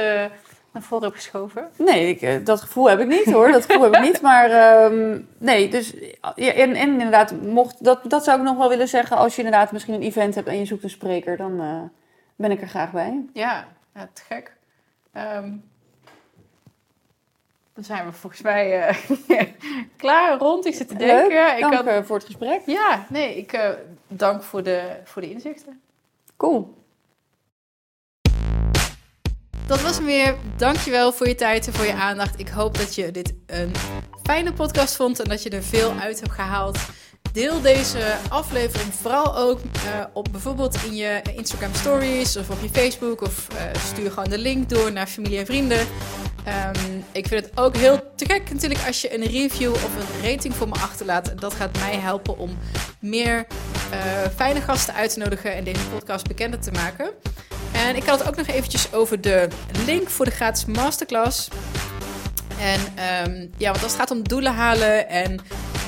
naar 0.72 0.82
voren 0.82 1.05
hebt 1.05 1.16
geschoven. 1.16 1.68
nee, 1.76 2.16
ik, 2.16 2.46
dat 2.46 2.61
gevoel 2.61 2.88
heb 2.88 3.01
ik 3.01 3.07
niet 3.07 3.32
hoor. 3.32 3.53
Dat 3.53 3.64
gevoel 3.64 3.82
heb 3.82 3.94
ik 3.94 4.01
niet. 4.01 4.20
Maar 4.20 4.51
ehm, 4.51 5.20
nee, 5.38 5.68
dus 5.70 5.94
ja, 6.34 6.53
en, 6.53 6.74
en 6.74 6.88
inderdaad, 6.90 7.42
mocht, 7.42 7.84
dat, 7.84 8.01
dat 8.11 8.24
zou 8.24 8.38
ik 8.38 8.44
nog 8.44 8.57
wel 8.57 8.68
willen 8.68 8.88
zeggen. 8.88 9.16
Als 9.16 9.36
je 9.36 9.42
inderdaad 9.42 9.72
misschien 9.72 9.94
een 9.94 10.03
event 10.03 10.34
hebt 10.34 10.49
en 10.49 10.59
je 10.59 10.64
zoekt 10.64 10.82
een 10.82 10.90
spreker, 10.90 11.36
dan 11.36 11.90
ben 12.36 12.51
ik 12.51 12.61
er 12.61 12.68
graag 12.68 12.90
bij. 12.92 13.24
Ja, 13.32 13.66
ja 13.94 14.09
te 14.12 14.22
gek. 14.22 14.57
Ehm, 15.12 15.50
dan 17.74 17.84
zijn 17.84 18.06
we 18.06 18.12
volgens 18.12 18.42
mij 18.42 18.88
eh, 18.88 18.96
klaar 19.96 20.38
rond. 20.38 20.66
Ik 20.66 20.74
zit 20.74 20.88
te 20.88 20.96
denken. 20.96 21.28
Leuk, 21.28 21.54
ik 21.54 21.61
dank 21.61 21.74
had, 21.74 21.86
eh, 21.86 22.02
voor 22.02 22.16
het 22.16 22.24
gesprek. 22.24 22.62
ja, 22.66 23.06
nee, 23.09 23.36
ik 23.36 23.52
eh, 23.52 23.70
dank 24.09 24.42
voor 24.42 24.62
de, 24.62 25.00
voor 25.04 25.22
de 25.22 25.30
inzichten. 25.30 25.80
Cool. 26.36 26.76
Dat 29.66 29.80
was 29.82 29.96
hem 29.96 30.04
weer. 30.04 30.36
Dankjewel 30.56 31.12
voor 31.12 31.28
je 31.28 31.34
tijd 31.34 31.66
en 31.66 31.72
voor 31.72 31.86
je 31.86 31.94
aandacht. 31.94 32.38
Ik 32.38 32.48
hoop 32.48 32.76
dat 32.78 32.94
je 32.94 33.11
dit 33.11 33.34
een 33.46 33.72
fijne 34.22 34.52
podcast 34.52 34.96
vond 34.96 35.20
en 35.20 35.28
dat 35.28 35.42
je 35.42 35.50
er 35.50 35.62
veel 35.62 35.92
uit 35.92 36.20
hebt 36.20 36.32
gehaald. 36.32 36.78
Deel 37.39 37.61
deze 37.61 38.16
aflevering 38.28 38.95
vooral 38.95 39.36
ook 39.36 39.61
uh, 39.61 40.05
op 40.12 40.28
bijvoorbeeld 40.30 40.76
in 40.84 40.97
je 40.97 41.22
Instagram 41.36 41.74
stories 41.74 42.36
of 42.36 42.51
op 42.51 42.59
je 42.62 42.68
Facebook 42.68 43.20
of 43.20 43.47
uh, 43.53 43.61
stuur 43.93 44.11
gewoon 44.11 44.28
de 44.28 44.39
link 44.39 44.68
door 44.68 44.93
naar 44.93 45.07
familie 45.07 45.39
en 45.39 45.47
vrienden. 45.47 45.78
Um, 45.78 47.05
ik 47.12 47.26
vind 47.26 47.45
het 47.45 47.59
ook 47.59 47.76
heel 47.76 48.12
te 48.16 48.24
gek 48.24 48.53
natuurlijk 48.53 48.80
als 48.86 49.01
je 49.01 49.14
een 49.14 49.24
review 49.24 49.72
of 49.72 49.91
een 49.97 50.30
rating 50.30 50.55
voor 50.55 50.68
me 50.68 50.74
achterlaat. 50.74 51.41
Dat 51.41 51.55
gaat 51.55 51.78
mij 51.78 51.97
helpen 51.97 52.39
om 52.39 52.59
meer 53.01 53.47
uh, 53.93 53.99
fijne 54.36 54.61
gasten 54.61 54.95
uit 54.95 55.12
te 55.12 55.18
nodigen 55.18 55.55
en 55.55 55.64
deze 55.64 55.86
podcast 55.95 56.28
bekender 56.28 56.61
te 56.61 56.70
maken. 56.70 57.11
En 57.72 57.97
ik 57.97 58.05
had 58.05 58.18
het 58.18 58.28
ook 58.28 58.36
nog 58.36 58.47
eventjes 58.47 58.93
over 58.93 59.20
de 59.20 59.49
link 59.86 60.09
voor 60.09 60.24
de 60.24 60.30
gratis 60.30 60.64
masterclass. 60.64 61.49
En 62.61 62.80
um, 63.26 63.51
ja, 63.57 63.70
want 63.70 63.82
als 63.82 63.93
het 63.93 64.01
gaat 64.01 64.11
om 64.11 64.28
doelen 64.28 64.55
halen 64.55 65.09
en 65.09 65.41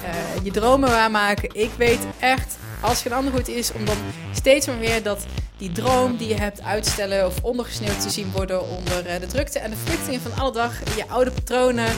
uh, 0.04 0.44
je 0.44 0.50
dromen 0.50 0.90
waarmaken. 0.90 1.48
Ik 1.52 1.70
weet 1.76 1.98
echt, 2.18 2.56
als 2.80 3.02
geen 3.02 3.12
ander 3.12 3.32
goed 3.32 3.48
is, 3.48 3.72
om 3.72 3.84
dan 3.84 3.96
steeds 4.32 4.66
maar 4.66 4.78
weer 4.78 5.02
dat 5.02 5.24
die 5.56 5.72
droom 5.72 6.16
die 6.16 6.28
je 6.28 6.34
hebt 6.34 6.62
uitstellen 6.62 7.26
of 7.26 7.34
ondergesneeuwd 7.42 8.00
te 8.00 8.10
zien 8.10 8.30
worden 8.32 8.68
onder 8.68 9.06
uh, 9.06 9.12
de 9.20 9.26
drukte 9.26 9.58
en 9.58 9.70
de 9.70 9.76
verplichtingen 9.76 10.20
van 10.20 10.38
alle 10.38 10.52
dag. 10.52 10.72
Je 10.96 11.08
oude 11.08 11.30
patronen 11.30 11.92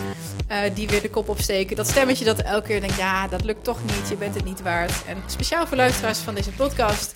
uh, 0.51 0.59
die 0.75 0.89
weer 0.89 1.03
de 1.03 1.11
kop 1.11 1.29
opsteken. 1.29 1.77
Dat 1.77 1.89
stemmetje 1.89 2.25
dat 2.25 2.39
elke 2.39 2.67
keer 2.67 2.81
denkt, 2.81 2.97
ja, 2.97 3.29
dat 3.29 3.45
lukt 3.45 3.65
toch 3.65 3.79
niet, 3.85 4.09
je 4.09 4.17
bent 4.17 4.35
het 4.35 4.45
niet 4.45 4.63
waard. 4.63 4.93
En 5.07 5.17
speciaal 5.27 5.67
voor 5.67 5.77
luisteraars 5.77 6.19
van 6.19 6.35
deze 6.35 6.51
podcast 6.51 7.15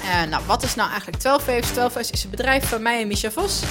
Uh, 0.02 0.22
nou, 0.22 0.42
wat 0.46 0.62
is 0.62 0.74
nou 0.74 0.88
eigenlijk 0.90 1.18
12 1.18 1.46
Waves? 1.46 1.70
12 1.70 1.94
Waves 1.94 2.10
is 2.10 2.24
een 2.24 2.30
bedrijf 2.30 2.68
van 2.68 2.82
mij 2.82 3.00
en 3.00 3.08
Micha 3.08 3.30
Vos. 3.30 3.62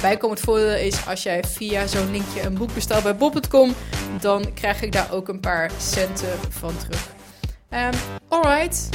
bijkomend 0.01 0.41
voordeel 0.41 0.77
is 0.77 1.07
als 1.07 1.23
jij 1.23 1.45
via 1.45 1.87
zo'n 1.87 2.11
linkje 2.11 2.43
een 2.43 2.55
boek 2.55 2.75
bestelt 2.75 3.03
bij 3.03 3.17
bob.com, 3.17 3.75
dan 4.21 4.55
krijg 4.55 4.83
ik 4.83 4.93
daar 4.93 5.13
ook 5.13 5.29
een 5.29 5.41
paar 5.41 5.71
centen 5.79 6.39
van 6.49 6.77
terug. 6.77 7.15
Um, 7.71 8.01
alright. 8.29 8.89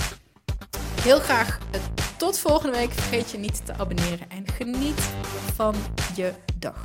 Heel 1.01 1.19
graag 1.19 1.59
tot 2.17 2.39
volgende 2.39 2.77
week. 2.77 2.91
Vergeet 2.91 3.32
je 3.32 3.38
niet 3.38 3.65
te 3.65 3.73
abonneren 3.73 4.29
en 4.29 4.47
geniet 4.47 5.09
van 5.55 5.75
je 6.15 6.34
dag. 6.59 6.75